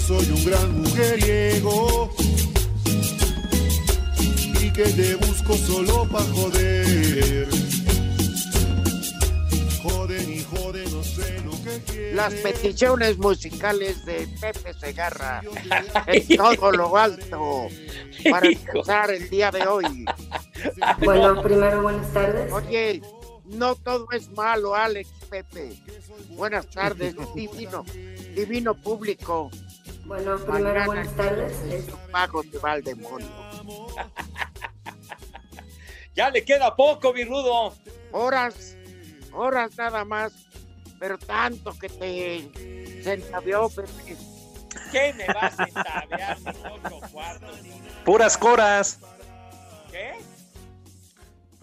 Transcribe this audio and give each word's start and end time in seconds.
Soy 0.00 0.30
un 0.30 0.44
gran 0.44 0.82
mujeriego. 0.82 2.10
Y 4.60 4.72
que 4.72 4.84
te 4.84 5.14
busco 5.16 5.56
solo 5.56 6.08
pa' 6.08 6.22
joder. 6.34 7.48
Joden 9.82 10.32
y 10.32 10.42
joden, 10.44 10.92
no 10.92 11.02
sé 11.02 11.40
lo 11.44 11.50
que 11.62 11.80
quieren. 11.86 12.16
Las 12.16 12.34
peticiones 12.34 13.18
musicales 13.18 14.04
de 14.04 14.28
Pepe 14.40 14.74
Segarra 14.74 15.42
en 16.06 16.28
todo 16.36 16.72
lo 16.72 16.96
alto 16.96 17.68
para 18.30 18.48
empezar 18.48 19.10
el 19.10 19.28
día 19.30 19.50
de 19.50 19.66
hoy. 19.66 20.04
Bueno, 21.04 21.42
primero 21.42 21.82
buenas 21.82 22.12
tardes. 22.12 22.52
Oye, 22.52 23.02
no 23.46 23.74
todo 23.74 24.06
es 24.12 24.30
malo, 24.30 24.74
Alex 24.74 25.08
Pepe. 25.28 25.72
Buenas 26.30 26.68
tardes, 26.68 27.14
divino, 27.34 27.84
divino 28.34 28.74
público. 28.74 29.50
Bueno, 30.10 30.36
primero 30.38 30.86
buenas 30.86 31.14
tardes. 31.14 31.52
es 31.72 31.86
un 31.86 32.10
pago 32.10 32.42
te 32.42 32.58
va 32.58 32.72
al 32.72 32.82
demonio. 32.82 33.28
Ya 36.16 36.28
le 36.28 36.44
queda 36.44 36.74
poco, 36.74 37.12
mi 37.14 37.22
rudo. 37.24 37.72
Horas, 38.10 38.76
horas 39.32 39.70
nada 39.78 40.04
más, 40.04 40.32
pero 40.98 41.16
tanto 41.16 41.72
que 41.78 41.88
te 41.88 43.00
se 43.04 43.12
entavió, 43.12 43.68
Pepe. 43.70 44.16
¿Qué 44.90 45.14
me 45.14 45.26
vas 45.32 45.58
a 45.60 45.64
entabear 45.64 46.36
cuartos? 47.12 47.62
ni- 47.62 47.70
Puras 48.04 48.36
coras. 48.36 48.98
¿Qué? 49.92 50.14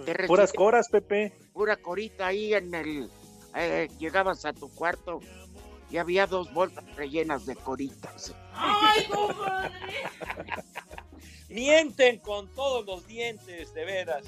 Te 0.05 0.25
Puras 0.27 0.53
coras, 0.53 0.87
Pepe. 0.89 1.33
pura 1.51 1.75
corita 1.75 2.27
ahí 2.27 2.53
en 2.53 2.73
el. 2.73 3.11
eh, 3.53 3.89
llegabas 3.99 4.45
a 4.45 4.53
tu 4.53 4.69
cuarto 4.73 5.19
y 5.89 5.97
había 5.97 6.27
dos 6.27 6.53
bolsas 6.53 6.83
rellenas 6.95 7.45
de 7.45 7.55
coritas. 7.55 8.33
Mienten 11.49 12.19
con 12.19 12.47
todos 12.53 12.85
los 12.85 13.07
dientes, 13.07 13.73
de 13.73 13.85
veras. 13.85 14.25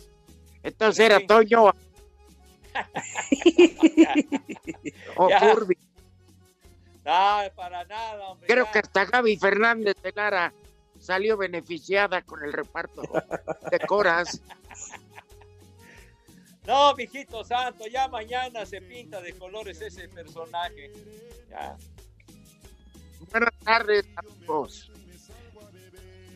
Entonces 0.64 1.06
era 1.06 1.20
Sí. 1.20 1.28
Toño 1.28 1.72
o 5.18 5.30
Ya. 5.30 5.40
Furby. 5.40 5.78
No, 7.06 7.40
para 7.56 7.86
nada, 7.86 8.30
hombre. 8.30 8.48
Creo 8.48 8.66
ya. 8.66 8.72
que 8.72 8.80
hasta 8.80 9.06
Gaby 9.06 9.38
Fernández 9.38 9.96
de 10.02 10.12
Lara 10.16 10.54
salió 11.00 11.38
beneficiada 11.38 12.22
con 12.22 12.44
el 12.44 12.54
reparto 12.54 13.02
de 13.72 13.80
coras. 13.80 14.42
No, 16.70 16.94
mijito 16.94 17.44
santo, 17.44 17.88
ya 17.88 18.08
mañana 18.10 18.64
se 18.64 18.80
pinta 18.80 19.20
de 19.22 19.34
colores 19.34 19.82
ese 19.82 20.08
personaje. 20.08 20.92
Ya. 21.50 21.76
Buenas 23.32 23.54
tardes 23.64 24.06
a 24.16 24.22
todos. 24.46 24.92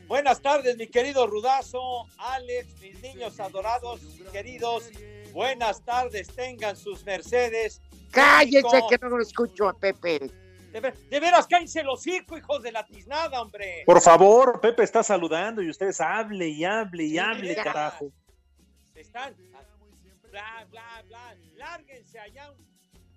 Buenas 0.07 0.41
tardes, 0.41 0.75
mi 0.75 0.87
querido 0.87 1.27
Rudazo, 1.27 2.07
Alex, 2.17 2.81
mis 2.81 2.99
niños 3.03 3.39
adorados, 3.39 4.01
queridos. 4.31 4.89
Buenas 5.33 5.85
tardes, 5.85 6.27
tengan 6.29 6.75
sus 6.77 7.03
Mercedes. 7.05 7.79
Cállense 8.09 8.81
que 8.89 8.97
no 9.03 9.09
lo 9.09 9.21
escucho 9.21 9.69
a 9.69 9.73
Pepe. 9.77 10.31
De, 10.71 10.79
ver- 10.79 10.97
de 10.97 11.19
veras, 11.19 11.45
cállense 11.45 11.81
el 11.81 11.89
hocico, 11.89 12.35
hijos 12.39 12.63
de 12.63 12.71
la 12.71 12.83
tiznada, 12.83 13.39
hombre. 13.39 13.83
Por 13.85 14.01
favor, 14.01 14.59
Pepe 14.59 14.81
está 14.81 15.03
saludando 15.03 15.61
y 15.61 15.69
ustedes 15.69 16.01
hable 16.01 16.47
y 16.47 16.65
hable 16.65 17.03
y 17.03 17.19
hable, 17.19 17.55
carajo. 17.55 18.11
Están, 18.95 19.35
bla, 20.33 20.67
bla, 20.71 21.03
bla. 21.07 21.35
Lárguense 21.55 22.19
allá 22.19 22.51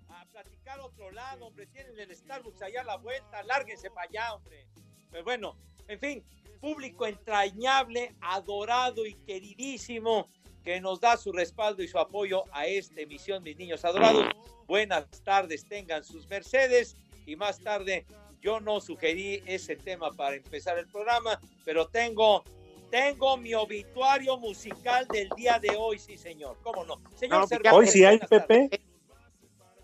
a 0.09 0.25
platicar 0.25 0.79
otro 0.79 1.11
lado, 1.11 1.47
hombre. 1.47 1.65
Tienen 1.67 1.99
el 1.99 2.15
Starbucks 2.15 2.61
allá 2.61 2.81
a 2.81 2.83
la 2.83 2.97
vuelta. 2.97 3.41
Lárguense 3.43 3.89
para 3.89 4.07
allá, 4.07 4.33
hombre. 4.35 4.67
Pero 5.09 5.23
bueno, 5.23 5.57
en 5.87 5.99
fin, 5.99 6.23
público 6.61 7.07
entrañable, 7.07 8.15
adorado 8.21 9.05
y 9.05 9.15
queridísimo 9.25 10.29
que 10.63 10.79
nos 10.79 10.99
da 10.99 11.17
su 11.17 11.31
respaldo 11.31 11.81
y 11.81 11.87
su 11.87 11.97
apoyo 11.97 12.43
a 12.51 12.67
esta 12.67 13.01
emisión, 13.01 13.41
mis 13.41 13.57
niños 13.57 13.83
adorados. 13.83 14.25
Buenas 14.67 15.09
tardes, 15.23 15.67
tengan 15.67 16.03
sus 16.03 16.27
Mercedes 16.27 16.95
y 17.25 17.35
más 17.35 17.59
tarde 17.59 18.05
yo 18.41 18.59
no 18.59 18.79
sugerí 18.79 19.41
ese 19.45 19.75
tema 19.75 20.11
para 20.11 20.35
empezar 20.35 20.77
el 20.77 20.87
programa, 20.87 21.39
pero 21.65 21.87
tengo 21.87 22.43
tengo 22.89 23.37
mi 23.37 23.53
obituario 23.53 24.37
musical 24.37 25.07
del 25.07 25.29
día 25.35 25.59
de 25.59 25.75
hoy, 25.77 25.99
sí, 25.99 26.17
señor. 26.17 26.57
¿Cómo 26.61 26.85
no? 26.85 27.01
Señor 27.15 27.41
No, 27.41 27.47
Cervantes, 27.47 27.73
Hoy 27.73 27.87
sí 27.87 28.05
hay. 28.05 28.19
Pepe. 28.19 28.69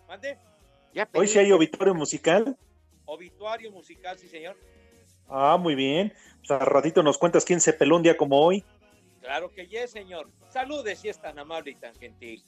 ¿Mande? 0.08 0.38
Ya 0.94 1.09
Hoy 1.13 1.28
sí 1.28 1.40
hay 1.40 1.52
obituario 1.52 1.94
musical. 1.94 2.58
Obituario 3.06 3.72
musical, 3.72 4.18
sí, 4.18 4.28
señor. 4.28 4.58
Ah, 5.28 5.58
muy 5.58 5.75
bien. 5.75 6.13
Pues 6.40 6.52
al 6.52 6.68
ratito 6.68 7.02
nos 7.03 7.18
cuentas 7.18 7.46
quién 7.46 7.59
se 7.62 7.74
peló 7.74 7.96
un 7.96 8.03
día 8.03 8.18
como 8.18 8.40
hoy. 8.40 8.63
Claro 9.22 9.50
que 9.50 9.68
yes, 9.68 9.92
señor. 9.92 10.30
Saludes 10.50 11.00
si 11.00 11.09
es 11.09 11.19
tan 11.19 11.40
amable 11.40 11.72
y 11.72 11.75
tan 11.75 11.96
gentil. 11.96 12.44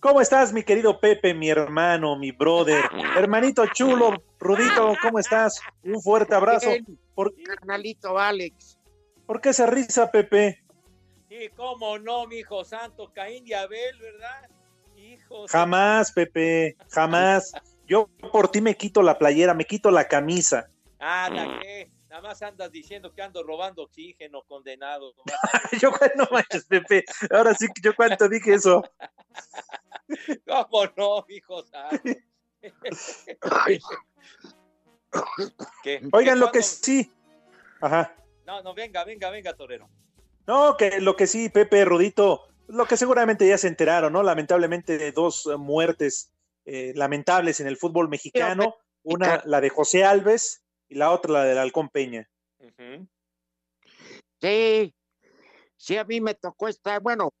¿Cómo 0.00 0.20
estás, 0.20 0.52
mi 0.52 0.62
querido 0.62 1.00
Pepe, 1.00 1.32
mi 1.34 1.48
hermano, 1.48 2.16
mi 2.16 2.30
brother? 2.30 2.84
Hermanito 3.16 3.66
chulo, 3.72 4.22
Rudito, 4.38 4.94
¿cómo 5.00 5.18
estás? 5.18 5.60
Un 5.82 6.00
fuerte 6.02 6.34
abrazo. 6.34 6.70
Bien, 6.70 6.98
¿Por, 7.14 7.34
carnalito 7.42 8.18
Alex. 8.18 8.78
Por 9.26 9.40
qué 9.40 9.50
esa 9.50 9.66
risa, 9.66 10.10
Pepe? 10.10 10.64
Y 11.28 11.48
cómo 11.50 11.98
no, 11.98 12.26
mi 12.26 12.38
hijo 12.38 12.64
santo, 12.64 13.12
Caín 13.12 13.46
y 13.46 13.52
Abel, 13.52 13.98
¿verdad? 13.98 14.48
Hijo. 14.96 15.46
Jamás, 15.48 16.12
Pepe, 16.12 16.76
jamás. 16.90 17.52
Yo 17.86 18.08
por 18.32 18.48
ti 18.48 18.60
me 18.60 18.76
quito 18.76 19.02
la 19.02 19.18
playera, 19.18 19.52
me 19.52 19.64
quito 19.64 19.90
la 19.90 20.06
camisa. 20.06 20.70
Anda, 20.98 21.58
¿qué? 21.60 21.90
Nada 22.08 22.22
más 22.28 22.40
andas 22.42 22.70
diciendo 22.70 23.12
que 23.12 23.22
ando 23.22 23.42
robando 23.42 23.82
oxígeno, 23.82 24.42
condenado. 24.44 25.14
Yo 25.82 25.90
no 26.14 26.28
manches, 26.30 26.64
Pepe. 26.64 27.04
Ahora 27.30 27.54
sí 27.54 27.66
que 27.74 27.82
yo 27.82 27.94
cuánto 27.96 28.28
dije 28.28 28.54
eso. 28.54 28.84
¿Cómo 30.46 30.84
no, 30.96 31.24
mi 31.28 31.34
hijo 31.34 31.64
santo? 31.64 31.96
Oigan, 36.12 36.34
¿Qué 36.34 36.40
lo 36.40 36.52
que 36.52 36.62
sí. 36.62 37.12
Ajá. 37.80 38.14
No, 38.46 38.62
no, 38.62 38.74
venga, 38.74 39.04
venga, 39.04 39.30
venga, 39.30 39.54
Torero. 39.54 39.88
No, 40.46 40.76
que 40.76 41.00
lo 41.00 41.16
que 41.16 41.26
sí, 41.26 41.48
Pepe, 41.48 41.84
Rudito, 41.84 42.42
lo 42.68 42.86
que 42.86 42.96
seguramente 42.96 43.48
ya 43.48 43.58
se 43.58 43.68
enteraron, 43.68 44.12
¿no? 44.12 44.22
Lamentablemente 44.22 44.98
de 44.98 45.12
dos 45.12 45.48
muertes 45.58 46.32
eh, 46.66 46.92
lamentables 46.94 47.60
en 47.60 47.66
el 47.66 47.76
fútbol 47.76 48.08
mexicano. 48.08 48.76
Una, 49.02 49.42
la 49.44 49.60
de 49.60 49.68
José 49.68 50.02
Alves, 50.02 50.64
y 50.88 50.94
la 50.94 51.10
otra, 51.10 51.32
la 51.32 51.44
del 51.44 51.58
Halcón 51.58 51.90
Peña. 51.90 52.26
Sí, 54.40 54.94
sí, 55.76 55.96
a 55.98 56.04
mí 56.04 56.22
me 56.22 56.34
tocó 56.34 56.68
estar, 56.68 57.02
bueno, 57.02 57.34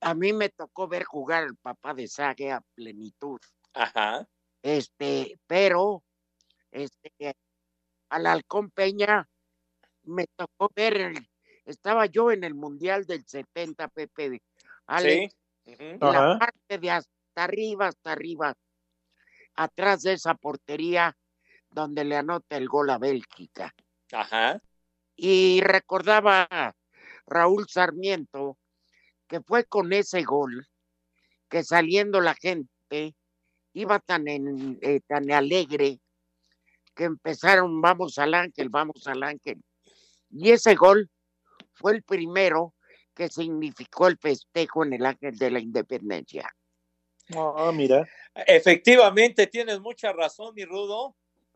a 0.00 0.14
mí 0.14 0.34
me 0.34 0.50
tocó 0.50 0.88
ver 0.88 1.04
jugar 1.04 1.44
al 1.44 1.56
papá 1.56 1.94
de 1.94 2.08
Sague 2.08 2.50
a 2.50 2.62
plenitud. 2.74 3.40
Ajá. 3.72 4.28
Este, 4.62 5.38
pero, 5.46 6.04
este, 6.70 7.36
al 8.10 8.26
Halcón 8.26 8.70
Peña 8.70 9.28
me 10.04 10.26
tocó 10.36 10.70
ver, 10.74 10.96
el- 10.96 11.28
estaba 11.64 12.06
yo 12.06 12.30
en 12.32 12.44
el 12.44 12.54
Mundial 12.54 13.04
del 13.06 13.24
70, 13.26 13.88
Pepe. 13.88 14.42
Alex, 14.86 15.34
Sí. 15.64 15.76
La 16.00 16.08
Ajá. 16.08 16.38
parte 16.40 16.78
de 16.78 16.90
hasta 16.90 17.10
arriba, 17.36 17.86
hasta 17.86 18.10
arriba, 18.12 18.52
atrás 19.54 20.02
de 20.02 20.14
esa 20.14 20.34
portería 20.34 21.16
donde 21.70 22.04
le 22.04 22.16
anota 22.16 22.56
el 22.56 22.68
gol 22.68 22.90
a 22.90 22.98
Bélgica. 22.98 23.72
Ajá. 24.10 24.60
Y 25.14 25.60
recordaba 25.60 26.48
a 26.50 26.74
Raúl 27.26 27.68
Sarmiento 27.68 28.58
que 29.28 29.40
fue 29.40 29.64
con 29.64 29.92
ese 29.92 30.22
gol 30.24 30.66
que 31.48 31.62
saliendo 31.62 32.20
la 32.20 32.34
gente 32.34 33.14
iba 33.72 34.00
tan, 34.00 34.26
en- 34.26 34.78
eh, 34.82 35.00
tan 35.06 35.30
alegre 35.30 36.00
que 36.94 37.04
empezaron 37.04 37.80
vamos 37.80 38.18
al 38.18 38.34
ángel, 38.34 38.68
vamos 38.68 39.06
al 39.06 39.22
ángel. 39.22 39.62
Y 40.32 40.50
ese 40.50 40.74
gol 40.74 41.10
fue 41.74 41.92
el 41.92 42.02
primero 42.02 42.74
que 43.14 43.28
significó 43.28 44.08
el 44.08 44.18
festejo 44.18 44.84
en 44.84 44.94
el 44.94 45.04
ángel 45.04 45.36
de 45.36 45.50
la 45.50 45.60
independencia. 45.60 46.50
Ah, 47.36 47.70
mira. 47.72 48.08
Efectivamente, 48.34 49.46
tienes 49.46 49.80
mucha 49.80 50.12
razón, 50.12 50.54
mi 50.54 50.64
Rudo. 50.64 51.14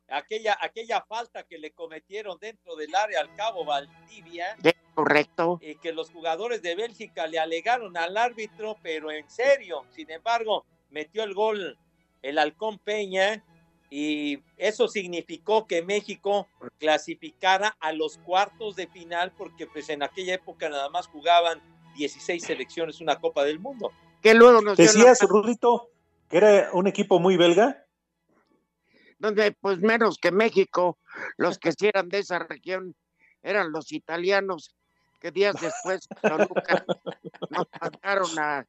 Aquella, 0.09 0.57
aquella 0.61 1.01
falta 1.03 1.43
que 1.43 1.59
le 1.59 1.73
cometieron 1.73 2.39
dentro 2.39 2.77
del 2.77 2.95
área 2.95 3.21
al 3.21 3.35
cabo 3.35 3.65
Valdivia 3.65 4.57
¿Es 4.63 4.75
correcto? 4.95 5.59
y 5.61 5.75
que 5.77 5.93
los 5.93 6.11
jugadores 6.11 6.63
de 6.63 6.77
Bélgica 6.77 7.27
le 7.27 7.41
alegaron 7.41 7.97
al 7.97 8.17
árbitro, 8.17 8.77
pero 8.83 9.11
en 9.11 9.29
serio. 9.29 9.85
Sin 9.91 10.09
embargo, 10.11 10.65
metió 10.91 11.25
el 11.25 11.35
gol 11.35 11.77
el 12.23 12.39
Halcón 12.39 12.79
Peña 12.79 13.45
y 13.91 14.41
eso 14.57 14.89
significó 14.89 15.67
que 15.67 15.83
México 15.83 16.49
clasificara 16.79 17.77
a 17.81 17.93
los 17.93 18.19
cuartos 18.19 18.77
de 18.77 18.89
final 18.89 19.33
porque 19.37 19.67
pues 19.67 19.89
en 19.89 20.03
aquella 20.03 20.35
época 20.35 20.69
nada 20.69 20.89
más 20.89 21.07
jugaban 21.07 21.61
16 21.97 22.43
selecciones 22.43 23.01
una 23.01 23.21
Copa 23.21 23.45
del 23.45 23.61
Mundo. 23.61 23.93
Que 24.23 24.35
luego 24.35 24.61
nos 24.61 24.79
la 24.79 24.85
Decías, 24.85 25.21
Rudito, 25.23 25.91
que 26.29 26.37
era 26.39 26.71
un 26.73 26.87
equipo 26.87 27.21
muy 27.21 27.37
belga. 27.37 27.87
donde 29.19 29.53
pues 29.53 29.79
menos 29.81 30.19
que 30.19 30.31
México, 30.31 30.99
los 31.37 31.59
que 31.59 31.73
sí 31.73 31.87
eran 31.87 32.09
de 32.09 32.19
esa 32.19 32.39
región 32.41 32.95
eran 33.43 33.71
los 33.71 33.93
italianos, 33.93 34.75
que 35.21 35.31
días 35.31 35.55
después 35.61 36.09
Toluca, 36.21 36.85
nos 37.51 37.67
mandaron 37.81 38.39
a 38.39 38.67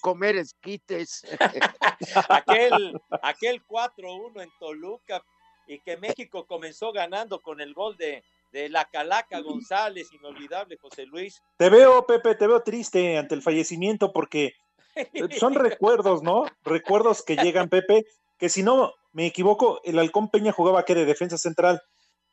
comer 0.00 0.36
esquites. 0.36 1.26
aquel, 2.28 3.00
aquel 3.22 3.64
4-1 3.66 4.42
en 4.42 4.50
Toluca 4.58 5.22
y 5.66 5.78
que 5.80 5.96
México 5.96 6.46
comenzó 6.46 6.92
ganando 6.92 7.40
con 7.40 7.60
el 7.60 7.74
gol 7.74 7.96
de, 7.96 8.24
de 8.52 8.68
la 8.68 8.86
Calaca 8.86 9.40
González, 9.40 10.12
inolvidable 10.12 10.78
José 10.78 11.06
Luis. 11.06 11.42
Te 11.56 11.68
veo, 11.68 12.06
Pepe, 12.06 12.34
te 12.34 12.46
veo 12.46 12.62
triste 12.62 13.18
ante 13.18 13.34
el 13.34 13.42
fallecimiento 13.42 14.12
porque 14.12 14.54
eh, 14.94 15.10
son 15.38 15.54
recuerdos, 15.54 16.22
¿no? 16.22 16.46
Recuerdos 16.64 17.22
que 17.22 17.36
llegan, 17.36 17.68
Pepe, 17.68 18.06
que 18.38 18.48
si 18.48 18.62
no 18.62 18.94
me 19.12 19.26
equivoco, 19.26 19.80
el 19.84 19.98
Halcón 19.98 20.30
Peña 20.30 20.52
jugaba 20.52 20.84
que 20.84 20.94
de 20.94 21.04
defensa 21.04 21.38
central. 21.38 21.82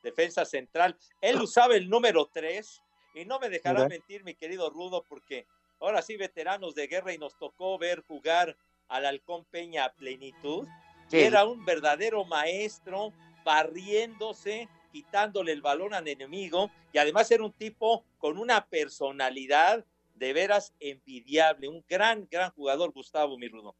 defensa 0.02 0.46
central. 0.46 0.98
Él 1.22 1.42
usaba 1.42 1.76
el 1.76 1.90
número 1.90 2.30
3 2.32 2.82
y 3.16 3.26
no 3.26 3.40
me 3.40 3.50
dejará 3.50 3.88
mentir, 3.88 4.24
mi 4.24 4.36
querido 4.36 4.70
Rudo, 4.70 5.04
porque 5.08 5.48
ahora 5.80 6.02
sí, 6.02 6.18
veteranos 6.18 6.76
de 6.76 6.88
guerra 6.88 7.14
y 7.14 7.18
nos 7.18 7.38
tocó 7.38 7.78
ver 7.78 8.04
jugar 8.08 8.58
al 8.88 9.06
Halcón 9.06 9.46
Peña 9.46 9.86
a 9.86 9.94
plenitud. 9.94 10.68
Sí. 11.08 11.20
Era 11.20 11.46
un 11.46 11.64
verdadero 11.66 12.26
maestro, 12.26 13.14
barriéndose, 13.44 14.68
quitándole 14.92 15.52
el 15.52 15.62
balón 15.62 15.94
al 15.94 16.08
enemigo 16.08 16.72
y 16.92 16.98
además 16.98 17.30
era 17.30 17.44
un 17.44 17.54
tipo 17.54 18.04
con 18.18 18.38
una 18.38 18.66
personalidad 18.66 19.86
de 20.16 20.34
veras 20.34 20.74
envidiable, 20.80 21.68
un 21.68 21.84
gran, 21.88 22.28
gran 22.32 22.52
jugador, 22.52 22.92
Gustavo, 22.92 23.38
mi 23.38 23.48
Rudo. 23.48 23.76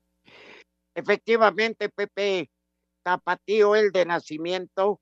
Efectivamente, 0.94 1.90
Pepe 1.90 2.52
Tapatío, 3.04 3.76
el 3.76 3.92
de 3.92 4.06
nacimiento, 4.06 5.02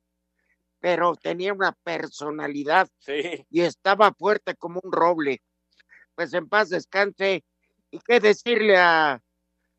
pero 0.80 1.16
tenía 1.16 1.54
una 1.54 1.72
personalidad 1.84 2.90
Sí, 3.00 3.46
y 3.50 3.62
estaba 3.62 4.14
fuerte 4.14 4.56
como 4.56 4.80
un 4.84 4.92
roble. 4.92 5.42
Pues 6.16 6.34
en 6.34 6.48
paz 6.48 6.70
descanse. 6.70 7.44
¿Y 7.92 8.00
qué 8.00 8.20
decirle 8.20 8.78
a, 8.78 9.22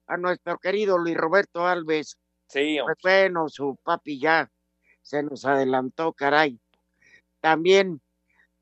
a 0.07 0.17
nuestro 0.17 0.59
querido 0.59 0.99
Luis 0.99 1.17
Roberto 1.17 1.67
Alves? 1.67 2.17
sí, 2.49 2.79
Pues 2.85 2.97
bueno, 3.03 3.49
su 3.49 3.77
papi 3.83 4.21
ya 4.21 4.51
se 5.03 5.23
nos 5.23 5.45
adelantó, 5.45 6.13
caray. 6.13 6.59
También, 7.41 8.01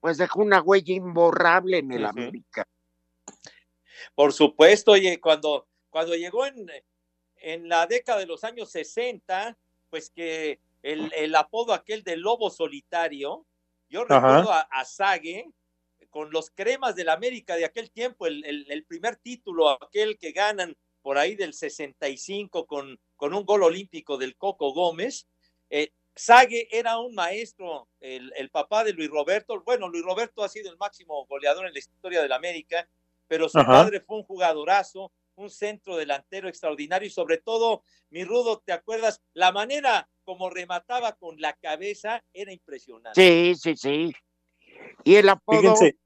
pues 0.01 0.19
dejó 0.19 0.41
una 0.41 0.61
huella 0.61 0.95
imborrable 0.95 1.79
en 1.79 1.93
el. 1.93 2.05
América. 2.05 2.67
Por 4.15 4.33
supuesto, 4.33 4.93
oye, 4.93 5.21
cuando, 5.21 5.69
cuando 5.91 6.15
llegó 6.15 6.47
en, 6.47 6.69
en 7.37 7.69
la 7.69 7.87
década 7.87 8.19
de 8.19 8.27
los 8.27 8.43
años 8.45 8.71
60, 8.71 9.57
pues 9.91 10.11
que 10.11 10.59
el, 10.83 11.13
el 11.15 11.35
apodo 11.37 11.73
aquel 11.73 12.03
de 12.03 12.17
lobo 12.17 12.51
solitario, 12.51 13.47
yo 13.89 14.05
Ajá. 14.05 14.19
recuerdo 14.19 14.53
a, 14.53 14.61
a 14.63 14.85
Sague 14.85 15.49
con 16.13 16.31
los 16.31 16.51
cremas 16.51 16.95
del 16.95 17.09
América 17.09 17.57
de 17.57 17.65
aquel 17.65 17.91
tiempo, 17.91 18.27
el, 18.27 18.45
el- 18.45 18.71
el 18.71 18.85
primer 18.85 19.17
título, 19.17 19.71
aquel 19.71 20.19
que 20.19 20.33
ganan 20.33 20.77
por 21.01 21.17
ahí 21.17 21.35
del 21.35 21.55
65 21.55 22.67
con, 22.67 23.01
con 23.17 23.33
un 23.35 23.45
gol 23.45 23.63
olímpico 23.63 24.19
del 24.19 24.37
Coco 24.37 24.73
Gómez. 24.73 25.27
Eh, 25.71 25.91
Sague 26.15 26.69
era 26.71 26.99
un 26.99 27.15
maestro, 27.15 27.89
el, 27.99 28.31
el 28.37 28.51
papá 28.51 28.85
de 28.85 28.93
Luis 28.93 29.09
Roberto. 29.09 29.59
Bueno, 29.65 29.89
Luis 29.89 30.05
Roberto 30.05 30.45
ha 30.45 30.49
sido 30.51 30.71
el 30.71 30.77
máximo 30.77 31.25
goleador 31.27 31.67
en 31.67 31.73
la 31.73 31.79
historia 31.79 32.21
del 32.21 32.33
América, 32.33 32.87
pero 33.27 33.49
su 33.49 33.59
Ajá. 33.59 33.73
padre 33.73 34.01
fue 34.03 34.19
un 34.19 34.23
jugadorazo, 34.25 35.11
un 35.37 35.49
centro 35.49 35.97
delantero 35.97 36.47
extraordinario 36.51 37.09
y 37.09 37.11
sobre 37.11 37.39
todo, 37.39 37.83
mi 38.11 38.23
Rudo, 38.25 38.61
¿te 38.63 38.73
acuerdas? 38.73 39.23
La 39.33 39.51
manera 39.51 40.11
como 40.25 40.51
remataba 40.51 41.17
con 41.17 41.41
la 41.41 41.55
cabeza 41.55 42.23
era 42.35 42.53
impresionante. 42.53 43.19
Sí, 43.19 43.55
sí, 43.55 43.75
sí. 43.75 44.15
Y 45.05 45.15
el 45.17 45.31
apodo, 45.31 45.61
Fíjense. 45.63 45.97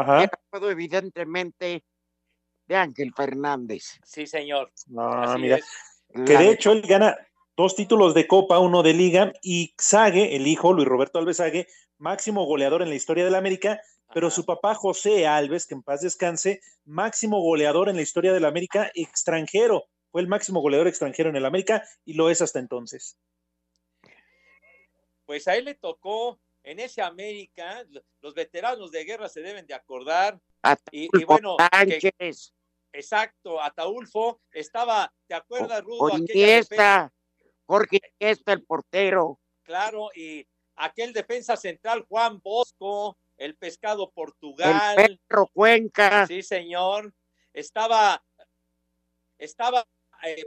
Ajá. 0.00 0.24
apodo 0.24 0.70
evidentemente 0.70 1.84
de 2.66 2.76
Ángel 2.76 3.12
Fernández. 3.14 3.98
Sí, 4.04 4.26
señor. 4.26 4.72
Ah, 4.96 5.32
Así 5.32 5.40
mira. 5.42 5.56
es. 5.56 5.64
Que 6.12 6.32
La 6.34 6.40
de 6.40 6.46
de- 6.46 6.50
hecho 6.52 6.72
él 6.72 6.82
gana 6.82 7.16
dos 7.56 7.74
títulos 7.76 8.12
de 8.14 8.26
Copa, 8.26 8.58
uno 8.58 8.82
de 8.82 8.92
Liga, 8.92 9.32
y 9.42 9.74
Sague, 9.78 10.36
el 10.36 10.46
hijo, 10.46 10.72
Luis 10.72 10.86
Roberto 10.88 11.18
Alves 11.18 11.38
Sague, 11.38 11.68
máximo 11.98 12.44
goleador 12.44 12.82
en 12.82 12.88
la 12.90 12.94
historia 12.94 13.24
del 13.24 13.34
América, 13.34 13.80
pero 14.12 14.26
Ajá. 14.28 14.36
su 14.36 14.44
papá 14.44 14.74
José 14.74 15.26
Alves, 15.26 15.66
que 15.66 15.74
en 15.74 15.82
paz 15.82 16.00
descanse, 16.02 16.60
máximo 16.84 17.40
goleador 17.40 17.88
en 17.88 17.96
la 17.96 18.02
historia 18.02 18.32
del 18.32 18.44
América 18.44 18.90
extranjero. 18.94 19.84
Fue 20.10 20.20
el 20.20 20.28
máximo 20.28 20.60
goleador 20.60 20.86
extranjero 20.88 21.30
en 21.30 21.36
el 21.36 21.44
América 21.46 21.82
y 22.04 22.14
lo 22.14 22.30
es 22.30 22.40
hasta 22.42 22.58
entonces. 22.58 23.18
Pues 25.24 25.48
a 25.48 25.56
él 25.56 25.64
le 25.64 25.74
tocó 25.74 26.38
en 26.66 26.80
ese 26.80 27.00
América, 27.00 27.86
los 28.20 28.34
veteranos 28.34 28.90
de 28.90 29.04
guerra 29.04 29.28
se 29.28 29.40
deben 29.40 29.66
de 29.66 29.74
acordar. 29.74 30.40
Y, 30.90 31.08
bueno, 31.24 31.56
que- 31.88 32.12
exacto, 32.92 33.62
Ataulfo 33.62 34.40
estaba, 34.50 35.12
¿te 35.28 35.34
acuerdas, 35.36 35.84
Rudo? 35.84 36.18
Iniesta, 36.18 37.12
Jorge 37.66 38.00
Iniesta, 38.18 38.52
el 38.52 38.64
portero. 38.64 39.38
claro, 39.62 40.10
y 40.14 40.44
aquel 40.74 41.12
defensa 41.12 41.56
central, 41.56 42.04
Juan 42.08 42.40
Bosco, 42.40 43.16
el 43.36 43.54
pescado 43.56 44.04
El 44.04 44.10
Portugal, 44.12 45.20
perro 45.28 45.46
Cuenca, 45.52 46.26
sí, 46.26 46.42
señor. 46.42 47.14
Estaba, 47.52 48.22
estaba 49.38 49.86
eh, 50.24 50.44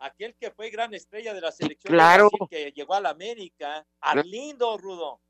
aquel 0.00 0.34
que 0.34 0.50
fue 0.50 0.68
gran 0.68 0.92
estrella 0.92 1.32
de 1.32 1.40
la 1.40 1.50
selección 1.50 1.92
claro. 1.94 2.28
Que 2.50 2.72
llegó 2.72 2.94
a 2.94 3.00
la 3.00 3.10
América. 3.10 3.86
Arlindo, 4.00 4.76
Rudo. 4.76 5.20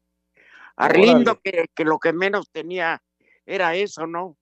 Arlindo, 0.84 1.40
que, 1.40 1.66
que 1.74 1.84
lo 1.84 1.98
que 1.98 2.12
menos 2.12 2.50
tenía 2.50 3.02
era 3.46 3.74
eso, 3.74 4.06
¿no? 4.06 4.36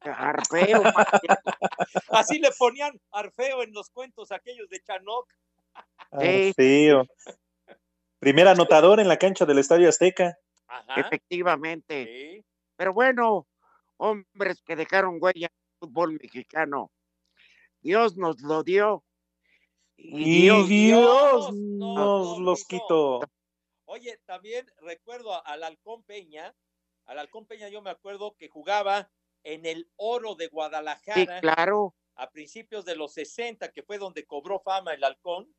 Arfeo. 0.00 0.82
Así 2.10 2.38
le 2.38 2.50
ponían 2.58 2.98
Arfeo 3.10 3.62
en 3.62 3.72
los 3.72 3.90
cuentos 3.90 4.32
aquellos 4.32 4.68
de 4.68 4.80
Chanoc. 4.80 5.28
Sí. 6.20 6.50
Ah, 6.50 6.52
feo. 6.56 7.06
Primer 8.18 8.48
anotador 8.48 9.00
en 9.00 9.08
la 9.08 9.16
cancha 9.16 9.44
del 9.44 9.58
Estadio 9.58 9.88
Azteca. 9.88 10.36
Ajá. 10.66 11.00
efectivamente. 11.00 12.04
Sí. 12.04 12.44
Pero 12.76 12.92
bueno, 12.92 13.46
hombres 13.96 14.62
que 14.62 14.76
dejaron 14.76 15.18
huella 15.20 15.46
en 15.46 15.52
el 15.52 15.78
fútbol 15.80 16.18
mexicano. 16.20 16.90
Dios 17.80 18.16
nos 18.16 18.40
lo 18.42 18.62
dio. 18.62 19.04
Y 19.96 20.42
Dios, 20.42 20.68
Dios, 20.68 21.00
Dios 21.00 21.54
nos 21.54 21.94
nos 21.96 22.38
los 22.38 22.64
quitó. 22.64 23.20
quitó. 23.20 23.37
Oye, 23.90 24.20
también 24.26 24.70
recuerdo 24.82 25.44
al 25.46 25.64
Halcón 25.64 26.02
Peña. 26.02 26.54
Al 27.06 27.18
Halcón 27.18 27.46
Peña 27.46 27.70
yo 27.70 27.80
me 27.80 27.88
acuerdo 27.88 28.36
que 28.36 28.48
jugaba 28.48 29.10
en 29.44 29.64
el 29.64 29.90
Oro 29.96 30.34
de 30.34 30.44
sí, 30.44 30.50
Guadalajara 30.50 31.40
claro. 31.40 31.94
a 32.14 32.30
principios 32.30 32.84
de 32.84 32.96
los 32.96 33.14
60, 33.14 33.72
que 33.72 33.82
fue 33.82 33.96
donde 33.96 34.26
cobró 34.26 34.60
fama 34.60 34.92
el 34.92 35.02
Halcón. 35.02 35.54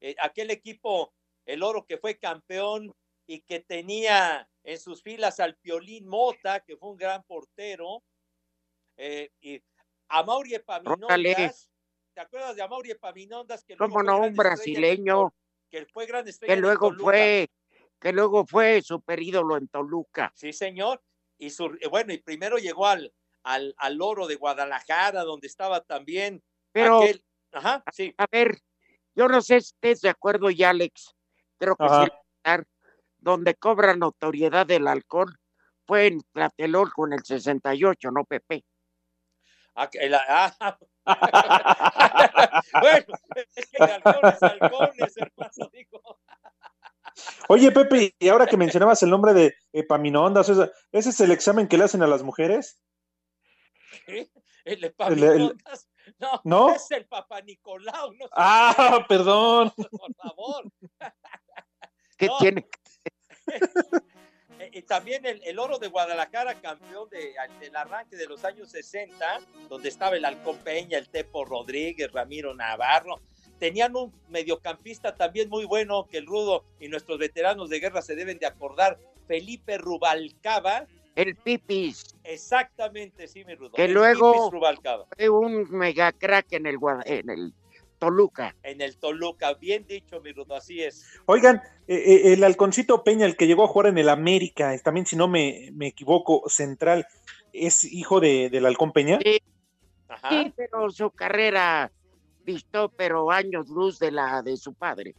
Eh, 0.00 0.16
aquel 0.20 0.50
equipo, 0.50 1.12
el 1.44 1.62
Oro 1.62 1.84
que 1.84 1.98
fue 1.98 2.18
campeón 2.18 2.94
y 3.26 3.42
que 3.42 3.60
tenía 3.60 4.48
en 4.64 4.78
sus 4.78 5.02
filas 5.02 5.38
al 5.38 5.56
Piolín 5.56 6.06
Mota, 6.06 6.60
que 6.60 6.78
fue 6.78 6.90
un 6.90 6.96
gran 6.96 7.24
portero, 7.24 8.02
eh, 8.96 9.30
y 9.40 9.62
a 10.08 10.22
Mauri 10.22 10.54
Epaminondas. 10.54 11.68
¿Te 12.14 12.22
acuerdas 12.22 12.56
de 12.56 12.62
Amaury 12.62 12.92
Epaminondas? 12.92 13.62
Que 13.62 13.76
¿Cómo 13.76 14.02
no? 14.02 14.22
Un 14.22 14.34
brasileño. 14.34 15.34
Que 15.68 15.84
fue 15.84 16.06
gran 16.06 16.24
Que 16.24 16.56
luego 16.56 16.94
fue, 16.94 17.50
que 18.00 18.12
luego 18.12 18.46
fue 18.46 18.82
super 18.82 19.22
ídolo 19.22 19.56
en 19.56 19.68
Toluca. 19.68 20.32
Sí, 20.34 20.52
señor. 20.52 21.02
Y 21.38 21.50
su, 21.50 21.66
eh, 21.80 21.88
bueno, 21.88 22.12
y 22.12 22.18
primero 22.18 22.58
llegó 22.58 22.86
al, 22.86 23.12
al, 23.42 23.74
al 23.78 24.00
Oro 24.00 24.26
de 24.26 24.36
Guadalajara, 24.36 25.22
donde 25.24 25.46
estaba 25.46 25.82
también 25.82 26.42
Pero, 26.72 27.02
aquel. 27.02 27.24
Ajá, 27.52 27.82
sí. 27.92 28.14
A 28.18 28.26
ver, 28.30 28.58
yo 29.14 29.28
no 29.28 29.40
sé 29.40 29.60
si 29.60 29.68
estés 29.74 30.00
de 30.00 30.08
acuerdo 30.10 30.50
y 30.50 30.62
Alex, 30.62 31.14
creo 31.58 31.76
que 31.76 31.84
Ajá. 31.84 32.04
sí, 32.04 32.10
donde 33.18 33.54
cobra 33.54 33.96
notoriedad 33.96 34.66
del 34.66 34.86
halcón 34.86 35.34
fue 35.86 36.06
en 36.06 36.20
Tlatelolco 36.32 37.06
en 37.06 37.14
el 37.14 37.24
68, 37.24 38.10
no 38.10 38.24
Pepe. 38.24 38.64
Ah, 39.74 39.90
que 39.90 39.98
el- 39.98 40.14
ah, 40.14 40.78
bueno, 42.80 43.06
es 43.54 43.70
que 43.70 43.84
de 43.84 43.92
halcones, 43.92 44.42
halcones, 44.42 45.16
hermano, 45.16 45.70
digo. 45.72 46.20
Oye, 47.48 47.70
Pepe, 47.72 48.14
y 48.18 48.28
ahora 48.28 48.46
que 48.46 48.56
mencionabas 48.56 49.02
el 49.02 49.10
nombre 49.10 49.32
de 49.32 49.54
Epaminondas, 49.72 50.48
¿ese 50.48 51.10
es 51.10 51.20
el 51.20 51.30
examen 51.30 51.68
que 51.68 51.78
le 51.78 51.84
hacen 51.84 52.02
a 52.02 52.06
las 52.06 52.22
mujeres? 52.22 52.80
¿Qué? 54.06 54.30
El 54.64 54.84
Epaminondas. 54.84 55.88
No, 56.20 56.40
¿No? 56.44 56.74
es 56.74 56.88
el 56.92 57.06
Papa 57.06 57.40
Nicolau, 57.40 58.12
no 58.14 58.26
Ah, 58.32 59.04
perdón. 59.08 59.72
por 59.76 60.14
favor. 60.14 60.64
¿Qué 62.16 62.26
No. 62.26 62.38
tiene? 62.38 62.66
Eh, 64.58 64.70
Y 64.72 64.82
también 64.82 65.26
el, 65.26 65.42
el 65.44 65.58
oro 65.58 65.78
de 65.78 65.88
Guadalajara, 65.88 66.54
campeón 66.62 67.10
de, 67.10 67.34
del 67.60 67.76
arranque 67.76 68.16
de 68.16 68.24
los 68.26 68.42
años 68.42 68.70
60, 68.70 69.40
donde 69.68 69.90
estaba 69.90 70.16
el 70.16 70.24
Halcón 70.24 70.56
Peña, 70.60 70.96
el 70.96 71.10
Tepo 71.10 71.44
Rodríguez, 71.44 72.10
Ramiro 72.10 72.54
Navarro. 72.54 73.20
Tenían 73.58 73.96
un 73.96 74.12
mediocampista 74.28 75.16
también 75.16 75.48
muy 75.48 75.64
bueno 75.64 76.06
que 76.10 76.18
el 76.18 76.26
Rudo 76.26 76.64
y 76.78 76.88
nuestros 76.88 77.18
veteranos 77.18 77.70
de 77.70 77.80
guerra 77.80 78.02
se 78.02 78.14
deben 78.14 78.38
de 78.38 78.46
acordar, 78.46 78.98
Felipe 79.26 79.78
Rubalcaba. 79.78 80.86
El 81.14 81.34
Pipis, 81.36 82.14
Exactamente, 82.24 83.26
sí, 83.28 83.44
mi 83.44 83.54
Rudo. 83.54 83.72
Que 83.72 83.84
el 83.86 83.92
luego- 83.94 84.32
Pipis 84.32 84.50
Rubalcaba 84.52 85.06
fue 85.16 85.28
un 85.28 85.70
mega 85.70 86.12
crack 86.12 86.52
en 86.52 86.66
el, 86.66 86.76
en 87.06 87.30
el 87.30 87.54
Toluca. 87.98 88.54
en 88.62 88.82
el 88.82 88.98
Toluca. 88.98 89.54
Bien 89.54 89.86
dicho, 89.86 90.20
mi 90.20 90.32
Rudo, 90.32 90.54
así 90.54 90.82
es. 90.82 91.06
Oigan, 91.24 91.62
eh, 91.88 91.94
eh, 91.96 92.32
el 92.34 92.44
halconcito 92.44 93.02
Peña, 93.02 93.24
el 93.24 93.36
que 93.36 93.46
llegó 93.46 93.64
a 93.64 93.68
jugar 93.68 93.86
en 93.88 93.96
el 93.98 94.10
América, 94.10 94.76
también 94.84 95.06
si 95.06 95.16
no 95.16 95.28
me, 95.28 95.70
me 95.72 95.86
equivoco, 95.86 96.42
central, 96.48 97.06
¿es 97.54 97.84
hijo 97.84 98.20
de, 98.20 98.50
del 98.50 98.66
halcón 98.66 98.92
Peña? 98.92 99.18
Sí, 99.24 99.38
Ajá. 100.08 100.28
sí, 100.28 100.52
pero 100.54 100.90
su 100.90 101.10
carrera 101.10 101.90
visto, 102.46 102.88
pero 102.96 103.30
años 103.30 103.68
luz 103.68 103.98
de 103.98 104.10
la 104.12 104.40
de 104.40 104.56
su 104.56 104.72
padre. 104.72 105.14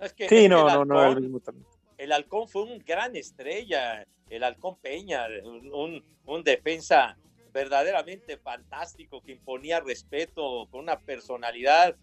Es 0.00 0.12
que- 0.12 0.24
es 0.24 0.30
Sí, 0.30 0.48
no, 0.48 0.66
el 0.68 0.74
no, 0.74 0.84
no, 0.84 1.00
el 1.04 1.08
Halcón- 1.16 1.20
mismo 1.22 1.40
también. 1.40 1.66
el 1.98 2.10
Halcón 2.12 2.48
fue 2.48 2.62
un 2.64 2.78
gran 2.80 3.14
estrella, 3.14 4.04
el 4.28 4.42
Halcón 4.42 4.76
Peña, 4.78 5.26
un, 5.44 6.04
un 6.26 6.42
defensa 6.42 7.16
verdaderamente 7.52 8.36
fantástico 8.38 9.22
que 9.22 9.32
imponía 9.32 9.78
respeto, 9.78 10.66
con 10.70 10.80
una 10.80 10.98
personalidad 10.98 11.94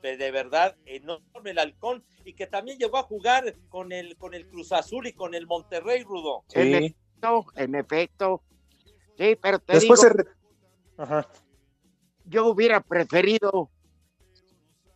de, 0.00 0.16
de 0.16 0.30
verdad 0.30 0.74
enorme 0.86 1.50
el 1.50 1.58
Halcón 1.58 2.02
y 2.24 2.32
que 2.32 2.46
también 2.46 2.78
llegó 2.78 2.96
a 2.96 3.02
jugar 3.02 3.54
con 3.68 3.92
el, 3.92 4.16
con 4.16 4.32
el 4.32 4.46
Cruz 4.48 4.72
Azul 4.72 5.06
y 5.06 5.12
con 5.12 5.34
el 5.34 5.46
Monterrey 5.46 6.02
Rudo. 6.02 6.44
En 6.54 6.62
Sí. 6.68 6.74
efecto, 6.86 7.44
en 7.56 7.74
efecto. 7.74 8.42
Sí, 9.18 9.36
pero 9.42 9.58
te 9.58 9.74
Después 9.74 10.00
digo, 10.00 10.08
se... 10.08 10.08
re- 10.08 10.30
Ajá. 10.96 11.28
Yo 12.24 12.46
hubiera 12.46 12.80
preferido 12.80 13.70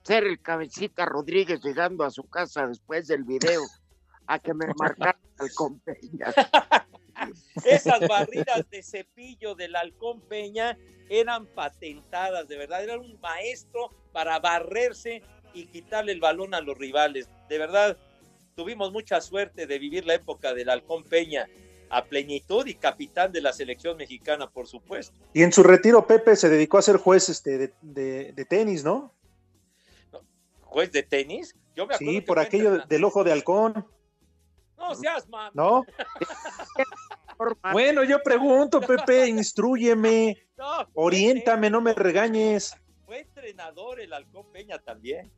ser 0.03 0.25
el 0.25 0.41
cabecita 0.41 1.07
Rodríguez 1.07 1.61
llegando 1.63 2.05
a 2.05 2.11
su 2.11 2.25
casa 2.25 2.67
después 2.67 3.07
del 3.07 3.25
video 3.25 3.63
a 4.27 4.39
que 4.39 4.55
me 4.55 4.67
marcara 4.79 5.19
el 5.41 5.81
Peña. 5.81 6.33
Esas 7.65 8.07
barridas 8.09 8.69
de 8.71 8.83
cepillo 8.83 9.55
del 9.55 9.77
Halcón 9.77 10.21
Peña 10.23 10.77
eran 11.09 11.47
patentadas, 11.47 12.49
de 12.49 12.57
verdad, 12.57 12.83
era 12.83 12.99
un 12.99 13.19
maestro 13.21 13.91
para 14.13 14.41
barrerse 14.41 15.23
y 15.53 15.67
quitarle 15.67 16.13
el 16.13 16.21
balón 16.21 16.55
a 16.55 16.61
los 16.61 16.77
rivales. 16.77 17.29
De 17.49 17.59
verdad, 17.59 17.97
tuvimos 18.57 18.93
mucha 18.93 19.21
suerte 19.21 19.67
de 19.67 19.79
vivir 19.79 20.07
la 20.07 20.15
época 20.15 20.55
del 20.55 20.71
Halcón 20.71 21.05
Peña 21.05 21.47
a 21.97 22.05
plenitud 22.05 22.67
y 22.67 22.75
capitán 22.75 23.31
de 23.33 23.41
la 23.41 23.53
selección 23.53 23.97
mexicana, 23.97 24.51
por 24.51 24.67
supuesto. 24.67 25.15
Y 25.33 25.43
en 25.43 25.53
su 25.53 25.63
retiro, 25.63 26.07
Pepe 26.07 26.35
se 26.37 26.49
dedicó 26.49 26.79
a 26.79 26.83
ser 26.83 26.97
juez 26.97 27.29
este, 27.29 27.57
de, 27.59 27.73
de- 27.83 28.33
de 28.33 28.45
tenis, 28.45 28.83
¿no? 28.83 29.13
Juez 30.63 30.91
de 30.91 31.03
tenis, 31.05 31.55
yo 31.77 31.87
me 31.87 31.95
acuerdo 31.95 32.13
Sí, 32.13 32.21
por 32.21 32.39
aquello 32.41 32.79
del 32.87 33.05
ojo 33.05 33.23
de 33.23 33.31
halcón, 33.33 33.87
No 34.77 34.95
seas 34.97 35.29
mam. 35.29 35.53
¿no? 35.55 35.85
Bueno, 37.73 38.05
yo 38.05 38.21
pregunto, 38.23 38.81
Pepe, 38.81 39.29
instrúyeme, 39.29 40.37
No, 40.57 40.89
oriéntame, 40.95 41.71
no 41.71 41.81
me 41.81 41.93
regañes. 41.95 42.75
Fue 43.07 43.21
entrenador 43.21 44.01
el 44.01 44.13
Halcón 44.13 44.51
Peña 44.53 44.79
también. 44.79 45.31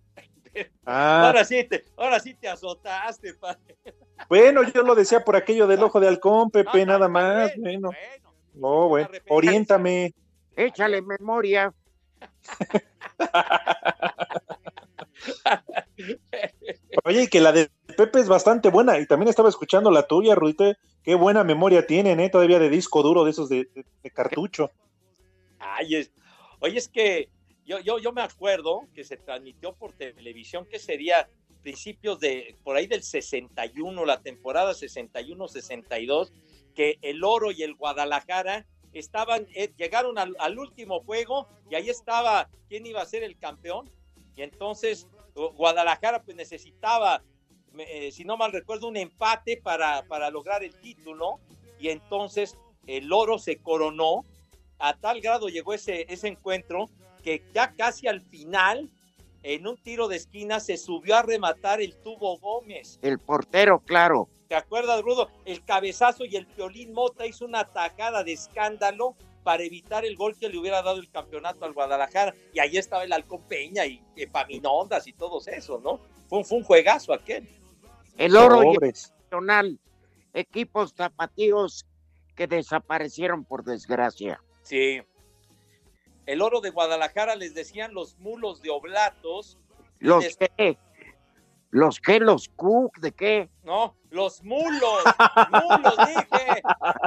Ah, 0.85 1.23
Ahora 1.27 1.45
sí 1.45 1.65
te, 1.65 1.85
ahora 1.97 2.21
sí 2.21 2.35
te 2.35 2.49
azotaste, 2.49 3.35
padre. 3.35 3.77
bueno, 4.29 4.63
yo 4.63 4.83
lo 4.83 4.95
decía 4.95 5.25
por 5.25 5.37
aquello 5.37 5.67
del 5.67 5.83
ojo 5.83 6.01
de 6.01 6.09
halcón, 6.09 6.51
Pepe, 6.51 6.87
No, 6.87 6.93
nada 6.93 7.09
más. 7.09 7.55
bien, 7.55 7.63
Bueno, 7.63 7.89
bueno. 7.89 8.35
no, 8.55 8.89
bueno, 8.89 9.09
oriéntame. 9.29 10.15
Échale 10.57 11.03
memoria. 11.03 11.73
Oye, 17.05 17.23
y 17.25 17.29
que 17.29 17.41
la 17.41 17.53
de 17.53 17.71
Pepe 17.97 18.21
es 18.21 18.29
bastante 18.29 18.69
buena, 18.71 18.99
y 18.99 19.07
también 19.07 19.29
estaba 19.29 19.49
escuchando 19.49 19.91
la 19.91 20.07
tuya, 20.07 20.35
Rudite. 20.35 20.77
Qué 21.03 21.15
buena 21.15 21.45
memoria 21.45 21.87
tienen, 21.87 22.21
¿eh? 22.21 22.31
Todavía 22.31 22.59
de 22.59 22.69
disco 22.69 23.03
duro, 23.03 23.25
de 23.25 23.31
esos 23.31 23.49
de, 23.49 23.69
de- 23.75 23.87
de 24.03 24.11
cartucho. 24.11 24.71
Ay, 25.59 25.97
es, 25.97 26.13
oye, 26.61 26.79
es 26.79 26.89
que 26.89 27.29
yo, 27.67 27.81
yo, 27.81 27.99
yo 27.99 28.13
me 28.13 28.23
acuerdo 28.23 28.87
que 28.95 29.05
se 29.05 29.17
transmitió 29.17 29.75
por 29.75 29.93
televisión, 29.93 30.67
que 30.67 30.79
sería 30.79 31.29
principios 31.63 32.21
de, 32.21 32.57
por 32.63 32.77
ahí 32.77 32.87
del 32.87 33.03
61, 33.03 34.05
la 34.05 34.21
temporada 34.21 34.73
61-62, 34.73 36.31
que 36.75 36.99
el 37.03 37.25
Oro 37.25 37.51
y 37.51 37.63
el 37.63 37.75
Guadalajara 37.75 38.67
estaban, 38.93 39.47
eh, 39.55 39.73
llegaron 39.77 40.17
al, 40.19 40.59
último 40.59 41.01
juego 41.01 41.49
y 41.69 41.75
ahí 41.75 41.91
estaba 41.91 42.49
quién 42.69 42.87
iba 42.87 43.03
a 43.03 43.07
ser 43.07 43.25
el 43.25 43.37
campeón. 43.37 43.91
Y 44.37 44.43
entonces 44.43 45.09
Gu- 45.35 45.55
Guadalajara 45.55 46.23
pues 46.23 46.37
necesitaba, 46.37 47.23
eh, 47.79 48.13
si 48.13 48.25
no 48.25 48.37
mal 48.37 48.53
recuerdo, 48.53 48.87
un 48.87 48.97
empate 48.97 49.57
para, 49.57 50.05
para 50.05 50.31
lograr 50.31 50.63
el 50.63 50.75
título. 50.81 51.41
Y 51.81 51.89
entonces 51.89 52.57
el 52.87 53.13
Oro 53.13 53.39
se 53.39 53.57
coronó 53.59 54.25
a 54.79 54.95
tal 54.95 55.21
grado 55.21 55.49
llegó 55.49 55.73
ese, 55.73 56.07
ese 56.09 56.29
encuentro 56.29 56.89
que 57.27 57.43
ya 57.53 57.73
casi 57.75 58.07
al 58.07 58.21
final, 58.21 58.89
en 59.43 59.67
un 59.67 59.77
tiro 59.77 60.07
de 60.07 60.15
esquina, 60.15 60.61
se 60.61 60.77
subió 60.77 61.17
a 61.17 61.23
rematar 61.23 61.81
el 61.81 61.97
tubo 61.97 62.39
Gómez. 62.39 63.01
El 63.03 63.19
portero, 63.19 63.81
claro. 63.81 64.29
¿Te 64.47 64.55
acuerdas, 64.55 65.03
Rudo? 65.03 65.29
El 65.45 65.65
cabezazo 65.65 66.25
y 66.25 66.37
el 66.37 66.47
Piolín 66.47 66.93
Mota 66.93 67.27
hizo 67.27 67.45
una 67.45 67.61
atacada 67.61 68.23
de 68.23 68.33
escándalo 68.33 69.17
para 69.43 69.65
evitar 69.65 70.05
el 70.05 70.15
gol 70.15 70.37
que 70.39 70.49
le 70.49 70.57
hubiera 70.57 70.83
dado 70.83 71.01
el 71.01 71.11
campeonato 71.11 71.65
al 71.65 71.73
Guadalajara. 71.73 72.33
Y 72.55 72.61
ahí 72.61 72.77
estaba 72.77 73.03
el 73.03 73.13
Halcón 73.13 73.43
Peña 73.49 73.85
y 73.87 74.01
Epaminondas 74.15 75.09
y 75.09 75.13
todos 75.13 75.49
esos, 75.49 75.83
¿no? 75.83 75.99
Fue, 76.29 76.39
un- 76.39 76.45
fue 76.45 76.59
un 76.59 76.65
juegazo 76.65 77.13
aquel. 77.13 77.49
El 78.19 78.37
oro 78.37 78.63
y 78.63 78.69
el 78.69 78.75
Pobres. 78.75 79.13
nacional. 79.25 79.81
Equipos 80.33 80.95
zapatíos 80.97 81.85
que 82.37 82.47
desaparecieron 82.47 83.45
por 83.45 83.65
desgracia. 83.65 84.41
Sí. 84.63 85.01
El 86.27 86.43
oro 86.43 86.61
de 86.61 86.71
Guadalajara 86.71 87.37
les 87.37 87.55
decían 87.55 87.95
los 87.95 88.19
mulos 88.19 88.61
de 88.61 88.71
Oblatos. 88.71 89.59
Los 89.99 90.37
que, 90.37 90.77
los 91.71 92.01
que, 92.01 92.21
los 92.21 92.49
Q, 92.49 92.91
¿de 93.01 93.13
qué? 93.13 93.49
No, 93.63 93.97
los 94.11 94.43
mulos, 94.43 95.05
mulos, 95.51 95.95
dije, 96.07 96.63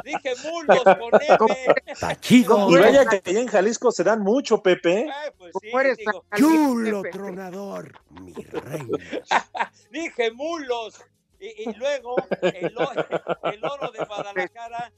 dije 0.05 0.33
mulos 0.49 0.83
con 0.97 1.21
M. 1.21 1.95
Tachido. 1.99 2.69
Y 2.71 2.75
vaya 2.77 3.05
que 3.05 3.29
allá 3.29 3.39
en 3.41 3.47
Jalisco 3.47 3.91
se 3.91 4.03
dan 4.03 4.21
mucho, 4.21 4.61
Pepe. 4.63 5.01
¿eh? 5.01 5.11
Pues 5.37 5.53
sí, 5.61 5.69
¿Cómo 5.69 5.81
eres 5.81 5.97
digo, 5.97 6.25
tan 6.29 6.39
Chulo 6.39 7.01
Pepe? 7.01 7.17
tronador, 7.17 7.99
mi 8.21 8.33
rey. 8.33 8.87
dije 9.91 10.31
mulos. 10.31 11.01
Y, 11.41 11.69
y 11.69 11.73
luego 11.75 12.15
el 12.41 12.75
oro 13.63 13.91
de 13.91 14.05
Guadalajara 14.05 14.91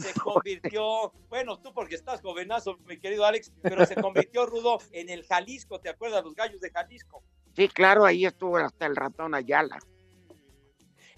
se 0.00 0.20
convirtió, 0.20 1.12
bueno, 1.28 1.58
tú 1.58 1.72
porque 1.72 1.94
estás 1.94 2.20
jovenazo, 2.20 2.78
mi 2.86 2.98
querido 2.98 3.24
Alex, 3.24 3.52
pero 3.62 3.84
se 3.86 3.94
convirtió 3.94 4.46
rudo 4.46 4.78
en 4.92 5.08
el 5.08 5.24
Jalisco, 5.24 5.80
¿te 5.80 5.88
acuerdas? 5.88 6.24
Los 6.24 6.34
gallos 6.34 6.60
de 6.60 6.70
Jalisco. 6.70 7.22
Sí, 7.54 7.68
claro, 7.68 8.04
ahí 8.04 8.24
estuvo 8.26 8.56
hasta 8.56 8.86
el 8.86 8.96
ratón 8.96 9.34
Ayala. 9.34 9.78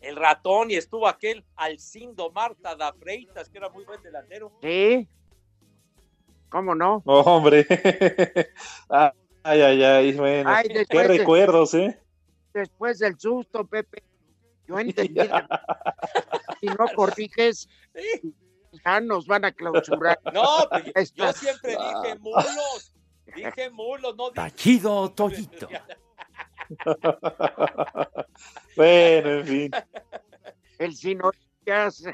el 0.00 0.16
ratón 0.16 0.70
y 0.70 0.76
estuvo 0.76 1.06
aquel 1.06 1.44
Alcindo 1.56 2.30
Marta 2.30 2.74
da 2.74 2.92
Freitas, 2.92 3.48
que 3.48 3.58
era 3.58 3.68
muy 3.68 3.84
buen 3.84 4.02
delantero. 4.02 4.52
Sí. 4.62 5.06
¿Cómo 6.48 6.74
no? 6.74 7.02
Oh, 7.06 7.20
hombre. 7.20 7.66
ay, 8.88 9.60
ay, 9.60 9.82
ay, 9.84 10.12
bueno. 10.14 10.50
Ay, 10.50 10.68
Qué 10.88 10.98
de- 10.98 11.08
recuerdos, 11.08 11.74
¿eh? 11.74 12.00
Después 12.52 12.98
del 12.98 13.18
susto, 13.18 13.64
Pepe. 13.66 14.02
Yo 14.66 14.78
entendí. 14.78 15.20
si 16.60 16.66
no 16.66 16.86
corriges, 16.96 17.68
ya 18.84 19.00
nos 19.00 19.26
van 19.26 19.44
a 19.44 19.52
clausurar. 19.52 20.18
No, 20.32 20.44
pues, 20.94 21.12
yo 21.14 21.32
siempre 21.32 21.72
dije 21.72 22.18
mulos. 22.18 22.94
Dije 23.34 23.70
mulos, 23.70 24.16
no 24.16 24.30
dije. 24.30 24.34
Tachido 24.36 25.10
Toyito. 25.12 25.68
Bueno, 28.76 29.30
en 29.30 29.46
fin. 29.46 29.70
El 30.78 30.94
sinorías. 30.96 32.04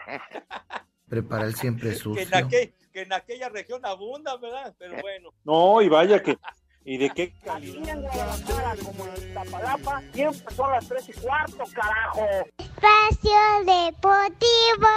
Prepara 1.08 1.44
el 1.44 1.54
siempre 1.54 1.90
Que 1.90 1.96
sucio. 1.96 2.22
en, 2.22 2.30
aquel- 2.30 2.72
que 2.92 3.02
en 3.02 3.12
aquella 3.12 3.48
región 3.50 3.84
abunda, 3.84 4.36
¿verdad? 4.38 4.74
Pero 4.78 5.00
bueno. 5.02 5.30
No, 5.44 5.80
y 5.82 5.88
vaya 5.88 6.22
que. 6.22 6.36
¿Y 6.84 6.98
de 6.98 7.10
qué 7.10 7.32
calidad? 7.44 7.88
en 7.88 8.02
Guadalajara 8.02 8.74
como 8.84 9.06
en 9.06 9.28
Iztapalapa, 9.28 10.02
siempre 10.12 10.54
son 10.54 10.70
las 10.72 10.88
tres 10.88 11.08
y 11.08 11.12
cuarto, 11.12 11.64
carajo. 11.74 12.26
Espacio 12.58 13.38
Deportivo. 13.64 14.88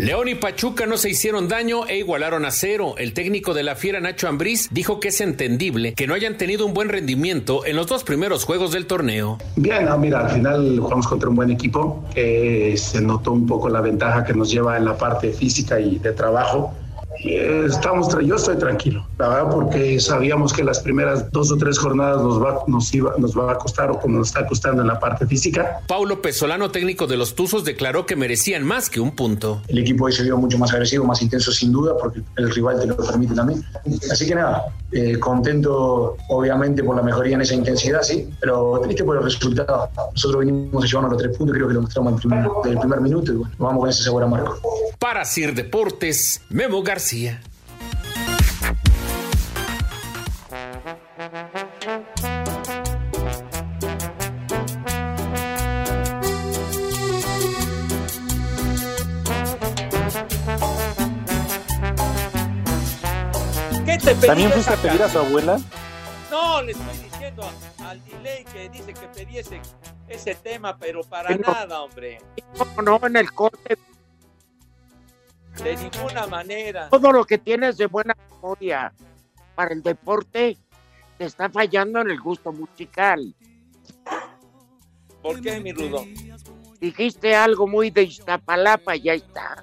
León 0.00 0.28
y 0.28 0.34
Pachuca 0.34 0.86
no 0.86 0.96
se 0.96 1.10
hicieron 1.10 1.46
daño 1.46 1.86
e 1.86 1.98
igualaron 1.98 2.46
a 2.46 2.50
cero. 2.50 2.94
El 2.96 3.12
técnico 3.12 3.52
de 3.52 3.62
la 3.62 3.76
Fiera, 3.76 4.00
Nacho 4.00 4.28
Ambriz, 4.28 4.68
dijo 4.70 4.98
que 4.98 5.08
es 5.08 5.20
entendible 5.20 5.92
que 5.92 6.06
no 6.06 6.14
hayan 6.14 6.38
tenido 6.38 6.64
un 6.64 6.72
buen 6.72 6.88
rendimiento 6.88 7.66
en 7.66 7.76
los 7.76 7.86
dos 7.86 8.02
primeros 8.02 8.44
juegos 8.44 8.72
del 8.72 8.86
torneo. 8.86 9.36
Bien, 9.56 9.84
no, 9.84 9.98
mira, 9.98 10.20
al 10.20 10.30
final 10.30 10.78
jugamos 10.80 11.06
contra 11.06 11.28
un 11.28 11.36
buen 11.36 11.50
equipo. 11.50 12.02
eh, 12.14 12.74
se 12.78 13.02
notó 13.02 13.32
un 13.32 13.46
poco 13.46 13.68
la 13.68 13.82
ventaja 13.82 14.24
que 14.24 14.32
nos 14.32 14.50
lleva 14.50 14.78
en 14.78 14.86
la 14.86 14.96
parte 14.96 15.32
física 15.32 15.78
y 15.78 15.98
de 15.98 16.12
trabajo. 16.12 16.72
Eh, 17.22 17.66
estamos, 17.68 18.08
tra- 18.08 18.22
yo 18.24 18.36
estoy 18.36 18.56
tranquilo, 18.56 19.06
la 19.18 19.28
verdad, 19.28 19.50
porque 19.52 20.00
sabíamos 20.00 20.52
que 20.54 20.64
las 20.64 20.80
primeras 20.80 21.30
dos 21.32 21.52
o 21.52 21.56
tres 21.56 21.78
jornadas 21.78 22.22
nos 22.22 22.42
va, 22.42 22.64
nos 22.66 22.94
iba, 22.94 23.12
nos 23.18 23.36
va 23.36 23.52
a 23.52 23.58
costar 23.58 23.90
o 23.90 23.98
como 24.00 24.18
nos 24.18 24.28
está 24.28 24.46
costando 24.46 24.80
en 24.80 24.88
la 24.88 24.98
parte 24.98 25.26
física. 25.26 25.80
Paulo 25.86 26.22
Pesolano, 26.22 26.70
técnico 26.70 27.06
de 27.06 27.18
los 27.18 27.34
Tuzos, 27.34 27.64
declaró 27.64 28.06
que 28.06 28.16
merecían 28.16 28.64
más 28.64 28.88
que 28.88 29.00
un 29.00 29.14
punto. 29.14 29.60
El 29.68 29.78
equipo 29.78 30.06
hoy 30.06 30.12
se 30.12 30.22
vio 30.22 30.38
mucho 30.38 30.56
más 30.56 30.72
agresivo, 30.72 31.04
más 31.04 31.20
intenso 31.20 31.52
sin 31.52 31.72
duda, 31.72 31.94
porque 32.00 32.22
el 32.36 32.50
rival 32.54 32.80
te 32.80 32.86
lo 32.86 32.96
permite 32.96 33.34
también. 33.34 33.62
Así 34.10 34.26
que 34.26 34.34
nada, 34.34 34.64
eh, 34.92 35.18
contento 35.18 36.16
obviamente 36.30 36.82
por 36.82 36.96
la 36.96 37.02
mejoría 37.02 37.34
en 37.34 37.42
esa 37.42 37.54
intensidad, 37.54 38.00
sí, 38.02 38.30
pero 38.40 38.80
triste 38.82 39.04
por 39.04 39.18
el 39.18 39.24
resultado. 39.24 39.90
Nosotros 40.14 40.38
venimos 40.40 40.82
a 40.82 40.86
llevarnos 40.86 41.12
los 41.12 41.22
tres 41.22 41.36
puntos, 41.36 41.54
creo 41.54 41.68
que 41.68 41.74
lo 41.74 41.82
mostramos 41.82 42.12
en 42.14 42.18
primer, 42.18 42.48
desde 42.64 42.70
el 42.70 42.78
primer 42.78 43.00
minuto 43.02 43.32
y 43.32 43.36
bueno, 43.36 43.54
vamos 43.58 43.80
con 43.80 43.90
ese 43.90 44.02
sabor 44.04 44.22
amargo. 44.22 44.56
Para 44.98 45.24
Sir 45.26 45.54
Deportes, 45.54 46.40
Memo 46.48 46.82
García. 46.82 47.09
¿Qué 47.10 47.18
te 63.98 64.14
pedí 64.14 64.26
¿También 64.28 64.52
fuiste 64.52 64.72
a 64.72 64.76
pedir 64.76 65.02
a 65.02 65.08
su 65.08 65.18
abuela? 65.18 65.58
No, 66.30 66.62
le 66.62 66.70
estoy 66.70 66.96
diciendo 66.98 67.50
al 67.80 68.04
delay 68.04 68.44
que 68.44 68.68
dice 68.68 68.94
que 68.94 69.08
pedí 69.08 69.38
ese, 69.38 69.60
ese 70.06 70.36
tema, 70.36 70.76
pero 70.78 71.02
para 71.02 71.30
no. 71.30 71.52
nada, 71.52 71.82
hombre. 71.82 72.20
¿Cómo 72.56 72.82
no? 72.82 73.04
En 73.04 73.16
el 73.16 73.32
corte, 73.32 73.76
De 75.62 75.76
ninguna 75.76 76.26
manera. 76.26 76.88
todo 76.88 77.12
lo 77.12 77.24
que 77.24 77.36
tienes 77.36 77.76
de 77.76 77.86
buena 77.86 78.16
memoria 78.30 78.92
para 79.54 79.74
el 79.74 79.82
deporte 79.82 80.56
te 81.18 81.24
está 81.26 81.50
fallando 81.50 82.00
en 82.00 82.10
el 82.10 82.18
gusto 82.18 82.50
musical. 82.50 83.34
¿Por 85.22 85.40
qué, 85.42 85.60
mi 85.60 85.72
rudo? 85.72 86.04
Dijiste 86.80 87.36
algo 87.36 87.66
muy 87.66 87.90
de 87.90 88.04
Iztapalapa 88.04 88.96
y 88.96 89.02
ya 89.02 89.12
está. 89.12 89.62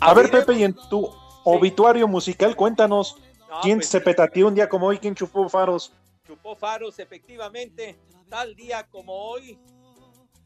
A 0.00 0.14
ver, 0.14 0.28
Pepe, 0.30 0.54
y 0.54 0.64
en 0.64 0.74
tu 0.90 1.08
obituario 1.44 2.08
musical, 2.08 2.56
cuéntanos. 2.56 3.16
No, 3.48 3.60
¿Quién 3.60 3.78
pues, 3.78 3.88
se 3.88 4.00
petateó 4.00 4.48
un 4.48 4.56
día 4.56 4.68
como 4.68 4.86
hoy? 4.88 4.98
¿Quién 4.98 5.14
chupó 5.14 5.48
faros? 5.48 5.92
Chupó 6.32 6.56
faros, 6.56 6.98
efectivamente, 6.98 7.98
tal 8.30 8.54
día 8.56 8.86
como 8.90 9.12
hoy, 9.12 9.58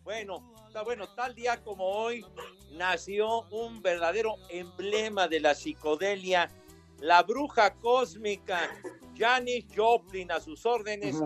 bueno, 0.02 0.52
está 0.66 0.82
bueno, 0.82 1.06
tal 1.14 1.32
día 1.32 1.62
como 1.62 1.84
hoy 1.84 2.24
nació 2.72 3.42
un 3.50 3.80
verdadero 3.82 4.34
emblema 4.48 5.28
de 5.28 5.38
la 5.38 5.54
psicodelia, 5.54 6.50
la 6.98 7.22
bruja 7.22 7.74
cósmica, 7.74 8.68
Janis 9.16 9.64
Joplin 9.76 10.32
a 10.32 10.40
sus 10.40 10.66
órdenes. 10.66 11.16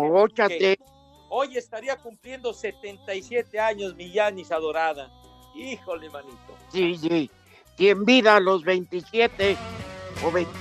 Que 0.46 0.79
Hoy 1.31 1.57
estaría 1.57 1.96
cumpliendo 1.96 2.53
77 2.53 3.59
años 3.59 3.94
mi 3.94 4.12
Janis 4.12 4.53
adorada. 4.53 5.11
Híjole, 5.55 6.11
manito. 6.11 6.59
Sí, 6.70 6.99
sí. 6.99 7.31
Y 7.79 7.88
en 7.88 8.05
vida 8.05 8.37
a 8.37 8.40
los 8.40 8.62
27 8.64 9.57
o 10.23 10.31
20 10.31 10.53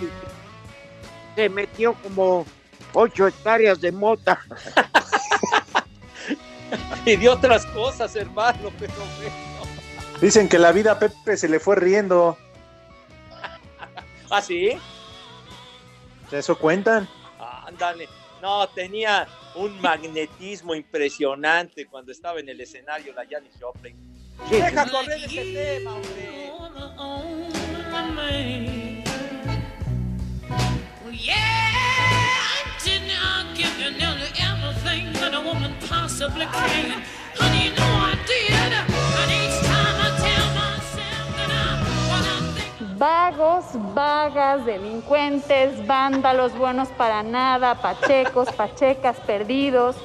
se 1.35 1.49
metió 1.49 1.95
como 1.95 2.45
8 2.93 3.27
hectáreas 3.27 3.81
de 3.81 3.91
mota. 3.91 4.39
Y 7.05 7.15
de 7.15 7.29
otras 7.29 7.65
cosas, 7.67 8.15
hermano, 8.15 8.71
pero 8.77 8.93
bueno. 9.17 9.35
Dicen 10.21 10.49
que 10.49 10.59
la 10.59 10.71
vida 10.71 10.91
a 10.91 10.99
Pepe 10.99 11.37
se 11.37 11.47
le 11.47 11.59
fue 11.59 11.75
riendo. 11.75 12.37
¿Ah, 14.29 14.41
sí? 14.41 14.77
Eso 16.31 16.57
cuentan. 16.57 17.07
Ándale. 17.65 18.07
No, 18.41 18.67
tenía 18.69 19.27
un 19.55 19.81
magnetismo 19.81 20.75
impresionante 20.75 21.85
cuando 21.87 22.11
estaba 22.11 22.39
en 22.39 22.49
el 22.49 22.61
escenario 22.61 23.13
la 23.13 23.25
Janis 23.29 23.53
Joplin. 23.59 23.97
Deja 24.49 24.89
correr 24.89 25.23
ese 25.23 25.53
tema, 25.53 25.95
hombre. 25.95 26.39
Vagos, 42.97 43.65
vagas, 43.95 44.65
delincuentes, 44.65 45.87
vándalos, 45.87 46.53
buenos 46.57 46.89
para 46.89 47.23
nada, 47.23 47.73
pachecos, 47.75 48.51
pachecas, 48.51 49.15
perdidos. 49.25 49.95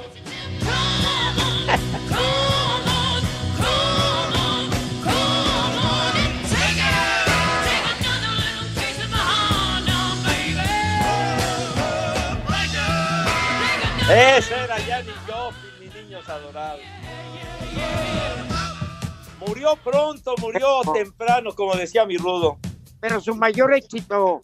Esa 14.14 14.64
era 14.64 14.77
Janis 14.81 15.14
Joplin, 15.27 15.72
mis 15.81 15.94
niños 15.94 16.29
adorados. 16.29 16.81
Murió 19.40 19.77
pronto, 19.83 20.35
murió 20.38 20.83
temprano, 20.92 21.53
como 21.55 21.74
decía 21.74 22.07
mi 22.07 22.16
rudo. 22.16 22.59
Pero 23.00 23.20
su 23.20 23.35
mayor 23.35 23.74
éxito 23.74 24.40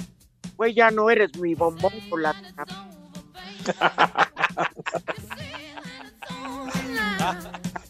fue 0.56 0.74
ya 0.74 0.90
no 0.90 1.08
eres 1.08 1.36
mi 1.38 1.54
bombón 1.54 1.92
con 2.10 2.22
la... 2.22 2.34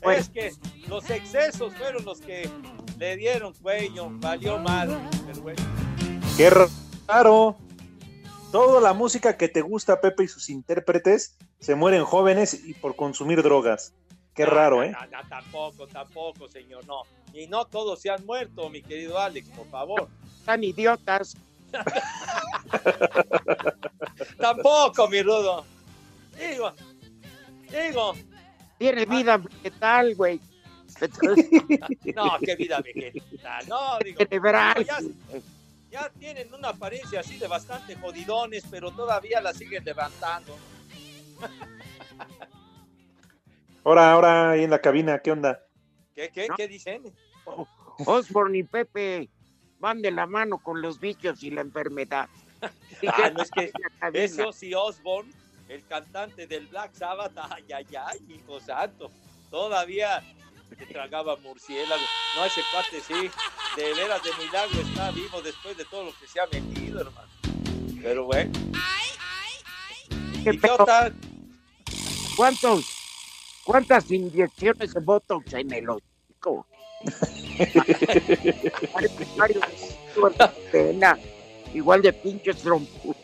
Es 0.02 0.28
que 0.28 0.52
los 0.88 1.08
excesos 1.08 1.72
fueron 1.74 2.04
los 2.04 2.20
que 2.20 2.50
le 2.98 3.16
dieron 3.16 3.54
cuello, 3.54 4.08
valió 4.10 4.58
mal. 4.58 5.08
Pero 5.26 5.40
bueno. 5.40 5.62
Qué 6.36 6.50
raro. 7.06 7.56
Toda 8.52 8.80
la 8.80 8.94
música 8.94 9.36
que 9.36 9.48
te 9.48 9.60
gusta, 9.60 10.00
Pepe, 10.00 10.24
y 10.24 10.28
sus 10.28 10.50
intérpretes 10.50 11.36
se 11.60 11.76
mueren 11.76 12.04
jóvenes 12.04 12.64
y 12.64 12.74
por 12.74 12.96
consumir 12.96 13.42
drogas. 13.42 13.94
Qué 14.34 14.44
raro, 14.44 14.82
¿eh? 14.82 14.90
No, 14.90 15.06
no, 15.06 15.28
tampoco, 15.28 15.86
tampoco, 15.86 16.48
señor, 16.48 16.84
no. 16.86 17.02
Y 17.32 17.46
no 17.46 17.64
todos 17.66 18.00
se 18.00 18.10
han 18.10 18.24
muerto, 18.26 18.68
mi 18.68 18.82
querido 18.82 19.18
Alex, 19.18 19.48
por 19.50 19.68
favor. 19.68 20.08
Tan 20.44 20.64
idiotas. 20.64 21.36
tampoco, 24.38 25.08
mi 25.08 25.22
rudo. 25.22 25.64
Digo, 26.36 26.72
digo. 27.70 28.14
Tiene 28.78 29.04
vida 29.04 29.36
vegetal, 29.36 30.14
güey. 30.14 30.40
No, 32.14 32.38
qué 32.44 32.56
vida 32.56 32.80
vegetal. 32.80 33.68
No, 33.68 33.98
digo. 34.04 34.18
Cerebral. 34.18 34.84
Ya, 34.84 34.98
ya 35.90 36.10
tienen 36.18 36.52
una 36.54 36.68
apariencia 36.68 37.20
así 37.20 37.38
de 37.38 37.48
bastante 37.48 37.96
jodidones, 37.96 38.64
pero 38.70 38.90
todavía 38.90 39.40
la 39.40 39.52
siguen 39.52 39.84
levantando. 39.84 40.56
Ahora, 43.82 44.12
ahora 44.12 44.50
ahí 44.50 44.64
en 44.64 44.68
la 44.70 44.78
cabina, 44.78 45.18
¿qué 45.20 45.32
onda? 45.32 45.64
¿Qué, 46.14 46.28
qué, 46.28 46.48
qué 46.54 46.68
dicen? 46.68 47.02
Osborne 48.04 48.58
y 48.58 48.62
Pepe 48.62 49.30
van 49.78 50.02
de 50.02 50.10
la 50.10 50.26
mano 50.26 50.58
con 50.58 50.82
los 50.82 51.00
bichos 51.00 51.42
y 51.42 51.50
la 51.50 51.62
enfermedad. 51.62 52.28
Ah, 53.08 53.30
no 53.30 53.42
es 53.42 53.50
que 53.50 53.72
ese 54.12 54.42
Ozzy 54.42 54.74
Osbourne, 54.74 55.32
el 55.70 55.82
cantante 55.86 56.46
del 56.46 56.66
Black 56.66 56.92
Sabbath, 56.92 57.32
ay, 57.36 57.64
ay, 57.74 57.86
ay, 57.98 58.18
hijo 58.28 58.60
santo, 58.60 59.10
todavía 59.50 60.22
se 60.76 60.86
tragaba 60.86 61.36
murciélago. 61.36 62.02
No, 62.36 62.44
ese 62.44 62.62
cuate 62.72 63.00
sí, 63.00 63.30
de 63.76 63.94
veras 63.94 64.22
de 64.22 64.30
milagro 64.44 64.80
está 64.80 65.10
vivo 65.10 65.40
después 65.42 65.76
de 65.76 65.84
todo 65.84 66.04
lo 66.04 66.12
que 66.18 66.26
se 66.26 66.40
ha 66.40 66.46
metido, 66.46 67.00
hermano. 67.00 67.28
Pero 68.02 68.24
bueno. 68.24 68.50
Idiota. 70.44 71.12
¿Cuántos, 72.36 72.86
¿Cuántas 73.64 74.10
inyecciones 74.10 74.94
de 74.94 75.00
Botox 75.00 75.52
en 75.54 75.72
el 75.72 75.90
hocico? 75.90 76.66
Igual 81.74 82.02
de 82.02 82.12
pinches 82.12 82.62
trompudos. 82.62 83.16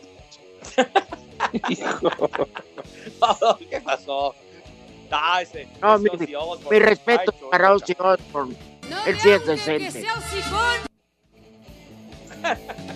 ¿Qué 3.69 3.81
pasó? 3.81 4.35
Ese, 5.41 5.67
No, 5.81 5.97
mi, 5.99 6.09
mi 6.69 6.79
respeto 6.79 7.33
ay, 7.33 7.47
para 7.51 7.73
Ozzy 7.73 7.95
Osbourne. 7.97 8.55
Él 9.05 9.19
sí 9.19 9.29
es 9.29 9.45
decente. 9.45 10.05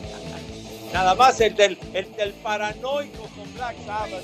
Nada 0.93 1.15
más 1.15 1.39
el 1.39 1.55
del, 1.55 1.77
el 1.93 2.13
del 2.15 2.33
paranoico 2.33 3.23
con 3.35 3.53
Black 3.53 3.75
Sabbath. 3.85 4.23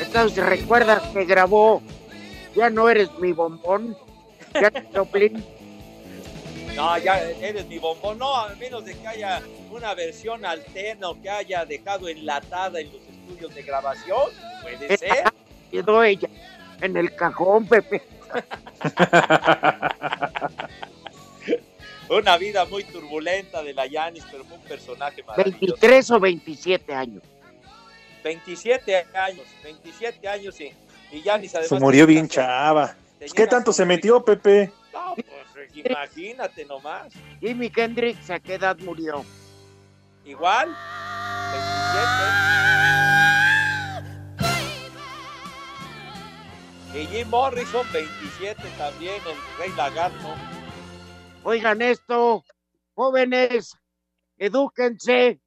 Entonces, 0.00 0.44
¿recuerdas 0.44 1.02
que 1.12 1.24
grabó 1.24 1.80
Ya 2.54 2.68
no 2.70 2.88
eres 2.88 3.08
mi 3.18 3.32
bombón? 3.32 3.96
Ya 4.54 4.70
Joplin. 4.94 5.44
No, 6.74 6.98
ya 6.98 7.20
eres 7.20 7.66
mi 7.66 7.78
bombón. 7.78 8.18
No, 8.18 8.34
a 8.34 8.48
menos 8.54 8.84
de 8.84 8.94
que 8.94 9.06
haya 9.06 9.42
una 9.70 9.94
versión 9.94 10.44
alterna 10.44 11.10
o 11.10 11.20
que 11.20 11.30
haya 11.30 11.64
dejado 11.64 12.08
enlatada 12.08 12.80
en 12.80 12.92
los 12.92 13.02
estudios 13.02 13.54
de 13.54 13.62
grabación. 13.62 14.30
Puede 14.62 14.96
ser. 14.96 15.24
Quedó 15.70 16.02
ella 16.02 16.28
en 16.80 16.96
el 16.96 17.14
cajón, 17.14 17.66
Pepe. 17.66 18.02
Una 22.08 22.36
vida 22.36 22.64
muy 22.66 22.84
turbulenta 22.84 23.62
de 23.62 23.72
la 23.72 23.86
Yanis, 23.86 24.24
pero 24.30 24.44
fue 24.44 24.56
un 24.56 24.64
personaje 24.64 25.22
maravilloso. 25.22 25.60
23 25.60 26.10
o 26.10 26.20
27 26.20 26.94
años. 26.94 27.22
27 28.22 29.06
años, 29.14 29.46
27 29.62 30.28
años 30.28 30.60
y, 30.60 30.72
y 31.10 31.22
Yanis 31.22 31.54
además... 31.54 31.68
Se 31.68 31.80
murió 31.80 32.06
bien 32.06 32.28
chava. 32.28 32.94
Pues, 33.18 33.32
¿Qué 33.32 33.46
tanto 33.46 33.72
se 33.72 33.86
metió, 33.86 34.24
Pepe? 34.24 34.72
Pues 35.14 35.76
imagínate 35.76 36.64
nomás. 36.64 37.12
Jimi 37.40 37.70
Hendrix, 37.74 38.30
¿a 38.30 38.40
qué 38.40 38.54
edad 38.54 38.78
murió? 38.78 39.24
Igual, 40.24 40.74
27. 41.52 42.52
Y 46.94 47.06
Jim 47.06 47.28
Morrison, 47.28 47.86
27 47.92 48.62
también, 48.76 49.20
el 49.26 49.58
Rey 49.58 49.72
Lagarto. 49.76 50.34
Oigan 51.42 51.80
esto, 51.82 52.44
jóvenes, 52.94 53.76
edúquense, 54.36 55.40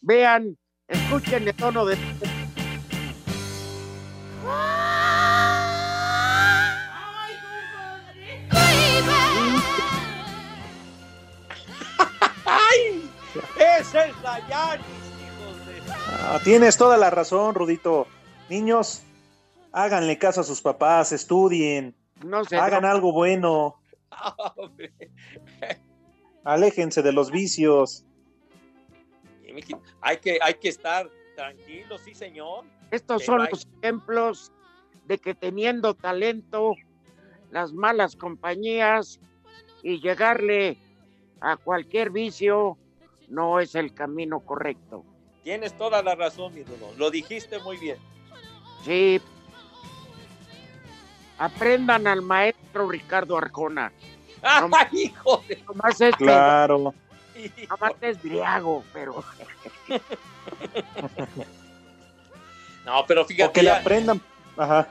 vean, 0.00 0.58
escuchen 0.88 1.46
el 1.46 1.54
tono 1.54 1.86
de... 1.86 1.96
es 13.76 13.92
Yanis, 13.92 14.86
hijos 15.20 15.66
de... 15.66 15.92
Ah, 16.22 16.40
tienes 16.42 16.76
toda 16.76 16.96
la 16.96 17.10
razón, 17.10 17.54
Rudito. 17.54 18.06
Niños, 18.48 19.02
háganle 19.72 20.18
caso 20.18 20.40
a 20.40 20.44
sus 20.44 20.62
papás, 20.62 21.12
estudien, 21.12 21.94
No 22.24 22.42
hagan 22.52 22.84
algo 22.84 23.12
bueno, 23.12 23.80
aléjense 26.44 27.02
de 27.02 27.12
los 27.12 27.30
vicios. 27.30 28.04
Hay 30.00 30.18
que, 30.18 30.38
hay 30.40 30.54
que 30.54 30.68
estar 30.68 31.10
tranquilos, 31.36 32.00
sí, 32.04 32.14
señor. 32.14 32.64
Estos 32.90 33.24
son 33.24 33.48
los 33.50 33.66
ejemplos 33.82 34.52
de 35.06 35.18
que 35.18 35.34
teniendo 35.34 35.94
talento, 35.94 36.74
las 37.50 37.72
malas 37.72 38.16
compañías 38.16 39.20
y 39.82 40.00
llegarle 40.00 40.78
a 41.40 41.56
cualquier 41.56 42.10
vicio 42.10 42.78
no 43.28 43.60
es 43.60 43.74
el 43.74 43.92
camino 43.94 44.40
correcto. 44.40 45.04
Tienes 45.42 45.76
toda 45.76 46.02
la 46.02 46.14
razón, 46.14 46.54
mi 46.54 46.62
Rudo. 46.62 46.92
Lo 46.96 47.10
dijiste 47.10 47.58
muy 47.60 47.76
bien. 47.78 47.96
Sí. 48.84 49.20
Aprendan 51.38 52.06
al 52.06 52.22
maestro 52.22 52.88
Ricardo 52.88 53.36
Arjona. 53.38 53.92
¡Ay, 54.42 54.86
hijo 55.04 55.42
de... 55.48 55.56
nomás 55.68 56.00
es, 56.00 56.14
Claro. 56.16 56.94
nomás 57.68 57.92
es 58.00 58.22
briago, 58.22 58.82
pero 58.92 59.22
No, 62.84 63.04
pero 63.06 63.22
O 63.22 63.24
fíjate, 63.26 63.52
que 63.52 63.62
le 63.62 63.66
ya, 63.68 63.76
aprendan. 63.78 64.20
Ajá. 64.56 64.88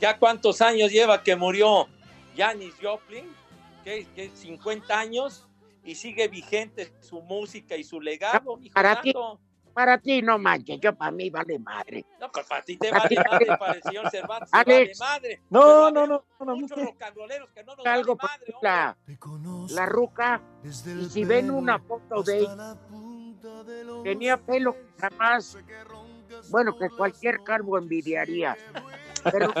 ya 0.00 0.16
cuántos 0.18 0.60
años 0.62 0.90
lleva 0.90 1.22
que 1.22 1.34
murió 1.36 1.88
Janis 2.36 2.74
Joplin, 2.82 3.26
que 3.84 4.30
50 4.34 4.98
años, 4.98 5.46
y 5.84 5.94
sigue 5.94 6.28
vigente 6.28 6.94
su 7.00 7.20
música 7.22 7.76
y 7.76 7.84
su 7.84 8.00
legado, 8.00 8.58
para 8.72 9.00
ti, 9.00 9.14
para 9.74 9.98
ti 9.98 10.22
no 10.22 10.38
manches, 10.38 10.78
yo 10.80 10.94
para 10.96 11.10
mí 11.10 11.28
vale 11.30 11.58
madre. 11.58 12.06
No, 12.20 12.30
pues 12.30 12.46
para 12.46 12.62
ti 12.62 12.76
te 12.76 12.90
vale 12.90 13.16
madre, 13.30 13.46
para 13.58 13.72
el 13.72 13.82
señor 13.82 14.08
Cervantes 14.10 14.50
te 14.50 14.56
Alex. 14.56 14.98
vale 14.98 15.12
madre. 15.20 15.42
No, 15.50 15.90
no, 15.90 16.06
no, 16.06 16.24
no, 16.40 16.56
Muchos 16.56 16.78
no. 16.78 16.84
rocanroleros 16.84 17.50
que 17.50 17.64
no 17.64 17.76
nos 17.76 17.86
Algo 17.86 18.16
vale 18.16 18.38
para 18.62 18.86
madre, 18.96 18.96
la, 19.68 19.74
la 19.74 19.86
ruca 19.86 20.40
y 20.62 21.04
si 21.08 21.24
ven 21.24 21.50
una 21.50 21.78
foto 21.78 22.22
de 22.22 22.38
ella, 22.40 22.76
tenía 24.04 24.36
pelo 24.38 24.74
que 24.74 24.86
jamás, 25.00 25.58
bueno, 26.50 26.76
que 26.78 26.88
cualquier 26.90 27.42
calvo 27.42 27.76
envidiaría. 27.76 28.56
Pero 29.30 29.52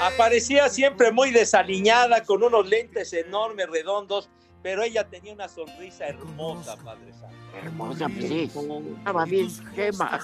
Aparecía 0.00 0.68
siempre 0.68 1.12
muy 1.12 1.30
desaliñada, 1.30 2.24
con 2.24 2.42
unos 2.42 2.68
lentes 2.68 3.12
enormes, 3.12 3.68
redondos, 3.68 4.28
pero 4.62 4.82
ella 4.82 5.08
tenía 5.08 5.32
una 5.32 5.48
sonrisa 5.48 6.06
hermosa, 6.06 6.76
Padre 6.76 7.12
Santo. 7.12 7.36
hermosa, 7.56 8.06
sí, 8.08 8.50
estaba 8.98 9.24
bien 9.24 9.48
quema. 9.74 10.20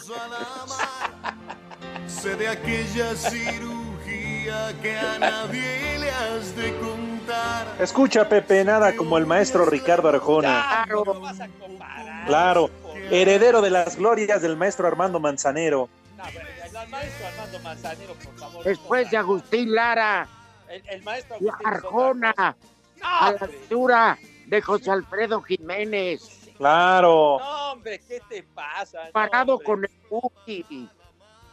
Sé 2.07 2.37
de 2.37 2.49
aquella 2.49 3.15
cirugía 3.15 4.75
que 4.81 4.97
a 4.97 5.19
nadie 5.19 5.99
le 5.99 6.11
has 6.11 6.57
de 6.57 6.75
contar. 6.79 7.67
Escucha, 7.81 8.29
Pepe, 8.29 8.65
nada 8.65 8.95
como 8.97 9.19
el 9.19 9.27
maestro 9.27 9.67
Ricardo 9.67 10.09
Arjona. 10.09 10.49
Ya, 10.49 10.87
no 10.87 11.05
lo 11.05 11.21
vas 11.21 11.41
a 11.41 11.49
comparar. 11.49 12.27
Claro, 12.27 12.71
heredero 13.11 13.61
de 13.61 13.71
las 13.71 13.97
glorias 13.97 14.41
del 14.41 14.57
maestro 14.57 14.87
Armando 14.87 15.21
Manzanero. 15.21 15.89
No, 16.17 16.25
bueno, 16.25 16.49
el 16.83 16.89
maestro 16.89 17.27
Armando 17.27 17.59
Manzanero, 17.61 18.15
por 18.15 18.39
favor. 18.39 18.65
Después 18.65 19.11
de 19.11 19.17
Agustín 19.17 19.75
Lara 19.75 20.29
El, 20.69 20.83
el 20.89 21.03
maestro 21.03 21.37
Agustín 21.37 21.67
Arjona, 21.67 22.33
cosa. 22.33 22.57
a 23.03 23.31
No, 23.31 23.39
la 23.39 23.45
altura 23.47 24.19
de 24.47 24.63
José 24.63 24.91
Alfredo 24.91 25.43
Jiménez, 25.43 26.35
Claro. 26.57 27.39
No, 27.39 27.73
hombre, 27.73 28.01
¿qué 28.09 28.21
te 28.29 28.43
pasa? 28.43 29.05
No, 29.07 29.13
parado 29.13 29.53
hombre. 29.55 29.65
con 29.67 29.85
el 29.85 29.91
Buki. 30.11 30.89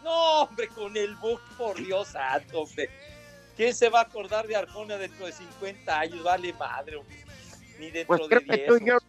No, 0.04 0.42
hombre, 0.42 0.68
con 0.70 0.98
el 0.98 1.16
book, 1.18 1.42
por 1.58 1.76
Dios 1.76 2.08
santo, 2.10 2.62
hombre. 2.62 2.90
¿Quién 3.56 3.74
se 3.76 3.90
va 3.90 4.00
a 4.00 4.04
acordar 4.04 4.48
de 4.48 4.56
Arjona 4.56 4.98
dentro 4.98 5.26
de 5.28 5.32
50 5.32 6.00
años? 6.00 6.24
Vale 6.24 6.54
madre, 6.54 6.96
hombre. 6.98 7.24
Ni 7.80 7.92
dentro 7.92 8.18
Pues 8.18 8.22
de 8.22 8.28
creo 8.28 8.42
que 8.42 8.56
10. 8.58 8.68
tú 8.68 8.78
y 8.78 8.88
yo 8.88 8.94
no. 8.96 9.00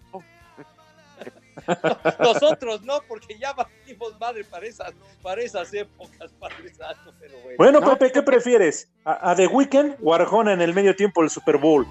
Nosotros 2.20 2.82
no, 2.82 3.00
porque 3.08 3.38
ya 3.38 3.52
valimos 3.52 4.18
madre 4.20 4.44
para 4.44 4.66
esas, 4.66 4.92
para 5.22 5.40
esas 5.42 5.72
épocas, 5.72 6.32
Padre 6.38 6.72
Santo, 6.74 7.14
pero 7.18 7.34
bueno. 7.40 7.56
Bueno, 7.58 7.80
No. 7.80 7.90
Pepe, 7.90 8.12
¿qué 8.12 8.22
prefieres? 8.22 8.90
¿A, 9.04 9.30
a 9.30 9.34
The 9.36 9.46
Weeknd 9.46 9.96
o 10.02 10.14
Arjona 10.14 10.52
en 10.52 10.60
el 10.60 10.74
medio 10.74 10.94
tiempo 10.94 11.22
del 11.22 11.30
Super 11.30 11.56
Bowl? 11.56 11.86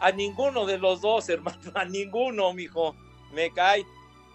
A 0.00 0.10
ninguno 0.12 0.66
de 0.66 0.78
los 0.78 1.00
dos, 1.00 1.28
hermano, 1.28 1.58
a 1.74 1.84
ninguno, 1.84 2.52
mijo. 2.52 2.94
Me 3.32 3.50
cae. 3.52 3.84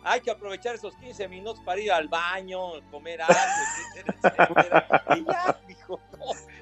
hay 0.03 0.21
que 0.21 0.31
aprovechar 0.31 0.75
esos 0.75 0.95
15 0.95 1.27
minutos 1.27 1.59
para 1.65 1.81
ir 1.81 1.91
al 1.91 2.07
baño, 2.07 2.59
comer 2.91 3.21
algo, 3.21 3.35
etcétera, 3.35 4.15
etcétera. 4.23 5.03
Y 5.17 5.25
ya, 5.25 5.59
dijo, 5.67 5.99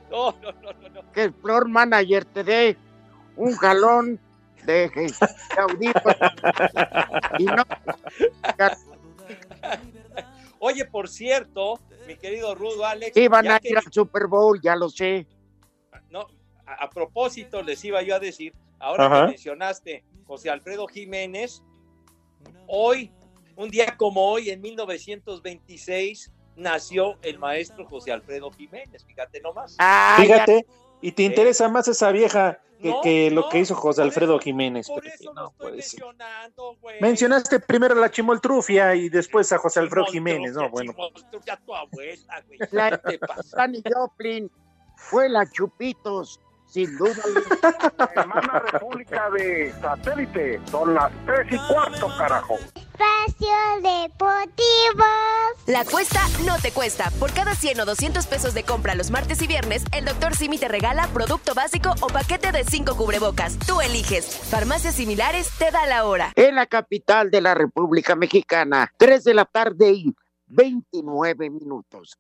no, 0.10 0.32
no, 0.42 0.52
no, 0.62 0.74
no, 0.74 0.90
no. 0.90 1.12
Que 1.12 1.24
el 1.24 1.34
floor 1.34 1.68
manager 1.68 2.26
te 2.26 2.44
dé 2.44 2.78
un 3.36 3.56
galón 3.58 4.20
de, 4.66 4.90
de 4.90 5.14
audífonos. 5.58 6.32
y 7.40 7.46
no, 7.46 7.64
Oye, 10.60 10.86
por 10.86 11.10
cierto, 11.10 11.80
mi 12.08 12.16
querido 12.16 12.56
Rudo 12.56 12.86
Alex. 12.86 13.16
iban 13.18 13.44
ya 13.46 13.56
a 13.56 13.60
que- 13.60 13.70
ir 13.70 13.78
al 13.78 13.92
Super 13.92 14.28
Bowl, 14.28 14.60
ya 14.62 14.76
lo 14.76 14.90
sé. 14.90 15.28
no, 16.10 16.28
a, 16.66 16.86
a 16.86 16.90
propósito, 16.90 17.62
les 17.62 17.84
iba 17.84 18.02
yo 18.02 18.16
a 18.16 18.20
decir, 18.20 18.54
ahora 18.80 19.06
Ajá. 19.08 19.22
que 19.26 19.32
mencionaste 19.32 20.04
José 20.26 20.50
Alfredo 20.50 20.88
Jiménez, 20.88 21.62
hoy, 22.68 23.12
un 23.56 23.70
día 23.70 23.98
como 23.98 24.26
hoy, 24.26 24.50
en 24.52 24.62
1926, 24.62 26.32
nació 26.56 27.18
el 27.24 27.40
maestro 27.40 27.86
José 27.86 28.12
Alfredo 28.14 28.50
Jiménez, 28.52 29.04
fíjate 29.06 29.42
nomás. 29.42 29.76
Ah, 29.80 30.16
Fíjate, 30.22 30.66
y 31.02 31.12
te 31.12 31.24
interesa 31.24 31.68
más 31.68 31.88
esa 31.90 32.12
vieja 32.12 32.60
que, 32.84 32.90
No, 32.90 33.02
que 33.02 33.32
lo 33.32 33.42
no, 33.42 33.50
que 33.50 33.60
hizo 33.60 33.74
José 33.76 34.02
Alfredo 34.04 34.36
eso- 34.36 34.44
Jiménez. 34.44 34.88
Por 34.88 35.08
eso 35.08 35.34
no 35.34 35.48
estoy 35.50 35.72
mencionando, 35.72 36.76
güey. 36.82 37.02
Mencionaste 37.02 37.60
primero 37.60 37.96
a 37.96 37.98
la 37.98 38.12
Chimoltrufia 38.12 38.94
y 38.94 39.10
después 39.10 39.52
a 39.52 39.58
José 39.58 39.80
Alfredo 39.80 40.06
Jiménez, 40.06 40.54
¿no? 40.54 40.70
Bueno, 40.70 40.92
Chimoltrufia, 40.92 41.56
tu 41.66 41.68
fue 44.98 45.30
la 45.30 45.50
Chupitos, 45.50 46.40
sin 46.74 46.98
duda. 46.98 47.22
Hermana 48.16 48.60
República 48.72 49.30
de 49.30 49.72
Satélite, 49.80 50.60
son 50.72 50.96
las 50.96 51.12
tres 51.26 51.48
y 51.52 51.58
cuarto, 51.72 52.08
carajo. 52.18 52.56
Espacio 52.56 53.56
Deportivo. 53.82 55.04
La 55.68 55.86
cuesta 55.86 56.22
no 56.46 56.58
te 56.58 56.72
cuesta. 56.72 57.12
Por 57.20 57.34
cada 57.34 57.54
100 57.54 57.82
o 57.82 57.86
200 57.86 58.26
pesos 58.28 58.54
de 58.54 58.64
compra 58.64 58.96
los 58.96 59.12
martes 59.12 59.42
y 59.42 59.48
viernes, 59.48 59.84
el 59.92 60.06
Dr. 60.06 60.36
Simi 60.36 60.58
te 60.58 60.68
regala 60.68 61.08
producto 61.08 61.54
básico 61.54 61.94
o 62.02 62.08
paquete 62.08 62.52
de 62.52 62.64
5 62.64 62.96
cubrebocas. 62.96 63.58
Tú 63.60 63.82
eliges. 63.82 64.26
Farmacias 64.26 64.96
similares 64.96 65.50
te 65.58 65.72
da 65.72 65.86
la 65.86 66.06
hora. 66.06 66.32
En 66.36 66.56
la 66.56 66.66
capital 66.66 67.30
de 67.30 67.42
la 67.42 67.54
República 67.54 68.16
Mexicana, 68.16 68.92
3 68.98 69.24
de 69.24 69.34
la 69.34 69.46
tarde 69.46 69.92
y 69.92 70.16
29 70.48 71.50
minutos. 71.50 72.18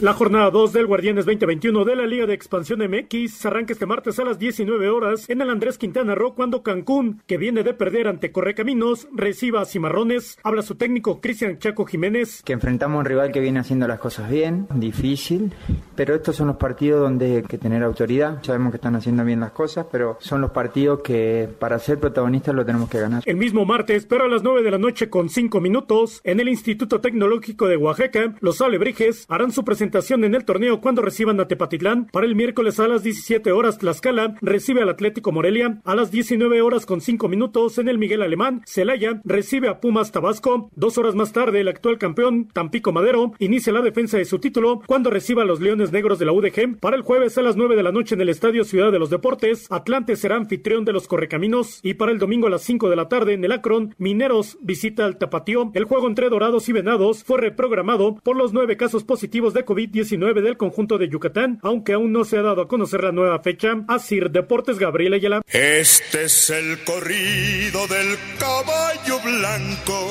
La 0.00 0.12
jornada 0.12 0.52
2 0.52 0.72
del 0.74 0.86
Guardianes 0.86 1.26
2021 1.26 1.84
de 1.84 1.96
la 1.96 2.06
Liga 2.06 2.24
de 2.24 2.32
Expansión 2.32 2.78
MX 2.88 3.44
arranca 3.46 3.72
este 3.72 3.84
martes 3.84 4.16
a 4.20 4.24
las 4.24 4.38
19 4.38 4.90
horas 4.90 5.28
en 5.28 5.40
el 5.40 5.50
Andrés 5.50 5.76
Quintana 5.76 6.14
Roo 6.14 6.36
cuando 6.36 6.62
Cancún, 6.62 7.20
que 7.26 7.36
viene 7.36 7.64
de 7.64 7.74
perder 7.74 8.06
ante 8.06 8.30
Correcaminos, 8.30 9.08
reciba 9.12 9.60
a 9.60 9.64
Cimarrones. 9.64 10.38
Habla 10.44 10.62
su 10.62 10.76
técnico 10.76 11.20
Cristian 11.20 11.58
Chaco 11.58 11.84
Jiménez. 11.84 12.44
Que 12.44 12.52
enfrentamos 12.52 12.94
a 12.94 12.98
un 13.00 13.06
rival 13.06 13.32
que 13.32 13.40
viene 13.40 13.58
haciendo 13.58 13.88
las 13.88 13.98
cosas 13.98 14.30
bien, 14.30 14.68
difícil, 14.72 15.52
pero 15.96 16.14
estos 16.14 16.36
son 16.36 16.46
los 16.46 16.58
partidos 16.58 17.00
donde 17.00 17.38
hay 17.38 17.42
que 17.42 17.58
tener 17.58 17.82
autoridad. 17.82 18.40
Sabemos 18.44 18.70
que 18.70 18.76
están 18.76 18.94
haciendo 18.94 19.24
bien 19.24 19.40
las 19.40 19.50
cosas, 19.50 19.86
pero 19.90 20.16
son 20.20 20.40
los 20.40 20.52
partidos 20.52 21.00
que 21.00 21.48
para 21.58 21.76
ser 21.80 21.98
protagonistas 21.98 22.54
lo 22.54 22.64
tenemos 22.64 22.88
que 22.88 23.00
ganar. 23.00 23.24
El 23.26 23.36
mismo 23.36 23.64
martes, 23.64 24.06
pero 24.06 24.26
a 24.26 24.28
las 24.28 24.44
9 24.44 24.62
de 24.62 24.70
la 24.70 24.78
noche 24.78 25.10
con 25.10 25.28
5 25.28 25.60
minutos, 25.60 26.20
en 26.22 26.38
el 26.38 26.48
Instituto 26.48 27.00
Tecnológico 27.00 27.66
de 27.66 27.76
Oaxaca, 27.76 28.36
los 28.38 28.60
Alebrijes 28.60 29.26
harán 29.28 29.50
su 29.50 29.64
presentación 29.64 29.87
en 29.88 30.34
el 30.34 30.44
torneo 30.44 30.80
cuando 30.80 31.02
reciban 31.02 31.40
a 31.40 31.48
Tepatitlán. 31.48 32.06
Para 32.12 32.26
el 32.26 32.34
miércoles 32.34 32.78
a 32.78 32.88
las 32.88 33.02
17 33.02 33.52
horas, 33.52 33.78
Tlaxcala 33.78 34.36
recibe 34.42 34.82
al 34.82 34.90
Atlético 34.90 35.32
Morelia. 35.32 35.80
A 35.84 35.94
las 35.94 36.10
19 36.10 36.60
horas 36.60 36.84
con 36.84 37.00
5 37.00 37.28
minutos, 37.28 37.78
en 37.78 37.88
el 37.88 37.98
Miguel 37.98 38.22
Alemán, 38.22 38.62
Celaya 38.66 39.20
recibe 39.24 39.68
a 39.68 39.80
Pumas 39.80 40.12
Tabasco. 40.12 40.70
Dos 40.76 40.98
horas 40.98 41.14
más 41.14 41.32
tarde, 41.32 41.60
el 41.60 41.68
actual 41.68 41.98
campeón, 41.98 42.48
Tampico 42.52 42.92
Madero, 42.92 43.32
inicia 43.38 43.72
la 43.72 43.80
defensa 43.80 44.18
de 44.18 44.24
su 44.24 44.38
título 44.38 44.82
cuando 44.86 45.10
reciba 45.10 45.42
a 45.42 45.46
los 45.46 45.60
Leones 45.60 45.90
Negros 45.90 46.18
de 46.18 46.26
la 46.26 46.32
UDG. 46.32 46.78
Para 46.80 46.96
el 46.96 47.02
jueves 47.02 47.38
a 47.38 47.42
las 47.42 47.56
9 47.56 47.74
de 47.74 47.82
la 47.82 47.92
noche 47.92 48.14
en 48.14 48.20
el 48.20 48.28
Estadio 48.28 48.64
Ciudad 48.64 48.92
de 48.92 48.98
los 48.98 49.10
Deportes, 49.10 49.66
Atlante 49.70 50.16
será 50.16 50.36
anfitrión 50.36 50.84
de 50.84 50.92
los 50.92 51.08
Correcaminos. 51.08 51.80
Y 51.82 51.94
para 51.94 52.12
el 52.12 52.18
domingo 52.18 52.46
a 52.46 52.50
las 52.50 52.62
5 52.62 52.90
de 52.90 52.96
la 52.96 53.08
tarde 53.08 53.32
en 53.32 53.44
el 53.44 53.52
Akron, 53.52 53.94
Mineros 53.98 54.58
visita 54.60 55.06
al 55.06 55.16
Tapatío. 55.18 55.70
El 55.74 55.84
juego 55.84 56.08
entre 56.08 56.28
Dorados 56.28 56.68
y 56.68 56.72
Venados 56.72 57.24
fue 57.24 57.40
reprogramado 57.40 58.16
por 58.22 58.36
los 58.36 58.52
nueve 58.52 58.76
casos 58.76 59.04
positivos 59.04 59.54
de 59.54 59.60
COVID-19 59.78 60.42
del 60.42 60.56
conjunto 60.56 60.98
de 60.98 61.08
Yucatán, 61.08 61.60
aunque 61.62 61.92
aún 61.92 62.10
no 62.10 62.24
se 62.24 62.36
ha 62.36 62.42
dado 62.42 62.62
a 62.62 62.68
conocer 62.68 63.04
la 63.04 63.12
nueva 63.12 63.38
fecha. 63.38 63.84
Asir 63.86 64.30
Deportes 64.30 64.76
Gabriel 64.78 65.14
Ayala. 65.14 65.40
Este 65.46 66.24
es 66.24 66.50
el 66.50 66.82
corrido 66.82 67.86
del 67.86 68.18
caballo 68.40 69.20
blanco 69.24 70.08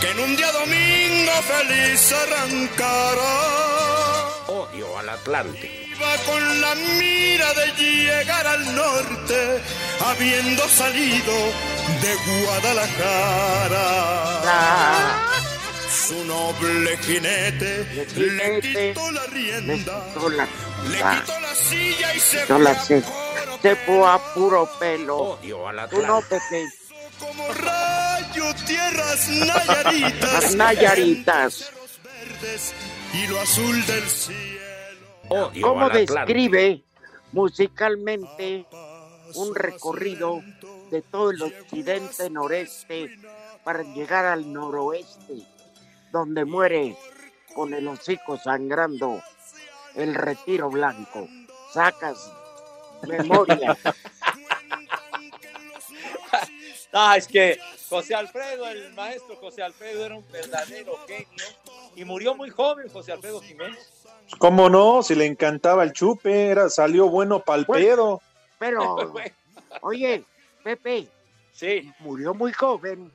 que 0.00 0.10
en 0.10 0.20
un 0.20 0.36
día 0.36 0.52
domingo 0.52 1.32
feliz 1.42 2.12
arrancará. 2.12 3.32
Odio 4.48 4.98
al 4.98 5.08
Atlante. 5.08 5.70
Iba 5.96 6.16
con 6.26 6.60
la 6.60 6.74
mira 6.74 7.46
de 7.54 7.72
llegar 7.82 8.46
al 8.46 8.76
norte, 8.76 9.62
habiendo 10.04 10.68
salido 10.68 11.32
de 12.02 12.14
Guadalajara. 12.44 15.31
Su 15.92 16.24
noble 16.24 16.96
jinete 16.98 17.86
le 18.16 18.60
quitó 18.60 19.10
la 19.12 19.26
rienda, 19.26 19.74
quitó 20.14 20.28
la, 20.30 20.48
le 20.90 20.98
la- 20.98 21.20
quitó 21.20 21.40
la 21.40 21.54
silla 21.54 22.14
y 22.14 22.18
se 22.20 22.40
quitó 22.42 22.54
fue 22.54 22.62
la 22.64 22.70
a 22.70 22.84
se, 22.84 23.02
se 23.62 23.76
fue 23.76 24.08
a 24.08 24.18
puro 24.34 24.68
pelo. 24.78 25.16
Odio 25.16 25.68
al 25.68 25.88
Tú 25.90 26.02
no, 26.02 26.20
Pepe. 26.22 26.66
como 27.18 27.46
rayo 27.52 28.44
tierras 28.66 29.28
nayaritas. 29.28 30.32
Las 30.32 30.54
Nayaritas. 30.56 31.70
verdes 32.02 32.72
y 33.12 33.26
lo 33.28 33.40
azul 33.40 33.86
del 33.86 34.08
cielo. 34.08 35.52
¿Cómo 35.62 35.88
describe 35.90 36.82
musicalmente 37.32 38.66
un 39.34 39.54
recorrido 39.54 40.42
de 40.90 41.02
todo 41.02 41.30
el 41.30 41.42
occidente 41.42 42.28
noreste 42.30 43.16
para 43.64 43.82
llegar 43.82 44.24
al 44.26 44.52
noroeste, 44.52 45.34
donde 46.12 46.44
muere 46.44 46.96
con 47.54 47.74
el 47.74 47.88
hocico 47.88 48.38
sangrando 48.38 49.20
el 49.96 50.14
retiro 50.14 50.70
blanco? 50.70 51.26
Sacas 51.72 52.30
memoria. 53.06 53.76
Ah, 56.94 57.16
es 57.16 57.26
que 57.26 57.58
José 57.88 58.14
Alfredo, 58.14 58.68
el 58.68 58.92
maestro 58.92 59.36
José 59.36 59.62
Alfredo 59.62 60.04
era 60.04 60.14
un 60.14 60.30
verdadero 60.30 60.98
genio 61.06 61.46
y 61.96 62.04
murió 62.04 62.34
muy 62.34 62.50
joven 62.50 62.90
José 62.90 63.12
Alfredo 63.12 63.40
Jiménez. 63.40 64.04
¿Cómo 64.38 64.68
no? 64.68 65.02
Si 65.02 65.14
le 65.14 65.24
encantaba 65.24 65.84
el 65.84 65.94
chupe, 65.94 66.48
era, 66.48 66.68
salió 66.68 67.08
bueno 67.08 67.40
pa'l 67.40 67.64
pedo. 67.64 68.20
Pero, 68.58 68.96
oye, 69.80 70.24
Pepe, 70.62 71.08
sí. 71.52 71.90
murió 72.00 72.34
muy 72.34 72.52
joven, 72.52 73.10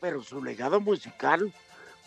pero 0.00 0.20
su 0.22 0.42
legado 0.42 0.80
musical 0.80 1.52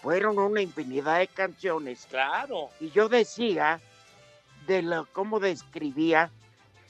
fueron 0.05 0.37
una 0.37 0.61
infinidad 0.61 1.17
de 1.17 1.27
canciones. 1.27 2.05
Claro. 2.11 2.69
Y 2.79 2.91
yo 2.91 3.09
decía 3.09 3.81
de 4.67 4.83
lo, 4.83 5.07
cómo 5.11 5.39
describía, 5.39 6.29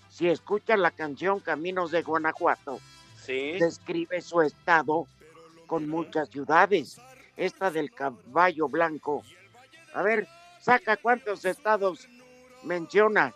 si 0.09 0.27
escuchan 0.27 0.81
la 0.81 0.91
canción 0.91 1.39
Caminos 1.39 1.91
de 1.91 2.01
Guanajuato, 2.03 2.81
Sí. 3.25 3.53
describe 3.57 4.19
su 4.21 4.41
estado 4.41 5.07
con 5.65 5.87
muchas 5.87 6.27
ciudades. 6.29 6.99
Esta 7.37 7.71
del 7.71 7.93
caballo 7.93 8.67
blanco. 8.67 9.23
A 9.93 10.01
ver, 10.01 10.27
saca 10.59 10.97
cuántos 10.97 11.45
estados 11.45 12.09
menciona. 12.63 13.33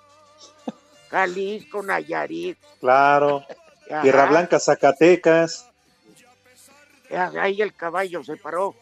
Jalisco, 1.09 1.81
Nayarit. 1.83 2.57
Claro. 2.81 3.45
Tierra 4.01 4.25
Blanca, 4.25 4.59
Zacatecas. 4.59 5.69
Ahí 7.39 7.61
el 7.61 7.73
caballo 7.73 8.25
se 8.25 8.35
paró 8.35 8.75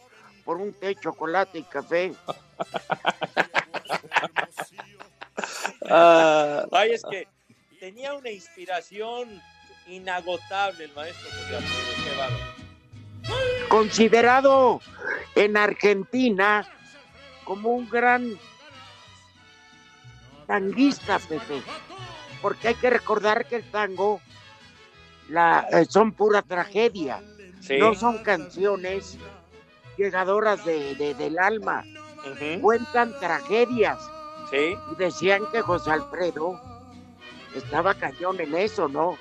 por 0.48 0.56
un 0.56 0.72
té, 0.72 0.94
chocolate 0.94 1.58
y 1.58 1.62
café. 1.62 2.14
Ah, 5.90 6.64
Ay, 6.72 6.92
es 6.92 7.02
que 7.02 7.28
tenía 7.78 8.14
una 8.14 8.30
inspiración 8.30 9.28
inagotable 9.86 10.84
el 10.84 10.92
maestro 10.94 11.30
José 11.30 11.56
Alfredo, 11.56 12.04
qué 12.04 12.18
bárbaro. 12.18 13.68
Considerado 13.68 14.80
en 15.34 15.56
Argentina 15.56 16.66
como 17.44 17.70
un 17.70 17.88
gran 17.88 18.38
tanguista, 20.46 21.18
Pepe. 21.18 21.62
Porque 22.42 22.68
hay 22.68 22.74
que 22.74 22.90
recordar 22.90 23.46
que 23.46 23.56
el 23.56 23.70
tango 23.70 24.20
la, 25.28 25.68
eh, 25.70 25.84
son 25.88 26.12
pura 26.12 26.40
tragedia. 26.42 27.22
Sí. 27.60 27.78
No 27.78 27.94
son 27.94 28.22
canciones 28.22 29.18
llegadoras 29.98 30.64
de, 30.64 30.94
de- 30.94 31.14
del 31.14 31.38
alma. 31.38 31.84
Cuentan 32.62 33.12
tragedias. 33.20 33.98
Sí. 34.50 34.74
Y 34.92 34.94
decían 34.96 35.42
que 35.52 35.60
José 35.60 35.90
Alfredo 35.90 36.58
estaba 37.54 37.94
cañón 37.94 38.40
en 38.40 38.54
eso, 38.54 38.88
¿no? 38.88 39.18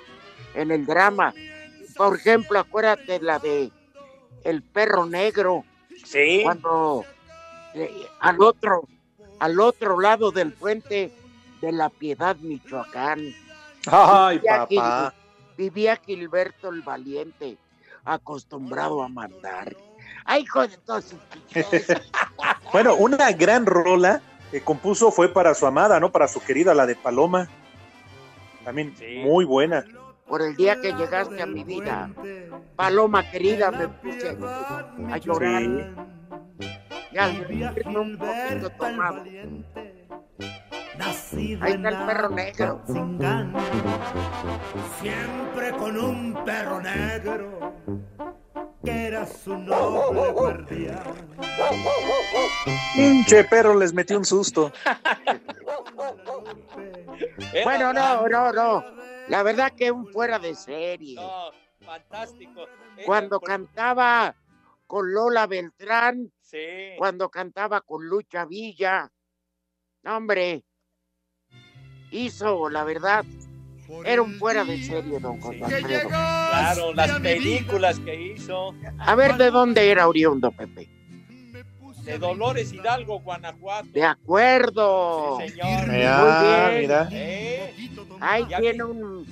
En 0.53 0.71
el 0.71 0.85
drama. 0.85 1.33
Por 1.97 2.15
ejemplo, 2.15 2.59
acuérdate 2.59 3.19
la 3.21 3.39
de 3.39 3.71
El 4.43 4.61
perro 4.61 5.05
negro. 5.05 5.63
Sí. 6.05 6.41
Cuando 6.43 7.03
eh, 7.73 8.07
al 8.19 8.41
otro, 8.41 8.87
al 9.39 9.59
otro 9.59 9.99
lado 9.99 10.31
del 10.31 10.53
puente 10.53 11.11
de 11.61 11.71
la 11.71 11.89
Piedad, 11.89 12.35
Michoacán. 12.37 13.19
Ay, 13.91 14.37
vivía 14.37 14.57
papá. 14.57 14.67
Gil- 14.67 15.57
vivía 15.57 15.95
Gilberto 16.05 16.69
el 16.69 16.81
Valiente, 16.83 17.57
acostumbrado 18.05 19.01
a 19.01 19.09
mandar. 19.09 19.75
Ay, 20.25 20.43
hijo 20.43 20.67
de 20.67 20.77
todos 20.77 21.05
sus 21.05 21.19
Bueno, 22.71 22.95
una 22.95 23.31
gran 23.31 23.65
rola 23.65 24.21
que 24.51 24.61
compuso 24.61 25.11
fue 25.11 25.29
para 25.29 25.53
su 25.53 25.65
amada, 25.65 25.99
¿no? 25.99 26.11
Para 26.11 26.27
su 26.27 26.39
querida, 26.41 26.73
la 26.73 26.85
de 26.85 26.95
Paloma. 26.95 27.47
También 28.63 28.93
muy 29.23 29.45
buena. 29.45 29.85
Por 30.27 30.41
el 30.41 30.55
día 30.55 30.79
que 30.81 30.93
llegaste 30.93 31.41
a 31.41 31.45
mi 31.45 31.63
vida, 31.63 32.09
Paloma 32.75 33.29
querida, 33.31 33.71
me 33.71 33.87
puse 33.87 34.37
a 35.11 35.17
llorar. 35.17 35.63
Y 37.11 37.17
al 37.17 37.47
sentirme 37.47 37.99
un 37.99 38.17
poquito 38.17 38.69
tomado. 38.71 39.23
Ahí 41.61 41.73
está 41.73 41.89
el 41.89 42.05
perro 42.05 42.29
negro. 42.29 42.81
Siempre 44.99 45.71
con 45.77 45.97
un 45.97 46.43
perro 46.43 46.81
negro 46.81 47.73
que 48.87 49.07
era 49.07 49.25
su 49.25 49.57
noble 49.57 50.31
guardián. 50.31 51.03
Pinche 52.95 53.43
perro 53.43 53.75
les 53.77 53.93
metió 53.93 54.17
un 54.17 54.23
susto. 54.23 54.71
Bueno, 57.65 57.91
no, 57.91 58.27
no, 58.29 58.53
no. 58.53 58.83
La 59.27 59.43
verdad 59.43 59.73
que 59.75 59.91
un 59.91 60.07
fuera 60.07 60.39
de 60.39 60.55
serie. 60.55 61.15
No, 61.15 61.51
fantástico. 61.85 62.65
Cuando 63.05 63.41
por- 63.41 63.49
cantaba 63.49 64.33
con 64.85 65.13
Lola 65.13 65.47
Beltrán, 65.47 66.31
Sí. 66.39 66.93
cuando 66.97 67.29
cantaba 67.29 67.81
con 67.81 68.07
Lucha 68.07 68.45
Villa. 68.45 69.11
No, 70.03 70.15
Hombre, 70.15 70.63
hizo, 72.11 72.69
la 72.69 72.85
verdad, 72.85 73.25
era 74.05 74.21
un 74.21 74.33
fuera 74.37 74.63
de 74.63 74.83
serie, 74.83 75.19
don 75.19 75.39
José 75.39 75.63
Alfredo. 75.63 76.09
Claro, 76.09 76.93
las 76.93 77.19
películas 77.19 77.99
que 77.99 78.15
hizo. 78.33 78.73
A 78.99 79.15
ver, 79.15 79.35
¿de 79.37 79.51
dónde 79.51 79.89
era 79.89 80.07
oriundo, 80.07 80.51
Pepe? 80.51 80.89
De 82.03 82.17
Dolores 82.17 82.71
Hidalgo, 82.71 83.19
Guanajuato. 83.19 83.89
De 83.91 84.03
acuerdo. 84.03 85.39
Sí, 85.41 85.49
señor. 85.49 85.87
Mira, 85.89 86.17
Muy 86.21 86.47
bien. 86.47 86.81
mira. 86.81 87.09
¿Eh? 87.11 87.75
Ahí 88.21 88.45
Ya 88.49 88.59
tiene 88.61 88.83
un, 88.85 89.25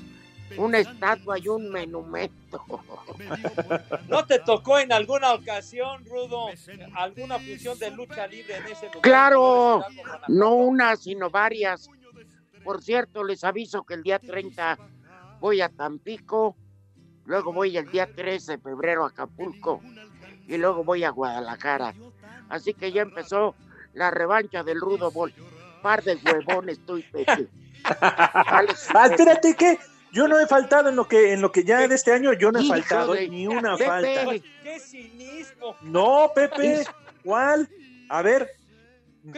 una 0.58 0.80
estatua 0.80 1.40
y 1.40 1.48
un 1.48 1.72
monumento. 1.72 2.62
¿No 4.10 4.26
te 4.26 4.40
tocó 4.40 4.78
en 4.78 4.92
alguna 4.92 5.34
ocasión, 5.34 6.04
Rudo, 6.06 6.48
alguna 6.96 7.40
función 7.40 7.80
de 7.80 7.92
lucha 7.92 8.28
libre 8.28 8.58
en 8.58 8.66
ese 8.66 8.88
lugar? 8.88 9.02
Claro, 9.02 9.86
no 10.28 10.56
una, 10.56 10.98
sino 10.98 11.30
varias. 11.30 11.90
Por 12.66 12.82
cierto, 12.82 13.24
les 13.24 13.44
aviso 13.46 13.84
que 13.84 13.94
el 13.94 14.04
día 14.04 14.20
30 14.20 14.78
voy 15.40 15.62
a 15.62 15.70
Tampico, 15.70 16.58
luego 17.26 17.54
voy 17.54 17.78
el 17.78 17.90
día 17.92 18.12
13 18.14 18.54
de 18.54 18.58
febrero 18.58 19.06
a 19.06 19.10
Acapulco 19.10 19.82
y 20.48 20.58
luego 20.58 20.84
voy 20.84 21.04
a 21.04 21.12
Guadalajara. 21.12 21.94
Así 22.50 22.74
que 22.74 22.92
ya 22.92 23.04
empezó 23.04 23.56
la 23.94 24.12
revancha 24.12 24.64
del 24.64 24.82
Rudo 24.82 25.12
Bol. 25.12 25.34
Par 25.82 26.04
de 26.04 26.16
huevones, 26.16 26.80
tú 26.86 26.98
y 26.98 27.04
Pepe. 27.12 27.48
Vale, 28.02 28.74
Ah, 28.96 29.06
espérate, 29.06 29.56
¿qué? 29.56 29.78
Yo 30.12 30.28
no 30.28 30.40
he 30.40 30.48
faltado 30.48 30.90
en 30.90 30.96
lo 30.96 31.08
que 31.08 31.34
en 31.34 31.42
lo 31.42 31.52
que 31.52 31.64
ya 31.64 31.88
de 31.88 31.94
este 31.94 32.12
año 32.14 32.34
yo 32.34 32.52
no 32.52 32.60
he 32.60 32.68
faltado 32.68 33.14
de- 33.14 33.28
ni 33.30 33.46
una 33.48 33.76
Pepe. 33.78 33.86
falta. 33.86 34.46
¡Qué 34.64 34.80
cinismo! 34.80 35.76
No, 35.82 36.32
Pepe, 36.34 36.86
¿cuál? 37.24 37.70
A 38.10 38.22
ver, 38.24 38.50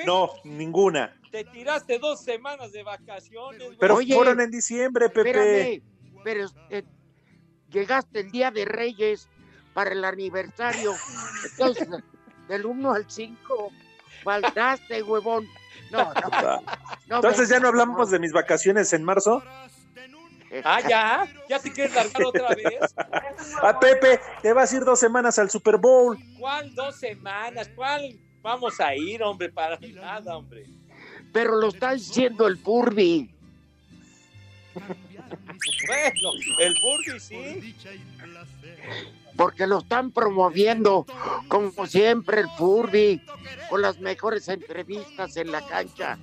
no, 0.05 0.29
ninguna. 0.45 1.16
Te 1.31 1.43
tiraste 1.43 1.99
dos 1.99 2.23
semanas 2.23 2.71
de 2.71 2.83
vacaciones. 2.83 3.69
Pero 3.79 3.95
Oye, 3.95 4.15
fueron 4.15 4.39
en 4.39 4.51
diciembre, 4.51 5.09
Pepe. 5.09 5.29
Espérame, 5.29 5.83
pero 6.23 6.45
eh, 6.69 6.83
llegaste 7.69 8.21
el 8.21 8.31
día 8.31 8.51
de 8.51 8.65
Reyes 8.65 9.27
para 9.73 9.91
el 9.91 10.03
aniversario. 10.03 10.93
Entonces, 11.51 11.87
del 12.47 12.65
1 12.65 12.93
al 12.93 13.09
5, 13.09 13.71
faltaste, 14.23 15.03
huevón. 15.03 15.47
No, 15.91 16.13
no. 16.13 16.61
no 17.07 17.15
Entonces 17.17 17.49
ya 17.49 17.59
no 17.59 17.67
hablamos 17.67 18.09
de 18.09 18.19
mis 18.19 18.31
vacaciones 18.31 18.91
en 18.93 19.03
marzo. 19.03 19.43
Ah, 20.63 20.81
ya. 20.87 21.27
¿Ya 21.49 21.59
te 21.59 21.71
quieres 21.71 21.93
largar 21.93 22.25
otra 22.25 22.55
vez? 22.55 22.95
Ah, 23.61 23.77
Pepe, 23.79 24.19
te 24.41 24.53
vas 24.53 24.71
a 24.71 24.77
ir 24.77 24.83
dos 24.83 24.99
semanas 24.99 25.37
al 25.39 25.49
Super 25.49 25.77
Bowl. 25.77 26.17
¿Cuál 26.39 26.73
dos 26.73 26.95
semanas? 26.95 27.69
¿Cuál 27.75 28.17
vamos 28.41 28.79
a 28.79 28.95
ir, 28.95 29.21
hombre? 29.23 29.49
Para 29.49 29.77
nada, 29.79 30.37
hombre. 30.37 30.65
Pero 31.33 31.55
lo 31.57 31.69
está 31.69 31.93
diciendo 31.93 32.47
el 32.47 32.57
Furby. 32.57 33.29
Bueno, 35.87 36.29
el 36.59 36.75
Burby 36.81 37.19
sí. 37.19 37.75
Porque 39.35 39.67
lo 39.67 39.79
están 39.79 40.11
promoviendo, 40.11 41.05
como 41.47 41.85
siempre, 41.85 42.41
el 42.41 42.49
Furby, 42.57 43.21
con 43.69 43.81
las 43.81 43.99
mejores 43.99 44.47
entrevistas 44.47 45.37
en 45.37 45.51
la 45.51 45.65
cancha. 45.67 46.17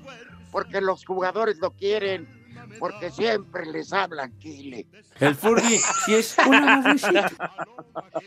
Porque 0.51 0.81
los 0.81 1.05
jugadores 1.05 1.59
lo 1.59 1.71
quieren, 1.73 2.29
porque 2.79 3.11
siempre 3.11 3.67
les 3.67 3.93
hablan 3.93 4.37
Chile. 4.39 4.87
El 5.21 5.35
Furby, 5.35 5.79
si 6.05 6.15
es 6.15 6.37
una 6.47 6.81
babuchita. 6.81 7.31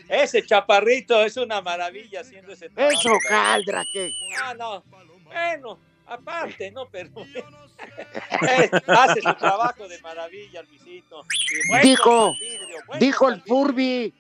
Ese 0.10 0.46
chaparrito 0.46 1.22
es 1.22 1.36
una 1.38 1.62
maravilla 1.62 2.22
haciendo 2.22 2.54
ese 2.54 2.70
trabajo. 2.70 2.98
Eso, 2.98 3.18
Caldra, 3.28 3.84
que 3.92 4.12
Ah, 4.42 4.54
no. 4.54 4.84
Bueno, 5.24 5.80
aparte, 6.08 6.72
¿no? 6.72 6.88
Pero 6.90 7.10
Eh, 7.18 8.70
hace 8.88 9.22
su 9.22 9.34
trabajo 9.36 9.88
de 9.88 10.00
maravilla, 10.02 10.62
Luisito. 10.64 11.24
Bueno, 11.70 11.84
dijo, 11.84 12.34
vidrio, 12.40 12.78
bueno, 12.88 13.00
dijo 13.00 13.30
el 13.30 13.42
Furby, 13.42 14.14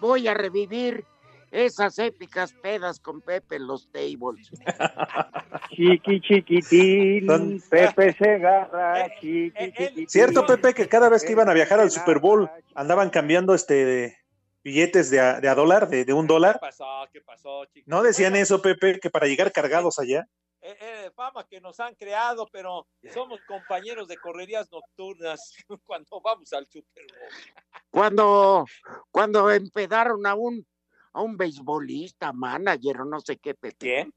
voy 0.00 0.28
a 0.28 0.34
revivir 0.34 1.04
esas 1.50 1.98
épicas 1.98 2.52
pedas 2.54 2.98
con 2.98 3.20
Pepe 3.20 3.56
en 3.56 3.66
los 3.66 3.90
tables. 3.92 4.50
Chiqui 5.70 6.20
chiquitín, 6.20 7.26
Son- 7.26 7.62
Pepe 7.70 8.12
Segarra, 8.14 9.06
Eh, 9.06 9.12
chiqui 9.20 9.52
chiquitín. 9.72 10.08
Cierto, 10.08 10.46
Pepe, 10.46 10.74
que 10.74 10.88
cada 10.88 11.08
vez 11.08 11.24
que 11.24 11.32
iban 11.32 11.48
a 11.48 11.54
viajar 11.54 11.80
al 11.80 11.90
Super 11.90 12.18
Bowl 12.18 12.50
andaban 12.74 13.10
cambiando 13.10 13.54
este 13.54 14.16
billetes 14.64 15.10
de 15.10 15.18
a, 15.20 15.40
de 15.40 15.48
a 15.48 15.54
dólar, 15.54 15.88
de, 15.88 16.04
de 16.04 16.12
un 16.12 16.26
¿Qué 16.26 16.32
dólar. 16.34 16.58
pasó? 16.60 16.86
¿Qué 17.12 17.20
pasó, 17.20 17.64
chicos? 17.66 17.88
¿No 17.88 18.02
decían 18.02 18.32
Bueno, 18.32 18.42
eso, 18.44 18.62
Pepe, 18.62 19.00
que 19.00 19.10
para 19.10 19.26
llegar 19.26 19.50
cargados 19.52 19.98
allá? 19.98 20.26
Eh, 20.64 20.76
eh, 20.80 21.10
fama 21.16 21.44
que 21.48 21.60
nos 21.60 21.80
han 21.80 21.94
creado, 21.96 22.48
pero 22.52 22.86
somos 23.12 23.40
compañeros 23.48 24.06
de 24.06 24.16
correrías 24.16 24.70
nocturnas 24.70 25.54
cuando 25.84 26.20
vamos 26.20 26.52
al 26.52 26.66
Super 26.68 27.04
Bowl. 27.04 27.82
Cuando, 27.90 28.64
cuando 29.10 29.50
empedaron 29.50 30.24
a 30.24 30.36
un, 30.36 30.64
a 31.12 31.20
un 31.20 31.36
beisbolista, 31.36 32.32
manager 32.32 33.00
o 33.00 33.04
no 33.04 33.20
sé 33.20 33.38
qué. 33.38 33.56
¿Quién? 33.76 34.14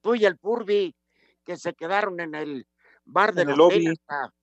Tú 0.00 0.16
y 0.16 0.24
el 0.24 0.36
Furby, 0.38 0.94
que 1.44 1.56
se 1.56 1.72
quedaron 1.72 2.18
en 2.18 2.34
el 2.34 2.66
bar 3.04 3.32
del 3.32 3.44
En 3.44 3.50
el 3.50 3.58
lobby. 3.58 3.86
hasta 3.86 4.34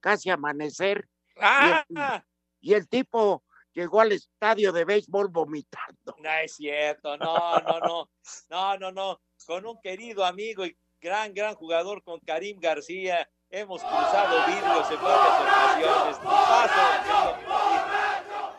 casi 0.00 0.30
amanecer. 0.30 1.08
¡Ah! 1.36 2.24
Y 2.60 2.74
el 2.74 2.88
tipo 2.88 3.44
llegó 3.72 4.00
al 4.00 4.12
estadio 4.12 4.72
de 4.72 4.84
béisbol 4.84 5.28
vomitando. 5.28 6.16
No 6.18 6.30
es 6.42 6.54
cierto, 6.56 7.16
no, 7.16 7.58
no, 7.60 7.80
no, 7.80 8.10
no, 8.48 8.78
no, 8.78 8.92
no. 8.92 9.20
Con 9.46 9.66
un 9.66 9.80
querido 9.80 10.24
amigo 10.24 10.66
y 10.66 10.76
gran, 11.00 11.32
gran 11.34 11.54
jugador, 11.54 12.02
con 12.02 12.20
Karim 12.20 12.60
García, 12.60 13.28
hemos 13.48 13.82
cruzado 13.82 14.46
vidrios 14.46 14.90
en 14.90 15.02
varias 15.02 16.18
ocasiones. 16.18 16.18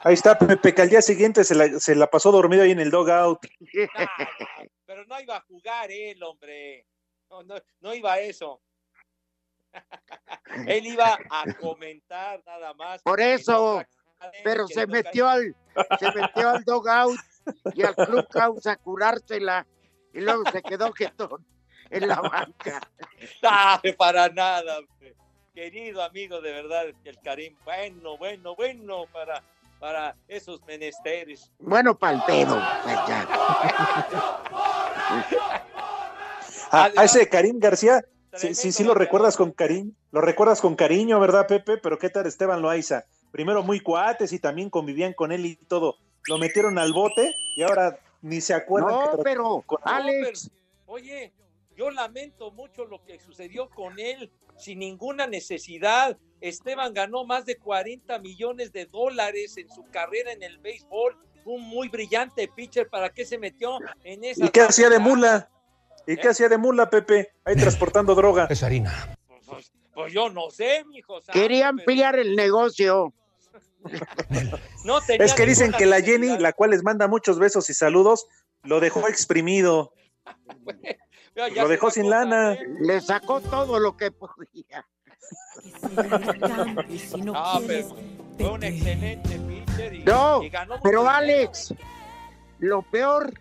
Ahí 0.03 0.15
está, 0.15 0.37
Pepe, 0.37 0.73
que 0.73 0.81
al 0.81 0.89
día 0.89 1.01
siguiente 1.01 1.43
se 1.43 1.53
la, 1.53 1.79
se 1.79 1.95
la 1.95 2.09
pasó 2.09 2.31
dormido 2.31 2.63
ahí 2.63 2.71
en 2.71 2.79
el 2.79 2.89
dogout. 2.89 3.45
Ah, 3.95 4.07
pero 4.85 5.05
no 5.05 5.19
iba 5.19 5.37
a 5.37 5.41
jugar 5.41 5.91
él, 5.91 6.23
hombre. 6.23 6.87
No, 7.29 7.43
no, 7.43 7.55
no 7.81 7.93
iba 7.93 8.13
a 8.13 8.19
eso. 8.19 8.61
él 10.67 10.87
iba 10.87 11.17
a 11.29 11.53
comentar 11.53 12.41
nada 12.45 12.73
más. 12.73 13.01
Por 13.03 13.21
eso, 13.21 13.83
pero 14.43 14.67
se 14.67 14.87
metió 14.87 15.27
al, 15.27 15.55
se 15.99 16.11
metió 16.13 16.49
al 16.49 16.63
dogout 16.63 17.19
y 17.73 17.83
al 17.83 17.95
clubhouse 17.95 18.67
a 18.67 18.75
curársela 18.77 19.65
y 20.13 20.21
luego 20.21 20.43
se 20.51 20.61
quedó 20.61 20.91
jetón 20.93 21.45
en 21.89 22.07
la 22.07 22.21
banca. 22.21 22.81
No, 23.43 23.93
para 23.97 24.29
nada, 24.29 24.79
hombre. 24.79 25.15
querido 25.53 26.01
amigo, 26.01 26.41
de 26.41 26.51
verdad, 26.51 26.85
el 27.03 27.19
Karim, 27.19 27.55
bueno, 27.63 28.17
bueno, 28.17 28.55
bueno 28.55 29.05
para, 29.11 29.43
para 29.79 30.15
esos 30.27 30.63
menesteres. 30.65 31.51
Bueno, 31.59 31.95
pa'l 31.97 32.23
pedo, 32.25 32.59
pues 32.83 32.95
ya. 33.07 33.27
A, 36.71 36.89
a 36.95 37.03
ese 37.03 37.29
Karim 37.29 37.59
García, 37.59 38.01
sí, 38.33 38.55
sí, 38.55 38.71
sí 38.71 38.83
lo 38.83 38.93
recuerdas 38.95 39.37
con 39.37 39.51
cariño, 39.51 39.91
lo 40.11 40.21
recuerdas 40.21 40.61
con 40.61 40.75
cariño, 40.75 41.19
¿verdad, 41.19 41.45
Pepe? 41.47 41.77
Pero 41.77 41.99
¿qué 41.99 42.09
tal 42.09 42.25
Esteban 42.25 42.61
Loaiza? 42.61 43.05
Primero 43.31 43.63
muy 43.63 43.79
cuates 43.79 44.33
y 44.33 44.39
también 44.39 44.69
convivían 44.69 45.13
con 45.13 45.31
él 45.31 45.45
y 45.45 45.55
todo. 45.55 45.95
Lo 46.27 46.37
metieron 46.37 46.77
al 46.77 46.93
bote 46.93 47.33
y 47.55 47.63
ahora 47.63 47.99
ni 48.21 48.41
se 48.41 48.53
acuerdan. 48.53 48.91
No, 48.91 49.17
que 49.17 49.23
pero, 49.23 49.61
con- 49.65 49.79
Alex, 49.83 50.51
Oye, 50.85 51.31
yo 51.77 51.89
lamento 51.89 52.51
mucho 52.51 52.83
lo 52.83 53.01
que 53.05 53.17
sucedió 53.17 53.69
con 53.69 53.97
él 53.97 54.29
sin 54.57 54.79
ninguna 54.79 55.25
necesidad. 55.25 56.17
Esteban 56.41 56.93
ganó 56.93 57.23
más 57.23 57.45
de 57.45 57.55
40 57.57 58.19
millones 58.19 58.73
de 58.73 58.87
dólares 58.87 59.55
en 59.57 59.69
su 59.69 59.85
carrera 59.85 60.33
en 60.33 60.43
el 60.43 60.57
béisbol. 60.57 61.17
Un 61.45 61.61
muy 61.61 61.87
brillante 61.87 62.47
pitcher. 62.47 62.89
¿Para 62.89 63.09
qué 63.09 63.23
se 63.23 63.37
metió 63.37 63.79
en 64.03 64.23
esa? 64.25 64.45
¿Y 64.45 64.49
qué 64.49 64.61
hacía 64.61 64.89
de 64.89 64.99
mula? 64.99 65.49
¿Y 66.05 66.17
qué 66.17 66.27
hacía 66.27 66.49
de 66.49 66.57
mula, 66.57 66.89
Pepe? 66.89 67.29
Ahí 67.45 67.55
transportando 67.55 68.13
droga. 68.15 68.47
Es 68.49 68.61
harina. 68.61 69.15
Pues, 69.47 69.71
pues 69.93 70.13
yo 70.13 70.29
no 70.29 70.49
sé, 70.51 70.83
mijo. 70.85 71.21
santo, 71.21 71.39
quería 71.39 71.67
pero 71.67 71.69
ampliar 71.69 72.19
el 72.19 72.35
negocio. 72.35 73.13
No 74.85 75.01
tenía 75.01 75.25
Es 75.25 75.33
que 75.33 75.45
dicen 75.45 75.71
ninguna 75.71 75.77
que 75.77 75.85
la. 75.85 76.01
Jenny, 76.01 76.37
la 76.37 76.53
cual 76.53 76.71
les 76.71 76.83
manda 76.83 77.07
muchos 77.07 77.39
besos 77.39 77.69
y 77.69 77.73
saludos, 77.73 78.27
lo 78.63 78.79
dejó 78.79 79.07
exprimido. 79.07 79.93
Lo 81.33 81.69
dejó 81.69 81.89
sin 81.89 82.09
lana. 82.09 82.57
Le 82.81 82.99
sacó 82.99 83.39
todo 83.39 83.79
lo 83.79 83.95
que 83.95 84.11
podía. 84.11 84.85
Ah, 87.33 87.59
pero 87.65 87.87
fue 88.37 88.49
un 88.49 88.63
excelente 88.63 89.39
pitcher. 89.39 89.93
Y, 89.93 90.03
No, 90.03 90.43
y 90.43 90.49
ganó 90.49 90.73
mucho 90.73 90.83
pero. 90.83 91.07
Alex, 91.09 91.73
lo 92.59 92.81
peor 92.81 93.33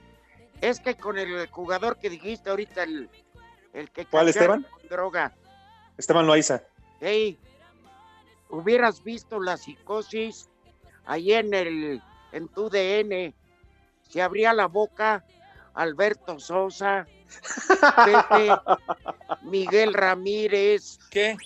es 0.61 0.79
que 0.81 0.95
con 0.95 1.19
el 1.19 1.49
jugador 1.49 1.99
que 1.99 2.11
dijiste 2.11 2.51
ahorita, 2.51 2.85
el, 2.85 3.11
el 3.73 3.91
que 3.91 4.07
¿Cuál, 4.07 4.29
Esteban? 4.29 4.65
con 4.71 4.89
droga, 4.89 5.35
Esteban 5.99 6.27
Loaiza. 6.27 6.63
hey, 7.01 7.39
hubieras 8.51 9.03
visto 9.03 9.41
la 9.41 9.57
psicosis 9.57 10.49
ahí 11.07 11.33
en 11.33 11.53
el 11.55 12.03
en 12.33 12.49
tu 12.49 12.69
DN, 12.69 13.35
se 14.09 14.23
abría 14.23 14.53
la 14.53 14.67
boca 14.67 15.25
Alberto 15.75 16.39
Sosa, 16.39 17.07
Pepe, 18.05 18.51
Miguel 19.43 19.95
Ramírez, 19.95 20.99
¿Qué? 21.11 21.37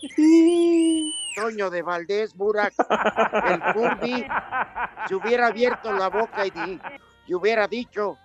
Toño 1.37 1.71
de 1.71 1.83
Valdés, 1.83 2.35
Burak, 2.35 2.75
el 3.49 3.63
Furby, 3.73 4.25
se 5.09 5.15
hubiera 5.15 5.47
abierto 5.49 5.93
la 5.93 6.09
boca 6.09 6.47
y, 6.47 6.51
di- 6.51 6.81
y 7.27 7.35
hubiera 7.35 7.67
dicho, 7.67 8.17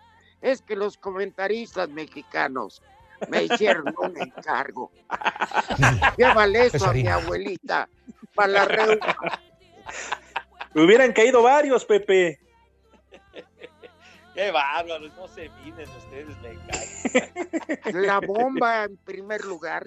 es 0.41 0.61
que 0.61 0.75
los 0.75 0.97
comentaristas 0.97 1.89
mexicanos 1.89 2.81
me 3.29 3.43
hicieron 3.43 3.93
un 3.99 4.17
encargo. 4.17 4.91
Llévale 6.17 6.65
eso 6.65 6.89
a 6.89 6.93
mi 6.93 7.07
abuelita 7.07 7.89
para 8.35 8.47
la 8.49 8.65
reunión. 8.65 8.99
Me 10.73 10.83
hubieran 10.83 11.13
caído 11.13 11.41
varios, 11.41 11.83
Pepe. 11.85 12.39
Qué 14.33 14.51
bárbaros, 14.51 15.11
no 15.15 15.27
se 15.27 15.49
miden 15.63 15.89
ustedes, 15.89 16.37
me 16.37 16.55
caen. 16.67 18.03
La 18.03 18.19
bomba 18.19 18.85
en 18.85 18.95
primer 18.97 19.43
lugar. 19.43 19.85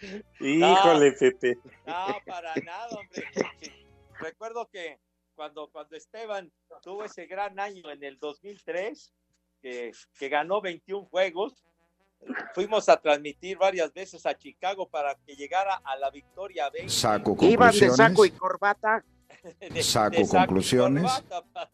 Híjole, 0.40 1.12
Pepe. 1.12 1.58
No, 1.86 2.18
para 2.26 2.54
nada, 2.56 2.88
hombre. 2.96 3.24
Recuerdo 4.20 4.68
que 4.70 5.00
cuando, 5.34 5.68
cuando 5.70 5.96
Esteban 5.96 6.52
tuvo 6.82 7.04
ese 7.04 7.26
gran 7.26 7.58
año 7.58 7.90
en 7.90 8.04
el 8.04 8.18
2003, 8.18 9.12
que, 9.60 9.92
que 10.18 10.28
ganó 10.28 10.60
21 10.60 11.06
juegos, 11.06 11.64
fuimos 12.54 12.88
a 12.88 12.96
transmitir 13.00 13.56
varias 13.58 13.92
veces 13.92 14.24
a 14.26 14.36
Chicago 14.36 14.88
para 14.88 15.14
que 15.26 15.34
llegara 15.36 15.80
a 15.84 15.96
la 15.96 16.10
victoria 16.10 16.68
20. 16.70 16.88
Saco 16.90 17.36
Iban 17.40 17.72
de 17.78 17.90
saco 17.90 18.24
y 18.24 18.30
conclusiones. 18.30 18.38
corbata. 18.38 19.04
de- 19.60 19.82
Saco 19.82 20.16
de 20.16 20.22
y 20.22 20.28
conclusiones. 20.28 21.02
corbata. 21.04 21.70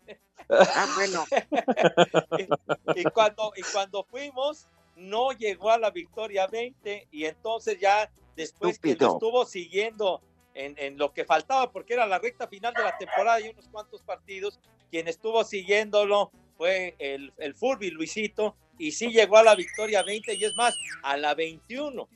Ah, 0.51 0.87
bueno. 0.97 1.25
y, 2.97 3.01
y 3.01 3.05
cuando, 3.05 3.53
y 3.57 3.63
cuando 3.73 4.05
fuimos, 4.05 4.69
no 4.97 5.33
llegó 5.33 5.71
a 5.71 5.79
la 5.79 5.91
victoria 5.91 6.47
20 6.47 7.09
y 7.11 7.25
entonces 7.25 7.81
ya 7.81 8.11
después 8.37 8.79
que 8.79 8.91
Estúpido. 8.91 9.09
lo 9.09 9.15
estuvo 9.15 9.47
siguiendo 9.47 10.23
en, 10.55 10.75
en 10.79 10.99
lo 10.99 11.13
que 11.13 11.25
faltaba, 11.25 11.73
porque 11.73 11.95
era 11.95 12.07
la 12.07 12.19
recta 12.19 12.47
final 12.47 12.75
de 12.75 12.83
la 12.85 12.97
temporada 12.99 13.41
y 13.41 13.49
unos 13.49 13.69
cuantos 13.69 14.03
partidos, 14.03 14.61
quien 14.91 15.09
estuvo 15.09 15.43
siguiéndolo 15.45 16.31
fue 16.57 16.95
el, 16.99 17.33
el 17.39 17.55
Furby 17.55 17.91
Luisito 17.91 18.57
y 18.79 18.93
sí 18.93 19.09
llegó 19.11 19.37
a 19.39 19.43
la 19.43 19.55
victoria 19.55 20.03
20 20.03 20.35
y 20.35 20.45
es 20.45 20.55
más, 20.57 20.75
a 21.03 21.17
la 21.17 21.35
21. 21.35 22.09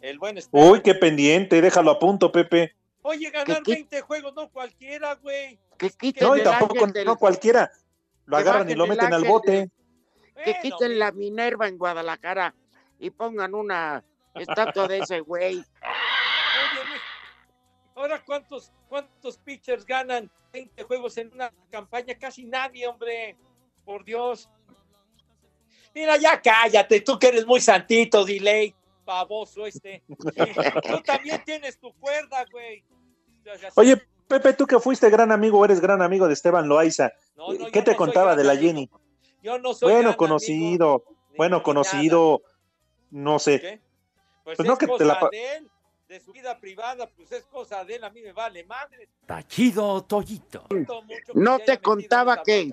El 0.00 0.18
buen. 0.18 0.38
Uy, 0.52 0.80
qué 0.82 0.94
pendiente, 0.94 1.60
déjalo 1.60 1.90
a 1.92 1.98
punto, 1.98 2.30
Pepe. 2.30 2.74
Oye, 3.02 3.30
ganar 3.30 3.58
¿Qué- 3.58 3.62
qué- 3.64 3.72
20 3.74 4.00
juegos, 4.02 4.34
no 4.34 4.48
cualquiera, 4.50 5.14
güey. 5.16 5.58
Que 5.76 5.90
quiten 5.90 6.26
No, 6.28 6.36
y 6.36 6.42
tampoco 6.42 6.86
del- 6.88 7.04
no 7.06 7.16
cualquiera. 7.16 7.70
Lo 8.26 8.36
que 8.36 8.42
agarran 8.42 8.70
y 8.70 8.74
lo 8.74 8.86
meten 8.86 9.12
al 9.12 9.24
bote. 9.24 9.70
que 10.36 10.52
Bueno, 10.52 10.58
quiten 10.62 10.98
la 11.00 11.10
Minerva 11.10 11.66
en 11.66 11.78
Guadalajara 11.78 12.54
y 13.00 13.10
pongan 13.10 13.54
una 13.54 14.04
estatua 14.34 14.86
de 14.86 14.98
ese 14.98 15.18
güey. 15.20 15.56
Oye, 15.56 15.64
güey, 16.86 17.00
ahora 17.96 18.22
cuántos, 18.24 18.72
cuántos 18.88 19.38
pitchers 19.38 19.84
ganan 19.84 20.30
20 20.52 20.82
juegos 20.84 21.16
en 21.18 21.32
una 21.32 21.52
campaña, 21.70 22.14
casi 22.16 22.44
nadie, 22.44 22.86
hombre. 22.86 23.36
Por 23.84 24.04
Dios. 24.04 24.48
Mira, 25.98 26.16
ya 26.16 26.40
cállate, 26.40 27.00
tú 27.00 27.18
que 27.18 27.26
eres 27.26 27.44
muy 27.44 27.60
santito, 27.60 28.24
delay, 28.24 28.72
pavoso 29.04 29.66
este. 29.66 30.04
Tú 30.08 31.02
también 31.04 31.42
tienes 31.44 31.76
tu 31.80 31.92
cuerda, 31.94 32.46
güey. 32.52 32.84
Oye, 33.74 34.00
Pepe, 34.28 34.52
tú 34.52 34.64
que 34.64 34.78
fuiste 34.78 35.10
gran 35.10 35.32
amigo, 35.32 35.58
o 35.58 35.64
eres 35.64 35.80
gran 35.80 36.00
amigo 36.00 36.28
de 36.28 36.34
Esteban 36.34 36.68
Loaiza. 36.68 37.10
No, 37.36 37.52
no, 37.52 37.66
¿Qué 37.72 37.82
te 37.82 37.92
no 37.92 37.96
contaba 37.96 38.36
de 38.36 38.44
la 38.44 38.52
amigo. 38.52 38.68
Jenny? 38.68 38.90
Yo 39.42 39.58
no 39.58 39.74
soy 39.74 39.90
Bueno, 39.90 40.10
gran 40.10 40.16
conocido, 40.16 41.04
amigo, 41.04 41.16
bueno, 41.36 41.62
conocido, 41.64 42.42
no 43.10 43.40
sé. 43.40 43.60
¿Qué? 43.60 43.80
Pues, 44.44 44.56
Pues 44.56 44.68
no 44.68 44.74
es 44.74 44.78
que 44.78 44.86
te 44.86 45.04
la 45.04 45.28
de 45.32 45.56
él, 45.56 45.70
de 46.06 46.20
su 46.20 46.32
vida 46.32 46.60
privada, 46.60 47.08
pues 47.08 47.32
es 47.32 47.44
cosa 47.46 47.84
de 47.84 47.96
él, 47.96 48.04
a 48.04 48.10
mí 48.10 48.22
me 48.22 48.32
vale 48.32 48.62
madre. 48.62 49.08
Tachido 49.26 50.04
Toyito. 50.04 50.64
No 51.34 51.58
te 51.58 51.78
contaba 51.78 52.40
que, 52.40 52.70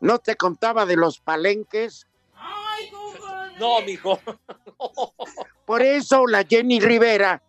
no 0.00 0.18
te 0.18 0.36
contaba 0.36 0.86
de 0.86 0.96
los 0.96 1.20
palenques. 1.20 2.06
No, 3.58 3.80
mijo. 3.82 4.18
Por 5.66 5.82
eso 5.82 6.26
la 6.26 6.44
Jenny 6.44 6.80
Rivera, 6.80 7.42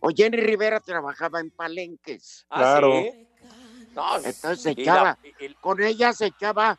o 0.00 0.08
Jenny 0.14 0.38
Rivera 0.38 0.80
trabajaba 0.80 1.40
en 1.40 1.50
palenques. 1.50 2.46
¿Ah, 2.50 2.56
Claro. 2.58 2.92
sí? 2.92 3.26
No, 3.94 4.16
Entonces 4.16 4.62
se 4.62 4.70
echaba, 4.70 5.18
la- 5.22 5.54
con 5.60 5.82
ella 5.82 6.12
se 6.12 6.26
echaba 6.26 6.78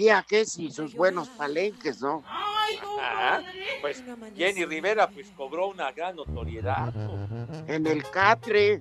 viajes 0.00 0.58
y 0.58 0.70
sus 0.70 0.94
buenos 0.94 1.28
palenques, 1.28 2.00
¿no? 2.00 2.24
Ajá, 2.26 3.42
pues 3.82 4.02
Jenny 4.34 4.64
Rivera 4.64 5.10
pues 5.10 5.30
cobró 5.36 5.68
una 5.68 5.92
gran 5.92 6.16
notoriedad. 6.16 6.90
En 7.66 7.86
el 7.86 8.02
Catre. 8.08 8.80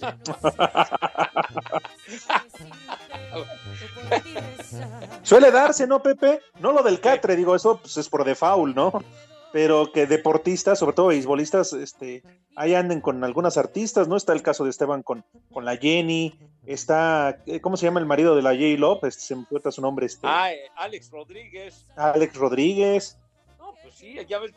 Suele 5.22 5.50
darse, 5.50 5.88
¿no, 5.88 6.02
Pepe? 6.02 6.40
No 6.60 6.72
lo 6.72 6.82
del 6.82 7.00
catre, 7.00 7.36
digo, 7.36 7.54
eso 7.54 7.78
pues, 7.78 7.96
es 7.96 8.08
por 8.08 8.24
default, 8.24 8.74
¿no? 8.74 8.92
Pero 9.52 9.90
que 9.92 10.06
deportistas, 10.06 10.78
sobre 10.78 10.94
todo 10.94 11.08
beisbolistas, 11.08 11.72
este, 11.72 12.22
ahí 12.54 12.74
anden 12.74 13.00
con 13.00 13.24
algunas 13.24 13.56
artistas, 13.56 14.06
¿no? 14.06 14.16
Está 14.16 14.32
el 14.32 14.42
caso 14.42 14.62
de 14.64 14.70
Esteban 14.70 15.02
con, 15.02 15.24
con 15.52 15.64
la 15.64 15.76
Jenny, 15.76 16.38
está, 16.66 17.42
eh, 17.46 17.60
¿cómo 17.60 17.76
se 17.76 17.86
llama 17.86 17.98
el 18.00 18.06
marido 18.06 18.36
de 18.36 18.42
la 18.42 18.50
J. 18.50 18.78
López? 18.78 19.14
Se 19.16 19.34
me 19.34 19.44
cuenta 19.46 19.72
su 19.72 19.80
nombre, 19.82 20.06
este, 20.06 20.26
Ah, 20.28 20.52
eh, 20.52 20.68
Alex 20.76 21.10
Rodríguez. 21.10 21.86
Alex 21.96 22.34
Rodríguez. 22.36 23.18
No, 23.58 23.74
pues 23.82 23.94
sí, 23.94 24.16
ya 24.28 24.38
ves. 24.38 24.52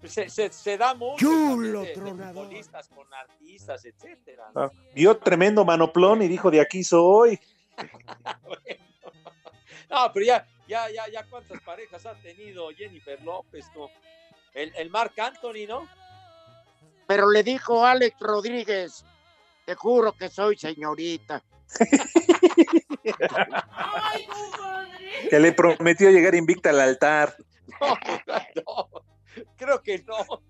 pues, 0.00 0.12
Se, 0.14 0.30
se, 0.30 0.50
se 0.50 0.78
da 0.78 0.94
mucho 0.94 1.18
Chulo 1.18 1.82
de- 1.82 1.88
de 1.88 1.92
tronador. 1.94 2.44
futbolistas 2.46 2.88
con 2.88 3.06
artistas, 3.12 3.84
etcétera. 3.84 4.44
Ah, 4.54 4.70
vio 4.94 5.16
tremendo 5.18 5.62
manoplón 5.64 6.22
y 6.22 6.28
dijo, 6.28 6.50
de 6.50 6.60
aquí 6.62 6.82
soy. 6.84 7.38
Bueno. 8.44 8.84
No, 9.90 10.10
pero 10.12 10.24
ya, 10.24 10.46
ya, 10.72 10.90
ya, 10.90 11.06
ya 11.12 11.22
cuántas 11.28 11.60
parejas 11.60 12.06
ha 12.06 12.14
tenido 12.14 12.70
Jennifer 12.70 13.22
López, 13.22 13.66
¿no? 13.76 13.90
El, 14.54 14.72
el 14.76 14.88
Marc 14.88 15.18
Anthony, 15.18 15.66
¿no? 15.68 15.86
Pero 17.06 17.30
le 17.30 17.42
dijo 17.42 17.84
Alex 17.84 18.16
Rodríguez, 18.18 19.04
te 19.66 19.74
juro 19.74 20.12
que 20.12 20.30
soy 20.30 20.56
señorita. 20.56 21.42
Que 25.28 25.38
le 25.38 25.52
prometió 25.52 26.10
llegar 26.10 26.34
invicta 26.34 26.70
al 26.70 26.80
altar. 26.80 27.36
No, 27.80 27.96
no, 28.66 28.88
creo 29.56 29.82
que 29.82 30.02
no. 30.04 30.42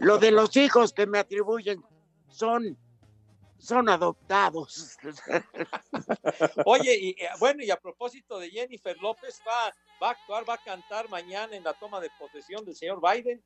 Lo 0.00 0.18
de 0.18 0.30
los 0.30 0.56
hijos 0.56 0.92
que 0.92 1.06
me 1.06 1.18
atribuyen 1.18 1.82
son, 2.28 2.78
son 3.64 3.88
adoptados. 3.88 4.96
Oye, 6.66 6.96
y 6.96 7.10
eh, 7.10 7.28
bueno, 7.38 7.62
y 7.62 7.70
a 7.70 7.76
propósito 7.76 8.38
de 8.38 8.50
Jennifer 8.50 8.96
López, 9.00 9.40
va, 9.46 9.74
va 10.02 10.08
a 10.08 10.12
actuar, 10.12 10.48
va 10.48 10.54
a 10.54 10.62
cantar 10.62 11.08
mañana 11.08 11.56
en 11.56 11.64
la 11.64 11.72
toma 11.72 12.00
de 12.00 12.10
posesión 12.18 12.64
del 12.64 12.76
señor 12.76 13.00
Biden. 13.00 13.42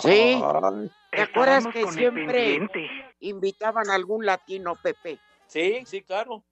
Sí. 0.00 0.42
¿Te 1.12 1.22
acuerdas 1.22 1.64
Estábamos 1.64 1.72
que 1.72 1.92
siempre 1.92 2.68
invitaban 3.20 3.88
a 3.88 3.94
algún 3.94 4.26
latino, 4.26 4.74
Pepe? 4.74 5.20
Sí, 5.46 5.84
sí, 5.86 6.02
claro. 6.02 6.42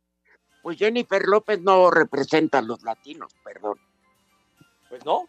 Pues 0.63 0.79
Jennifer 0.79 1.23
López 1.27 1.61
no 1.61 1.91
representa 1.91 2.59
a 2.59 2.63
los 2.63 2.83
latinos, 2.85 3.35
perdón. 3.43 3.79
Pues 4.89 5.05
no. 5.05 5.29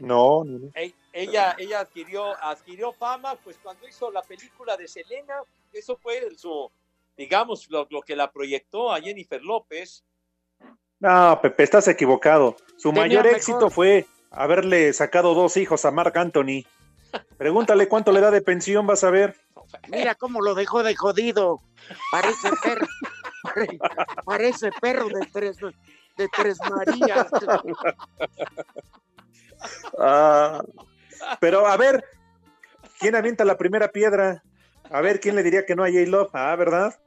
No, 0.00 0.44
no, 0.44 0.58
no. 0.58 0.70
Ella, 1.18 1.54
ella 1.58 1.80
adquirió, 1.80 2.34
adquirió 2.42 2.92
fama, 2.92 3.36
pues 3.42 3.56
cuando 3.62 3.88
hizo 3.88 4.10
la 4.10 4.20
película 4.20 4.76
de 4.76 4.86
Selena, 4.86 5.36
eso 5.72 5.96
fue 5.96 6.28
su, 6.36 6.70
digamos, 7.16 7.70
lo, 7.70 7.86
lo 7.88 8.02
que 8.02 8.14
la 8.14 8.30
proyectó 8.30 8.92
a 8.92 9.00
Jennifer 9.00 9.42
López. 9.42 10.04
No, 11.00 11.38
Pepe, 11.40 11.62
estás 11.62 11.88
equivocado. 11.88 12.56
Su 12.76 12.90
Tenía 12.90 13.02
mayor 13.04 13.24
mejor. 13.24 13.36
éxito 13.38 13.70
fue 13.70 14.06
haberle 14.30 14.92
sacado 14.92 15.32
dos 15.32 15.56
hijos 15.56 15.86
a 15.86 15.90
Marc 15.90 16.14
Anthony. 16.18 16.64
Pregúntale 17.38 17.88
cuánto 17.88 18.12
le 18.12 18.20
da 18.20 18.30
de 18.30 18.42
pensión, 18.42 18.86
vas 18.86 19.02
a 19.02 19.08
ver. 19.10 19.36
Mira 19.88 20.14
cómo 20.16 20.42
lo 20.42 20.54
dejó 20.54 20.82
de 20.82 20.94
jodido. 20.94 21.62
Parece 22.12 22.50
perro. 22.62 22.86
pare- 23.42 23.78
Parece 24.26 24.70
perro 24.82 25.08
de 25.08 25.26
tres, 25.32 25.56
de 25.58 26.28
tres 26.28 26.58
Marías. 26.70 27.26
Ah, 29.98 30.62
pero 31.40 31.66
a 31.66 31.76
ver, 31.76 32.04
¿quién 32.98 33.14
avienta 33.14 33.44
la 33.44 33.56
primera 33.58 33.90
piedra? 33.92 34.42
A 34.90 35.00
ver, 35.00 35.20
¿quién 35.20 35.34
le 35.36 35.42
diría 35.42 35.64
que 35.66 35.74
no 35.76 35.84
a 35.84 35.88
J-Love? 35.88 36.30
Ah, 36.32 36.54
¿verdad? 36.56 36.98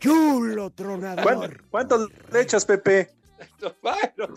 Chulo 0.00 0.64
¿Cuán- 0.70 0.74
tronador. 0.74 1.64
¿Cuántos 1.70 2.10
le 2.30 2.40
echas, 2.40 2.64
Pepe? 2.64 3.10
Bueno, 3.82 4.34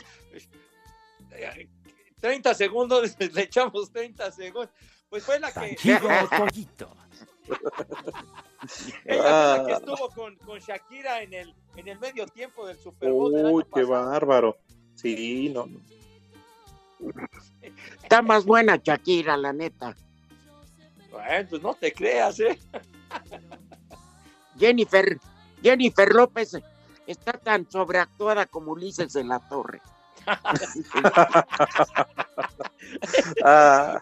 30 2.20 2.54
segundos, 2.54 3.16
le 3.34 3.42
echamos 3.44 3.92
30 3.92 4.32
segundos. 4.32 4.70
Pues 5.10 5.24
fue 5.24 5.40
la 5.40 5.52
que, 5.52 5.76
Toyito. 5.76 5.88
ella 5.90 6.00
fue 6.00 6.18
la 9.16 9.64
que 9.66 9.74
Ah. 9.74 9.78
estuvo 9.78 10.10
con, 10.10 10.36
con 10.38 10.60
Shakira 10.60 11.22
en 11.24 11.34
el, 11.34 11.56
en 11.76 11.88
el 11.88 11.98
medio 12.00 12.26
tiempo 12.28 12.68
del 12.68 12.78
Super 12.78 13.10
Bowl 13.12 13.32
del 13.34 13.46
Uy, 13.46 13.64
año 13.64 13.72
qué 13.74 13.82
pasado. 13.82 14.10
bárbaro. 14.10 14.58
Sí, 14.96 15.50
no. 15.54 15.68
Está 18.04 18.22
más 18.22 18.46
buena 18.46 18.78
Shakira, 18.78 19.38
la 19.38 19.54
neta. 19.54 19.96
Bueno, 21.12 21.48
pues 21.50 21.62
no 21.62 21.74
te 21.74 21.92
creas, 21.94 22.40
¿eh? 22.40 22.60
Jennifer, 24.58 25.20
Jennifer 25.64 26.14
López 26.14 26.58
está 27.08 27.34
tan 27.34 27.70
sobreactuada 27.70 28.46
como 28.46 28.72
Ulises 28.74 29.14
de 29.14 29.24
la 29.24 29.40
Torre. 29.40 29.82
Ah. 33.44 34.00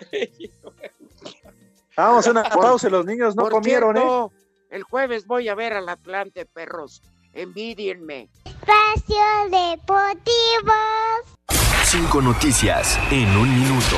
Vamos 1.95 2.28
a 2.28 2.32
una 2.32 2.43
Por- 2.43 2.62
pausa, 2.62 2.89
los 2.89 3.06
niños 3.06 3.36
no 3.36 3.50
comieron, 3.50 3.98
¿eh? 3.98 4.00
cierto, 4.00 4.32
El 4.70 4.84
jueves 4.84 5.26
voy 5.26 5.50
a 5.50 5.56
ver 5.56 5.74
al 5.74 5.89
Atlante, 5.89 6.45
perros. 6.45 7.02
Envidienme. 7.34 8.30
Espacio 8.45 9.18
Deportivo. 9.50 10.74
Cinco 11.90 12.22
noticias 12.22 13.00
en 13.12 13.30
un 13.30 13.50
minuto. 13.62 13.96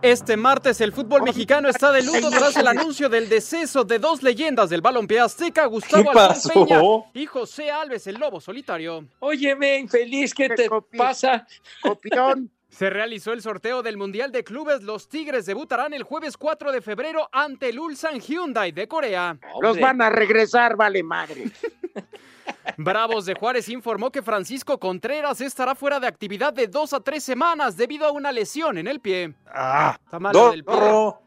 Este 0.00 0.38
martes 0.38 0.80
el 0.80 0.92
fútbol 0.92 1.24
mexicano 1.24 1.68
está 1.68 1.92
de 1.92 2.02
luto 2.02 2.30
tras 2.30 2.56
el 2.56 2.68
anuncio 2.68 3.10
del 3.10 3.28
deceso 3.28 3.84
de 3.84 3.98
dos 3.98 4.22
leyendas 4.22 4.70
del 4.70 4.80
balompié 4.80 5.20
azteca, 5.20 5.66
Gustavo 5.66 6.10
¿Qué 6.10 6.18
Alfón? 6.18 6.66
Peña 6.66 6.80
y 7.12 7.26
José 7.26 7.70
Alves, 7.70 8.06
el 8.06 8.14
lobo 8.14 8.40
solitario. 8.40 9.04
Óyeme, 9.20 9.76
infeliz, 9.76 10.32
¿qué 10.32 10.48
te 10.48 10.70
pasa? 10.96 11.46
Copión. 11.82 12.50
Se 12.72 12.88
realizó 12.88 13.34
el 13.34 13.42
sorteo 13.42 13.82
del 13.82 13.98
Mundial 13.98 14.32
de 14.32 14.44
Clubes. 14.44 14.82
Los 14.82 15.06
Tigres 15.06 15.44
debutarán 15.44 15.92
el 15.92 16.04
jueves 16.04 16.38
4 16.38 16.72
de 16.72 16.80
febrero 16.80 17.28
ante 17.30 17.68
el 17.68 17.78
Ulsan 17.78 18.18
Hyundai 18.18 18.72
de 18.72 18.88
Corea. 18.88 19.38
Los 19.60 19.78
van 19.78 20.00
a 20.00 20.08
regresar, 20.08 20.74
vale 20.74 21.02
madre. 21.02 21.50
Bravos 22.76 23.26
de 23.26 23.34
Juárez 23.34 23.68
informó 23.68 24.10
que 24.10 24.22
Francisco 24.22 24.78
Contreras 24.78 25.40
estará 25.40 25.74
fuera 25.74 26.00
de 26.00 26.06
actividad 26.06 26.52
de 26.52 26.66
dos 26.66 26.92
a 26.92 27.00
tres 27.00 27.22
semanas 27.22 27.76
debido 27.76 28.06
a 28.06 28.12
una 28.12 28.32
lesión 28.32 28.78
en 28.78 28.86
el 28.88 29.00
pie. 29.00 29.34
Ah, 29.46 29.98
Está 30.04 30.18
malo 30.18 30.50
del 30.50 30.64
pie. 30.64 30.74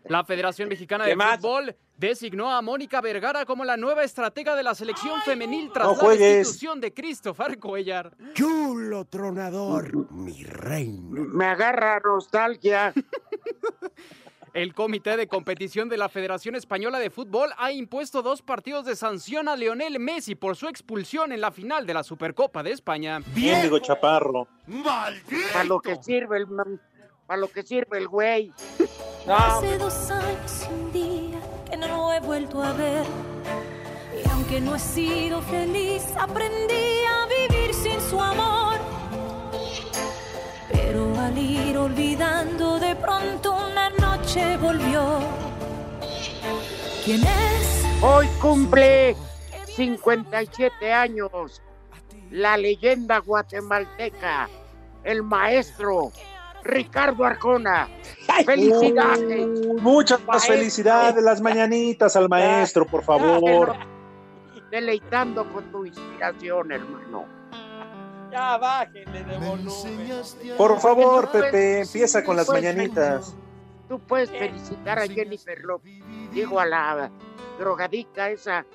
La 0.06 0.24
Federación 0.24 0.70
Mexicana 0.70 1.04
¿Qué 1.06 1.12
de 1.12 1.16
más? 1.16 1.38
Fútbol 1.38 1.76
designó 1.98 2.52
a 2.52 2.62
Mónica 2.62 3.00
Vergara 3.00 3.46
como 3.46 3.64
la 3.64 3.78
nueva 3.78 4.04
estratega 4.04 4.56
de 4.56 4.64
la 4.64 4.76
selección 4.76 5.22
femenil 5.22 5.72
tras 5.74 5.88
no 5.88 6.02
la 6.02 6.10
destitución 6.10 6.82
de 6.82 6.94
Christopher 6.94 7.58
Cuellar. 7.58 8.12
Chulo 8.34 9.06
tronador. 9.06 10.12
Mi 10.12 10.44
reina. 10.44 11.22
Me 11.34 11.46
agarra 11.46 12.02
nostalgia. 12.04 12.94
El 14.56 14.74
Comité 14.74 15.18
de 15.18 15.28
Competición 15.28 15.90
de 15.90 15.98
la 15.98 16.08
Federación 16.08 16.56
Española 16.56 16.98
de 16.98 17.10
Fútbol 17.10 17.50
ha 17.58 17.74
impuesto 17.74 18.22
dos 18.22 18.42
partidos 18.42 18.86
de 18.86 18.96
sanción 18.96 19.50
a 19.50 19.58
Lionel 19.58 20.00
Messi 20.00 20.34
por 20.36 20.56
su 20.56 20.70
expulsión 20.70 21.34
en 21.34 21.42
la 21.42 21.52
final 21.52 21.86
de 21.86 21.94
la 21.94 22.04
Supercopa 22.04 22.64
de 22.64 22.72
España. 22.72 23.20
Mendigo 23.36 23.80
chaparro. 23.80 24.48
Para 25.52 25.66
lo 25.66 25.82
que 25.82 26.02
sirve 26.02 26.38
el 26.38 26.48
para 27.28 27.42
lo 27.42 27.50
que 27.50 27.64
sirve 27.64 27.98
el 27.98 28.08
güey. 28.08 28.54
Hace 29.28 29.78
dos 29.78 30.10
años 30.10 30.68
y 30.70 30.74
un 30.74 30.92
día 30.94 31.42
que 31.70 31.76
no 31.76 31.88
lo 31.90 32.14
he 32.14 32.22
vuelto 32.22 32.64
a 32.64 32.72
ver. 32.72 33.04
Y 34.24 34.30
aunque 34.30 34.62
no 34.62 34.76
he 34.76 34.80
sido 34.80 35.42
feliz, 35.42 36.06
aprendí 36.18 37.04
a 37.04 37.28
vivir 37.28 37.74
sin 37.74 38.00
su 38.00 38.22
amor. 38.22 38.78
Pero 40.72 41.14
al 41.20 41.38
ir 41.38 41.78
olvidando, 41.78 42.80
de 42.80 42.96
pronto 42.96 43.54
una 43.54 43.85
noche 44.36 44.58
volvió. 44.58 45.20
¿Quién 47.04 47.22
es? 47.22 47.86
Hoy 48.02 48.28
cumple 48.42 49.16
57 49.68 50.94
años 50.94 51.62
la 52.32 52.58
leyenda 52.58 53.20
guatemalteca, 53.20 54.50
el 55.04 55.24
maestro 55.24 56.12
Ricardo 56.64 57.24
Arjona. 57.24 57.88
¡Felicidades! 58.46 59.48
Muchas 59.82 60.20
Maestro. 60.26 60.56
felicidades, 60.56 61.24
las 61.24 61.40
mañanitas 61.40 62.16
al 62.16 62.28
maestro, 62.28 62.86
por 62.86 63.04
favor. 63.04 63.76
Deleitando 64.72 65.48
con 65.54 65.72
tu 65.72 65.86
inspiración, 65.86 66.72
hermano. 66.72 67.26
Ya 68.32 68.58
bájenle 68.58 69.24
de 69.24 69.38
volumen. 69.38 70.58
Por 70.58 70.80
favor, 70.82 71.32
Pepe, 71.32 71.82
empieza 71.82 72.24
con 72.24 72.36
las 72.36 72.50
mañanitas. 72.50 73.34
Tú 73.88 74.00
puedes 74.00 74.30
felicitar 74.32 75.00
a 75.00 75.08
Jennifer 75.08 75.60
López. 75.64 75.94
Digo, 76.32 76.60
a 76.60 76.66
la 76.66 77.12
drogadicta 77.60 78.30
esa. 78.30 78.66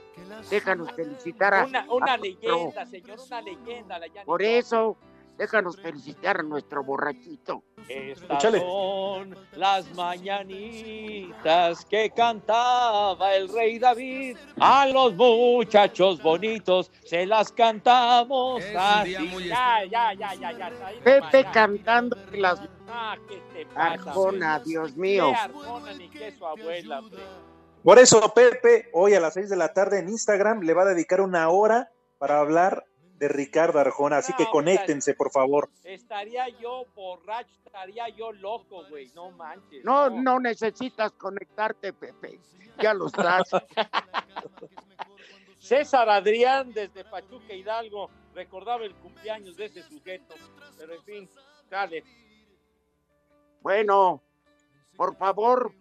Déjanos 0.49 0.93
felicitar 0.93 1.55
a. 1.55 1.65
Una, 1.65 1.87
una 1.93 2.13
a 2.15 2.17
nuestro- 2.17 2.55
leyenda, 2.57 2.87
señor, 2.87 3.19
una 3.27 3.41
leyenda. 3.41 3.99
La 3.99 4.25
Por 4.25 4.43
eso, 4.43 4.97
déjanos 5.41 5.81
felicitar 5.81 6.41
a 6.41 6.43
nuestro 6.43 6.85
borrachito. 6.85 7.63
Estas 7.89 8.37
Échale. 8.37 8.61
son 8.61 9.35
las 9.57 9.91
mañanitas 9.95 11.83
que 11.87 12.11
cantaba 12.11 13.35
el 13.35 13.49
rey 13.49 13.79
David. 13.79 14.37
A 14.61 14.87
los 14.89 15.15
muchachos 15.15 16.23
bonitos 16.23 16.93
se 17.07 17.25
las 17.25 17.51
cantamos 17.53 18.63
así. 18.77 19.15
Ya, 19.49 19.83
ya, 19.91 20.13
ya, 20.13 20.71
Pepe 21.03 21.43
ya. 21.43 21.53
cantando 21.53 22.19
las 22.33 22.61
Ah, 22.93 23.17
¿qué 23.27 23.41
te 23.55 23.67
pasa? 23.67 23.93
Arjona? 23.93 24.59
Dios 24.59 24.95
mío. 24.95 25.31
Qué 25.31 25.37
Arjona 25.37 25.93
ni 25.95 26.11
qué 26.11 26.33
su 26.33 26.45
abuela, 26.45 26.99
hombre. 26.99 27.23
Por 27.83 27.99
eso, 27.99 28.35
Pepe, 28.35 28.91
hoy 28.93 29.15
a 29.15 29.21
las 29.21 29.33
6 29.35 29.49
de 29.49 29.57
la 29.57 29.73
tarde 29.73 30.01
en 30.01 30.11
Instagram 30.11 30.61
le 30.61 30.75
va 30.75 30.83
a 30.83 30.87
dedicar 30.87 31.23
una 31.23 31.49
hora 31.49 31.91
para 32.19 32.41
hablar 32.41 32.85
de 33.21 33.29
Ricardo 33.29 33.79
Arjona. 33.79 34.17
Así 34.17 34.33
que 34.33 34.49
conéctense, 34.51 35.15
por 35.15 35.31
favor. 35.31 35.69
Estaría 35.85 36.49
yo 36.49 36.87
borracho, 36.97 37.55
estaría 37.67 38.09
yo 38.09 38.33
loco, 38.33 38.85
güey. 38.89 39.13
No 39.15 39.31
manches. 39.33 39.85
No, 39.85 40.09
no 40.09 40.41
necesitas 40.41 41.13
conectarte, 41.13 41.93
Pepe. 41.93 42.41
Ya 42.83 42.95
lo 42.95 43.07
estás. 43.09 43.51
César 45.59 46.09
Adrián 46.09 46.73
desde 46.73 47.05
Pachuca 47.05 47.53
Hidalgo 47.53 48.09
recordaba 48.35 48.85
el 48.85 48.95
cumpleaños 48.95 49.55
de 49.57 49.67
ese 49.67 49.83
sujeto. 49.83 50.35
Pero 50.79 50.95
en 50.95 51.03
fin, 51.05 51.31
dale. 51.69 52.03
Bueno, 53.61 54.23
por 54.97 55.15
favor. 55.17 55.75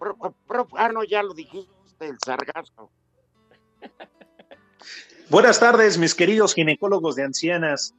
pro- 0.00 0.16
pro- 0.48 0.66
ah, 0.76 0.88
no, 0.88 1.04
ya 1.04 1.22
lo 1.22 1.32
dijiste, 1.32 1.70
el 2.00 2.18
sargazo. 2.18 2.90
Buenas 5.30 5.60
tardes, 5.60 5.96
mis 5.96 6.16
queridos 6.16 6.54
ginecólogos 6.54 7.14
de 7.14 7.22
ancianas. 7.22 7.94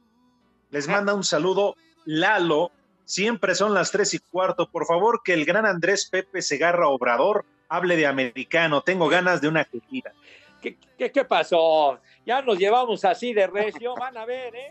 Les 0.70 0.86
manda 0.86 1.14
un 1.14 1.24
saludo 1.24 1.76
Lalo. 2.04 2.70
Siempre 3.06 3.54
son 3.54 3.72
las 3.72 3.90
tres 3.90 4.12
y 4.12 4.18
cuarto. 4.18 4.68
Por 4.70 4.84
favor, 4.84 5.22
que 5.24 5.32
el 5.32 5.46
gran 5.46 5.64
Andrés 5.64 6.06
Pepe 6.10 6.42
Segarra 6.42 6.88
Obrador 6.88 7.46
hable 7.70 7.96
de 7.96 8.06
americano. 8.06 8.82
Tengo 8.82 9.08
ganas 9.08 9.40
de 9.40 9.48
una 9.48 9.64
quejida. 9.64 10.12
¿Qué, 10.60 10.76
qué, 10.98 11.10
qué 11.10 11.24
pasó? 11.24 11.98
Ya 12.26 12.42
nos 12.42 12.58
llevamos 12.58 13.02
así 13.06 13.32
de 13.32 13.46
recio, 13.46 13.94
van 13.94 14.16
a 14.18 14.26
ver, 14.26 14.54
¿eh? 14.54 14.70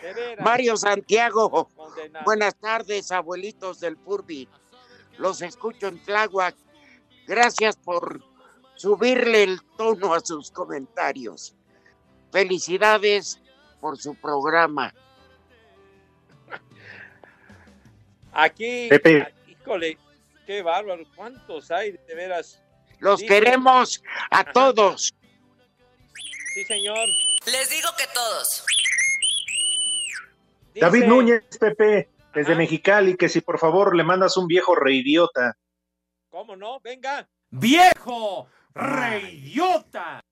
De 0.00 0.12
veras. 0.14 0.44
Mario 0.44 0.76
Santiago, 0.76 1.68
Condenado. 1.74 2.24
buenas 2.24 2.54
tardes, 2.54 3.10
abuelitos 3.10 3.80
del 3.80 3.96
Furby. 3.96 4.48
Los 5.18 5.42
escucho 5.42 5.88
en 5.88 6.00
Tláhuac. 6.04 6.54
Gracias 7.26 7.76
por 7.76 8.22
subirle 8.76 9.42
el 9.42 9.60
tono 9.76 10.14
a 10.14 10.20
sus 10.20 10.52
comentarios. 10.52 11.54
Felicidades 12.32 13.40
por 13.80 13.98
su 13.98 14.14
programa. 14.14 14.92
Aquí, 18.32 18.86
Pepe. 18.88 19.22
aquí, 19.22 19.52
híjole, 19.52 19.98
qué 20.46 20.62
bárbaro, 20.62 21.02
¿cuántos 21.16 21.70
hay 21.70 21.92
de 21.92 22.14
veras? 22.14 22.62
Los 23.00 23.20
queremos 23.22 24.02
a 24.30 24.40
Ajá. 24.40 24.52
todos. 24.52 25.12
Sí, 26.54 26.64
señor. 26.64 27.08
Les 27.46 27.70
digo 27.70 27.88
que 27.96 28.04
todos. 28.14 28.64
Dice- 30.74 30.80
David 30.86 31.04
Núñez, 31.06 31.42
Pepe, 31.58 32.10
desde 32.34 32.52
Ajá. 32.52 32.58
Mexicali, 32.58 33.16
que 33.16 33.28
si 33.28 33.40
por 33.40 33.58
favor 33.58 33.96
le 33.96 34.04
mandas 34.04 34.36
un 34.36 34.46
viejo 34.46 34.74
reidiota. 34.76 35.56
¿Cómo 36.28 36.54
no? 36.54 36.78
Venga. 36.80 37.28
¡Viejo! 37.50 38.48
¡Reyota! 38.74 40.22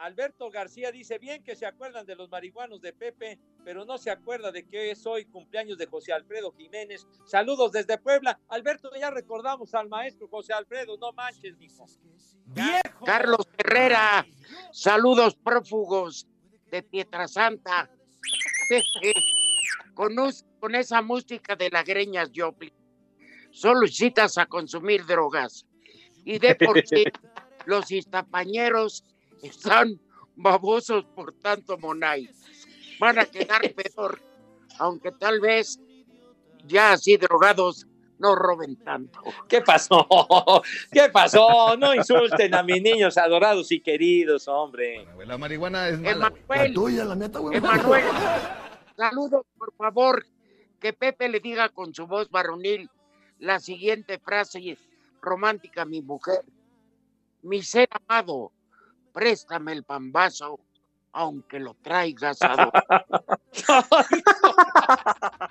Alberto 0.00 0.50
García 0.50 0.90
dice 0.90 1.18
bien 1.18 1.42
que 1.44 1.54
se 1.54 1.66
acuerdan 1.66 2.06
de 2.06 2.16
los 2.16 2.30
marihuanos 2.30 2.80
de 2.80 2.92
Pepe, 2.94 3.38
pero 3.64 3.84
no 3.84 3.98
se 3.98 4.10
acuerda 4.10 4.50
de 4.50 4.66
que 4.66 4.90
es 4.90 5.04
hoy 5.04 5.26
cumpleaños 5.26 5.76
de 5.76 5.86
José 5.86 6.12
Alfredo 6.14 6.52
Jiménez. 6.52 7.06
Saludos 7.26 7.72
desde 7.72 7.98
Puebla. 7.98 8.40
Alberto, 8.48 8.90
ya 8.98 9.10
recordamos 9.10 9.74
al 9.74 9.88
maestro 9.90 10.26
José 10.28 10.54
Alfredo, 10.54 10.96
no 10.96 11.12
manches, 11.12 11.56
mijo. 11.58 11.84
¡Viejo! 12.46 13.04
Carlos 13.04 13.46
Herrera, 13.58 14.24
saludos 14.72 15.34
prófugos 15.36 16.26
de 16.70 16.82
Pietrasanta. 16.82 17.90
con, 19.94 20.18
us- 20.18 20.44
con 20.60 20.74
esa 20.74 21.02
música 21.02 21.56
de 21.56 21.68
la 21.68 21.82
Greñas 21.82 22.30
Joplin, 22.34 22.72
solo 23.50 23.86
citas 23.86 24.38
a 24.38 24.46
consumir 24.46 25.04
drogas. 25.04 25.66
Y 26.24 26.38
de 26.38 26.54
por 26.54 26.80
sí, 26.86 27.04
los 27.66 27.90
iztapañeros 27.90 29.04
están 29.42 30.00
babosos 30.36 31.04
por 31.14 31.32
tanto 31.32 31.78
monay. 31.78 32.28
Van 32.98 33.18
a 33.18 33.26
quedar 33.26 33.62
peor, 33.74 34.20
aunque 34.78 35.12
tal 35.12 35.40
vez 35.40 35.80
ya 36.66 36.92
así 36.92 37.16
drogados 37.16 37.86
no 38.20 38.34
roben 38.34 38.76
tanto. 38.76 39.20
¿Qué 39.48 39.62
pasó? 39.62 40.06
¿Qué 40.92 41.08
pasó? 41.10 41.76
No 41.76 41.94
insulten 41.94 42.54
a 42.54 42.62
mis 42.62 42.82
niños 42.82 43.16
adorados 43.16 43.72
y 43.72 43.80
queridos, 43.80 44.46
hombre. 44.46 45.06
La 45.26 45.38
marihuana 45.38 45.88
es 45.88 45.98
mala. 45.98 46.32
Emanuel, 46.46 46.74
tuya, 46.74 47.04
la 47.04 47.16
neta, 47.16 47.38
güey. 47.38 47.56
Emanuel, 47.56 48.04
saludos, 48.96 49.46
por 49.56 49.74
favor. 49.74 50.26
Que 50.78 50.92
Pepe 50.92 51.28
le 51.28 51.40
diga 51.40 51.68
con 51.70 51.94
su 51.94 52.06
voz 52.06 52.30
varonil 52.30 52.88
la 53.38 53.58
siguiente 53.58 54.18
frase 54.18 54.78
romántica 55.20 55.82
a 55.82 55.86
mi 55.86 56.02
mujer. 56.02 56.42
Mi 57.42 57.62
ser 57.62 57.88
amado, 57.90 58.52
préstame 59.12 59.72
el 59.72 59.84
pambazo, 59.84 60.60
aunque 61.12 61.58
lo 61.58 61.74
traigas 61.82 62.40
a 62.42 62.70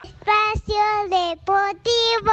Espacio 0.04 0.84
Deportivo. 1.10 2.32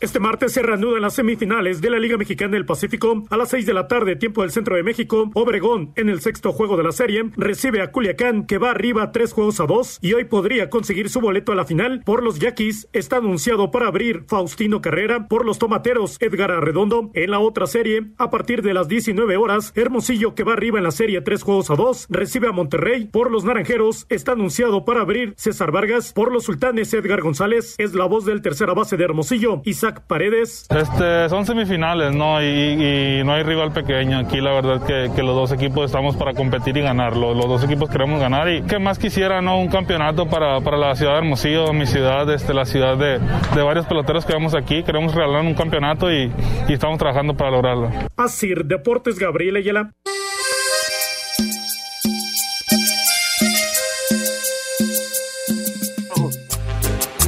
Este 0.00 0.20
martes 0.20 0.52
se 0.52 0.62
reanudan 0.62 1.02
las 1.02 1.14
semifinales 1.14 1.80
de 1.80 1.90
la 1.90 1.98
Liga 1.98 2.16
Mexicana 2.16 2.52
del 2.52 2.64
Pacífico 2.64 3.24
a 3.30 3.36
las 3.36 3.48
6 3.48 3.66
de 3.66 3.74
la 3.74 3.88
tarde, 3.88 4.14
tiempo 4.14 4.42
del 4.42 4.52
centro 4.52 4.76
de 4.76 4.84
México. 4.84 5.28
Obregón, 5.34 5.90
en 5.96 6.08
el 6.08 6.20
sexto 6.20 6.52
juego 6.52 6.76
de 6.76 6.84
la 6.84 6.92
serie, 6.92 7.28
recibe 7.36 7.82
a 7.82 7.90
Culiacán, 7.90 8.46
que 8.46 8.58
va 8.58 8.70
arriba 8.70 9.10
tres 9.10 9.32
juegos 9.32 9.58
a 9.58 9.66
dos 9.66 9.98
y 10.00 10.12
hoy 10.12 10.24
podría 10.24 10.70
conseguir 10.70 11.10
su 11.10 11.20
boleto 11.20 11.50
a 11.50 11.56
la 11.56 11.64
final. 11.64 12.02
Por 12.04 12.22
los 12.22 12.38
Yaquis, 12.38 12.88
está 12.92 13.16
anunciado 13.16 13.72
para 13.72 13.88
abrir 13.88 14.22
Faustino 14.28 14.80
Carrera. 14.80 15.26
Por 15.26 15.44
los 15.44 15.58
Tomateros, 15.58 16.16
Edgar 16.20 16.52
Arredondo. 16.52 17.10
En 17.14 17.32
la 17.32 17.40
otra 17.40 17.66
serie, 17.66 18.12
a 18.18 18.30
partir 18.30 18.62
de 18.62 18.74
las 18.74 18.86
19 18.86 19.36
horas, 19.36 19.72
Hermosillo, 19.74 20.36
que 20.36 20.44
va 20.44 20.52
arriba 20.52 20.78
en 20.78 20.84
la 20.84 20.92
serie 20.92 21.22
tres 21.22 21.42
juegos 21.42 21.72
a 21.72 21.74
dos, 21.74 22.06
recibe 22.08 22.46
a 22.46 22.52
Monterrey. 22.52 23.06
Por 23.06 23.32
los 23.32 23.42
Naranjeros, 23.42 24.06
está 24.10 24.30
anunciado 24.30 24.84
para 24.84 25.00
abrir 25.00 25.34
César 25.36 25.72
Vargas. 25.72 26.12
Por 26.12 26.30
los 26.30 26.44
Sultanes, 26.44 26.94
Edgar 26.94 27.20
González 27.20 27.74
es 27.78 27.94
la 27.94 28.04
voz 28.04 28.24
del 28.24 28.42
tercera 28.42 28.74
base 28.74 28.96
de 28.96 29.02
Hermosillo, 29.02 29.60
Isaac 29.64 29.87
Paredes. 30.06 30.66
Este, 30.70 31.28
son 31.28 31.46
semifinales, 31.46 32.14
¿no? 32.14 32.42
Y, 32.42 32.46
y 32.46 33.24
no 33.24 33.32
hay 33.32 33.42
rival 33.42 33.72
pequeño. 33.72 34.18
Aquí 34.18 34.40
la 34.40 34.52
verdad 34.52 34.86
que, 34.86 35.10
que 35.14 35.22
los 35.22 35.34
dos 35.34 35.52
equipos 35.52 35.86
estamos 35.86 36.16
para 36.16 36.34
competir 36.34 36.76
y 36.76 36.82
ganarlo. 36.82 37.34
Los 37.34 37.46
dos 37.46 37.64
equipos 37.64 37.90
queremos 37.90 38.20
ganar 38.20 38.48
y 38.48 38.62
qué 38.62 38.78
más 38.78 38.98
quisiera, 38.98 39.40
¿no? 39.40 39.58
Un 39.60 39.68
campeonato 39.68 40.26
para, 40.26 40.60
para 40.60 40.76
la 40.76 40.94
ciudad 40.94 41.12
de 41.12 41.18
Hermosillo, 41.18 41.72
mi 41.72 41.86
ciudad, 41.86 42.30
este, 42.32 42.54
la 42.54 42.64
ciudad 42.64 42.96
de, 42.96 43.18
de 43.54 43.62
varios 43.62 43.86
peloteros 43.86 44.24
que 44.24 44.32
vemos 44.32 44.54
aquí. 44.54 44.82
Queremos 44.82 45.14
regalar 45.14 45.42
un 45.42 45.54
campeonato 45.54 46.10
y, 46.12 46.32
y 46.68 46.72
estamos 46.72 46.98
trabajando 46.98 47.34
para 47.34 47.50
lograrlo. 47.50 47.90
Asir 48.16 48.64
Deportes 48.64 49.18
Gabriel 49.18 49.56
Ayala. 49.56 49.90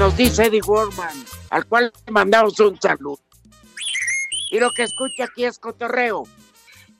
nos 0.00 0.16
dice 0.16 0.46
Eddie 0.46 0.62
Warman, 0.66 1.14
al 1.50 1.66
cual 1.66 1.92
le 2.06 2.12
mandamos 2.12 2.58
un 2.60 2.80
saludo. 2.80 3.18
Y 4.50 4.58
lo 4.58 4.70
que 4.70 4.84
escucha 4.84 5.24
aquí 5.24 5.44
es 5.44 5.58
cotorreo. 5.58 6.24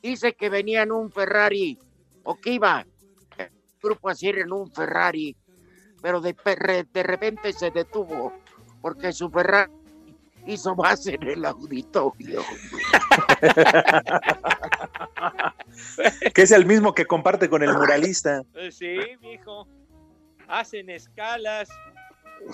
Dice 0.03 0.35
que 0.35 0.49
venía 0.49 0.83
en 0.83 0.93
un 0.93 1.11
Ferrari, 1.11 1.79
o 2.23 2.37
que 2.37 2.53
iba 2.53 2.85
el 3.39 3.51
grupo 3.83 4.09
así 4.09 4.29
en 4.29 4.53
un 4.53 4.71
Ferrari, 4.73 5.37
pero 6.03 6.21
de, 6.21 6.35
perre- 6.37 6.87
de 6.93 7.03
repente 7.03 7.53
se 7.53 7.71
detuvo 7.71 8.33
porque 8.81 9.13
su 9.13 9.31
Ferrari 9.31 9.71
hizo 10.47 10.75
más 10.75 11.07
en 11.07 11.23
el 11.23 11.45
auditorio. 11.45 12.43
que 16.35 16.43
es 16.43 16.51
el 16.51 16.67
mismo 16.67 16.95
que 16.95 17.07
comparte 17.07 17.49
con 17.49 17.63
el 17.63 17.73
muralista. 17.75 18.43
Sí, 18.71 18.97
mijo. 19.21 19.67
Hacen 20.49 20.91
escalas. 20.91 21.69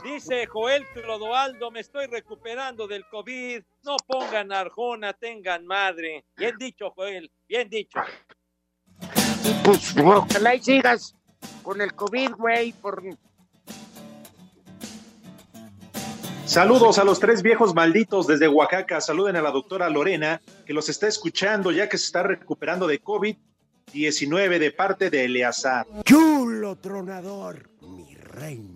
Dice 0.02 0.46
Joel 0.46 0.84
Clodoaldo, 0.92 1.70
me 1.70 1.80
estoy 1.80 2.06
recuperando 2.06 2.86
del 2.86 3.04
COVID. 3.08 3.62
No 3.84 3.96
pongan 4.06 4.52
arjona, 4.52 5.12
tengan 5.12 5.66
madre. 5.66 6.24
Bien 6.36 6.56
dicho, 6.58 6.90
Joel, 6.94 7.30
bien 7.48 7.68
dicho. 7.68 8.00
Pues 9.64 9.94
ojalá 9.96 10.54
y 10.54 10.62
sigas 10.62 11.14
con 11.62 11.80
el 11.80 11.94
COVID, 11.94 12.32
güey, 12.32 12.72
por... 12.72 13.02
Saludos 16.44 16.98
a 16.98 17.04
los 17.04 17.18
tres 17.18 17.42
viejos 17.42 17.74
malditos 17.74 18.26
desde 18.26 18.46
Oaxaca. 18.46 19.00
Saluden 19.00 19.36
a 19.36 19.42
la 19.42 19.50
doctora 19.50 19.90
Lorena, 19.90 20.40
que 20.64 20.72
los 20.72 20.88
está 20.88 21.08
escuchando 21.08 21.72
ya 21.72 21.88
que 21.88 21.98
se 21.98 22.06
está 22.06 22.22
recuperando 22.22 22.86
de 22.86 23.02
COVID-19 23.02 24.58
de 24.58 24.70
parte 24.70 25.10
de 25.10 25.24
Eleazar. 25.24 25.86
Chulo 26.04 26.76
tronador, 26.76 27.68
mi 27.80 28.14
reina. 28.14 28.75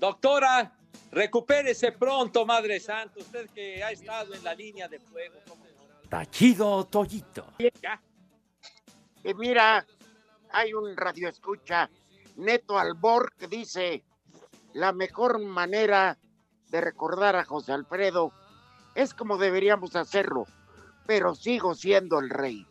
Doctora, 0.00 0.72
recupérese 1.12 1.92
pronto, 1.92 2.46
Madre 2.46 2.80
Santa. 2.80 3.20
Usted 3.20 3.50
que 3.50 3.84
ha 3.84 3.90
estado 3.90 4.32
en 4.34 4.42
la 4.42 4.54
línea 4.54 4.88
de 4.88 4.98
fuego. 4.98 5.36
Tachido 6.08 6.86
Toyito. 6.86 7.52
Y 7.58 9.34
mira, 9.34 9.86
hay 10.50 10.72
un 10.72 10.96
radio 10.96 11.28
escucha, 11.28 11.90
Neto 12.36 12.78
Albor, 12.78 13.34
que 13.36 13.46
dice, 13.46 14.02
la 14.72 14.92
mejor 14.92 15.38
manera 15.38 16.16
de 16.70 16.80
recordar 16.80 17.36
a 17.36 17.44
José 17.44 17.72
Alfredo 17.72 18.32
es 18.94 19.12
como 19.12 19.36
deberíamos 19.36 19.94
hacerlo, 19.96 20.46
pero 21.06 21.34
sigo 21.34 21.74
siendo 21.74 22.18
el 22.18 22.30
rey. 22.30 22.66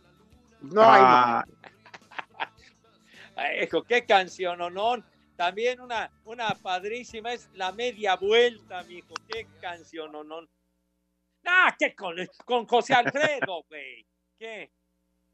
No 0.61 0.82
hay 0.82 1.01
Ah, 1.03 1.45
Ay, 3.36 3.63
hijo, 3.65 3.84
qué 3.84 4.05
canción, 4.05 4.57
no? 4.73 4.95
También 5.39 5.79
una, 5.79 6.11
una 6.25 6.49
padrísima 6.49 7.31
es 7.31 7.49
La 7.53 7.71
Media 7.71 8.17
Vuelta, 8.17 8.83
mijo. 8.83 9.13
Qué 9.25 9.47
canción, 9.61 10.11
no? 10.11 10.41
Ah, 11.45 11.73
¿qué 11.79 11.95
con, 11.95 12.17
con 12.43 12.65
José 12.65 12.93
Alfredo, 12.93 13.63
güey? 13.69 14.05
¿Qué? 14.37 14.69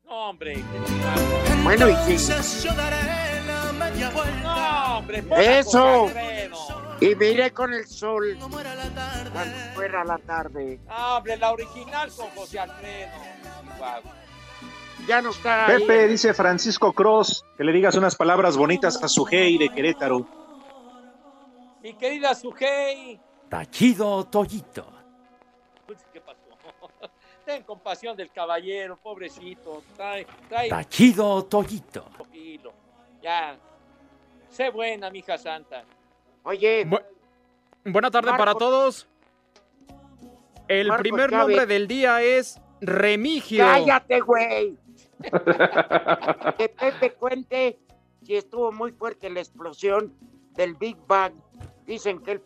No, 0.04 0.30
hombre. 0.30 0.54
¿qué 0.54 1.54
Bueno, 1.64 1.90
y 1.90 2.20
sí. 2.20 2.68
No, 4.44 4.98
hombre, 5.00 5.24
Eso. 5.40 6.02
José 6.02 6.20
Alfredo. 6.20 6.98
Y 7.02 7.16
miré 7.16 7.52
con 7.52 7.74
el 7.74 7.88
sol 7.88 8.38
cuando 8.38 9.74
fuera 9.74 10.04
la 10.06 10.20
tarde. 10.20 10.80
No, 10.86 11.18
hombre, 11.18 11.36
la 11.38 11.52
original 11.52 12.12
con 12.16 12.30
José 12.30 12.60
Alfredo. 12.60 13.12
Guau. 13.80 14.04
Ya 15.08 15.22
no 15.22 15.30
está 15.30 15.68
ahí. 15.68 15.80
Pepe, 15.80 16.08
dice 16.08 16.34
Francisco 16.34 16.94
Cross, 16.94 17.46
que 17.58 17.64
le 17.64 17.72
digas 17.72 17.96
unas 17.96 18.16
palabras 18.16 18.58
bonitas 18.58 19.02
a 19.04 19.08
su 19.08 19.26
hey 19.30 19.58
de 19.58 19.70
Querétaro. 19.70 20.26
Mi 21.82 21.94
querida 21.94 22.34
Sujei. 22.34 23.20
Tachido 23.50 24.26
Toyito. 24.26 24.88
¿Qué 26.12 26.20
pasó? 26.20 26.40
Ten 27.46 27.62
compasión 27.64 28.18
del 28.18 28.32
caballero, 28.32 28.98
pobrecito. 28.98 29.84
Trae, 29.96 30.26
trae. 30.50 30.70
Tachido 30.70 31.46
Toyito. 31.46 32.06
Ya. 33.22 33.56
Sé 34.50 34.70
buena, 34.70 35.12
mija 35.12 35.38
santa. 35.38 35.84
Oye. 36.44 36.88
Buena 37.84 38.10
tarde 38.10 38.32
para 38.36 38.56
todos. 38.56 39.08
El 40.68 40.88
Marcos 40.88 41.02
primer 41.04 41.32
nombre 41.32 41.66
del 41.68 41.88
día 41.88 42.24
es 42.24 42.60
Remigio. 42.82 43.64
Cállate, 43.64 44.22
güey. 44.22 44.76
Que 46.58 46.70
Pepe 46.70 47.14
cuente 47.14 47.80
si 48.24 48.36
estuvo 48.36 48.72
muy 48.72 48.92
fuerte 48.92 49.30
la 49.30 49.40
explosión 49.40 50.14
del 50.52 50.76
Big 50.76 50.98
Bang. 51.08 51.34
Dicen 51.86 52.20
que 52.20 52.34
él 52.34 52.42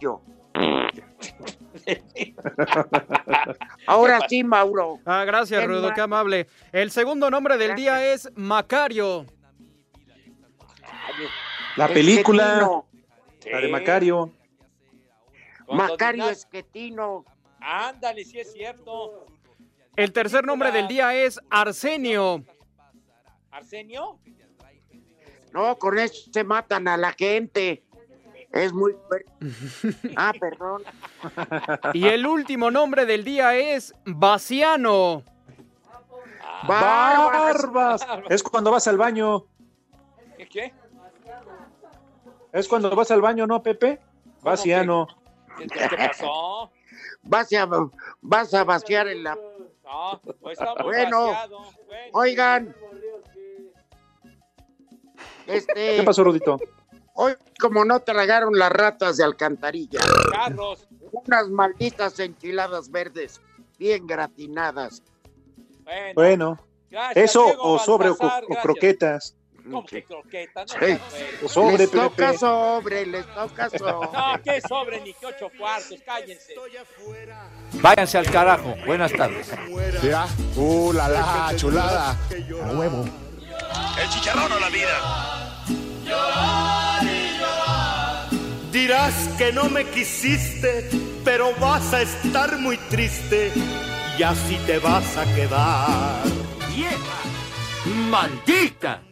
yo. 0.00 0.22
Ahora 3.86 4.20
sí, 4.28 4.44
Mauro. 4.44 4.98
Ah, 5.04 5.24
gracias, 5.24 5.64
Rudo, 5.64 5.92
qué 5.94 6.00
amable. 6.00 6.48
El 6.72 6.90
segundo 6.90 7.30
nombre 7.30 7.56
del 7.56 7.74
día 7.74 8.12
es 8.12 8.30
Macario. 8.34 9.26
La 11.76 11.88
película, 11.88 12.82
la 13.50 13.60
de 13.60 13.68
Macario. 13.68 14.32
Macario 15.70 16.28
Esquetino. 16.28 17.24
Ándale, 17.60 18.24
sí 18.24 18.40
es 18.40 18.52
cierto. 18.52 19.26
El 19.98 20.12
tercer 20.12 20.46
nombre 20.46 20.70
del 20.70 20.86
día 20.86 21.12
es 21.12 21.40
Arsenio. 21.50 22.44
¿Arsenio? 23.50 24.20
No, 25.52 25.76
con 25.76 25.98
eso 25.98 26.30
se 26.32 26.44
matan 26.44 26.86
a 26.86 26.96
la 26.96 27.10
gente. 27.14 27.82
Es 28.52 28.72
muy 28.72 28.94
fuerte. 29.08 29.28
Ah, 30.16 30.32
perdón. 30.38 30.84
Y 31.94 32.06
el 32.06 32.28
último 32.28 32.70
nombre 32.70 33.06
del 33.06 33.24
día 33.24 33.56
es 33.56 33.92
Baciano. 34.04 35.24
Barbas. 36.68 38.06
Es 38.28 38.44
cuando 38.44 38.70
vas 38.70 38.86
al 38.86 38.98
baño. 38.98 39.46
¿Qué? 40.36 40.46
qué? 40.48 40.74
Es 42.52 42.68
cuando 42.68 42.94
vas 42.94 43.10
al 43.10 43.20
baño, 43.20 43.48
¿no, 43.48 43.60
Pepe? 43.64 43.98
Vaciano. 44.42 45.08
¿Qué, 45.58 45.66
qué 45.66 45.96
pasó? 45.96 46.70
Vas 47.24 47.52
a, 47.52 47.68
vas 48.20 48.54
a 48.54 48.62
vaciar 48.62 49.08
en 49.08 49.24
la. 49.24 49.36
No, 49.88 50.20
pues 50.40 50.58
está 50.58 50.74
muy 50.74 50.84
Bueno, 50.94 51.26
vaciado. 51.28 51.58
Bueno. 51.86 52.10
oigan. 52.12 52.76
Este, 55.46 55.96
¿Qué 55.96 56.02
pasó, 56.02 56.22
Rudito? 56.24 56.58
Hoy, 57.14 57.32
como 57.58 57.84
no 57.84 58.00
tragaron 58.00 58.56
las 58.56 58.70
ratas 58.70 59.16
de 59.16 59.24
alcantarilla, 59.24 59.98
Carlos. 60.30 60.86
unas 61.10 61.48
malditas 61.48 62.20
enchiladas 62.20 62.90
verdes, 62.90 63.40
bien 63.78 64.06
gratinadas. 64.06 65.02
Bueno. 65.82 66.12
Bueno, 66.14 66.58
Gracias, 66.90 67.24
eso 67.30 67.44
Diego 67.46 67.62
o 67.62 67.78
sobre 67.78 68.10
o, 68.10 68.16
croquetas. 68.62 69.37
¿Cómo 69.70 69.84
que 69.86 70.02
croqueta? 70.02 70.64
No, 70.64 71.48
sobre, 71.48 71.78
les 71.78 71.88
Pepe. 71.90 72.02
toca 72.02 72.38
sobre, 72.38 73.06
les 73.06 73.26
toca 73.34 73.70
sobre. 73.78 74.18
No, 74.18 74.40
qué 74.42 74.60
sobre 74.60 75.00
ni 75.00 75.12
qué 75.14 75.26
ocho 75.26 75.50
cuartos, 75.58 75.98
cállense. 76.04 76.54
Váyanse 77.74 78.18
al 78.18 78.30
carajo. 78.30 78.74
Buenas 78.86 79.12
tardes. 79.12 79.50
Mira, 80.02 80.26
uh, 80.56 80.92
la 80.92 81.08
la, 81.08 81.52
chulada. 81.56 82.10
A 82.10 82.72
huevo. 82.72 83.04
El 84.00 84.08
chicharrón 84.08 84.52
o 84.52 84.58
la 84.58 84.68
vida. 84.70 85.58
Dirás 88.72 89.28
que 89.36 89.52
no 89.52 89.68
me 89.68 89.84
quisiste, 89.84 90.88
pero 91.24 91.54
vas 91.56 91.92
a 91.92 92.02
estar 92.02 92.58
muy 92.58 92.76
triste 92.76 93.52
y 94.18 94.22
así 94.22 94.56
te 94.66 94.78
vas 94.78 95.16
a 95.16 95.24
quedar. 95.34 96.22
¡Vieja! 96.74 97.18
¡Maldita! 98.10 99.02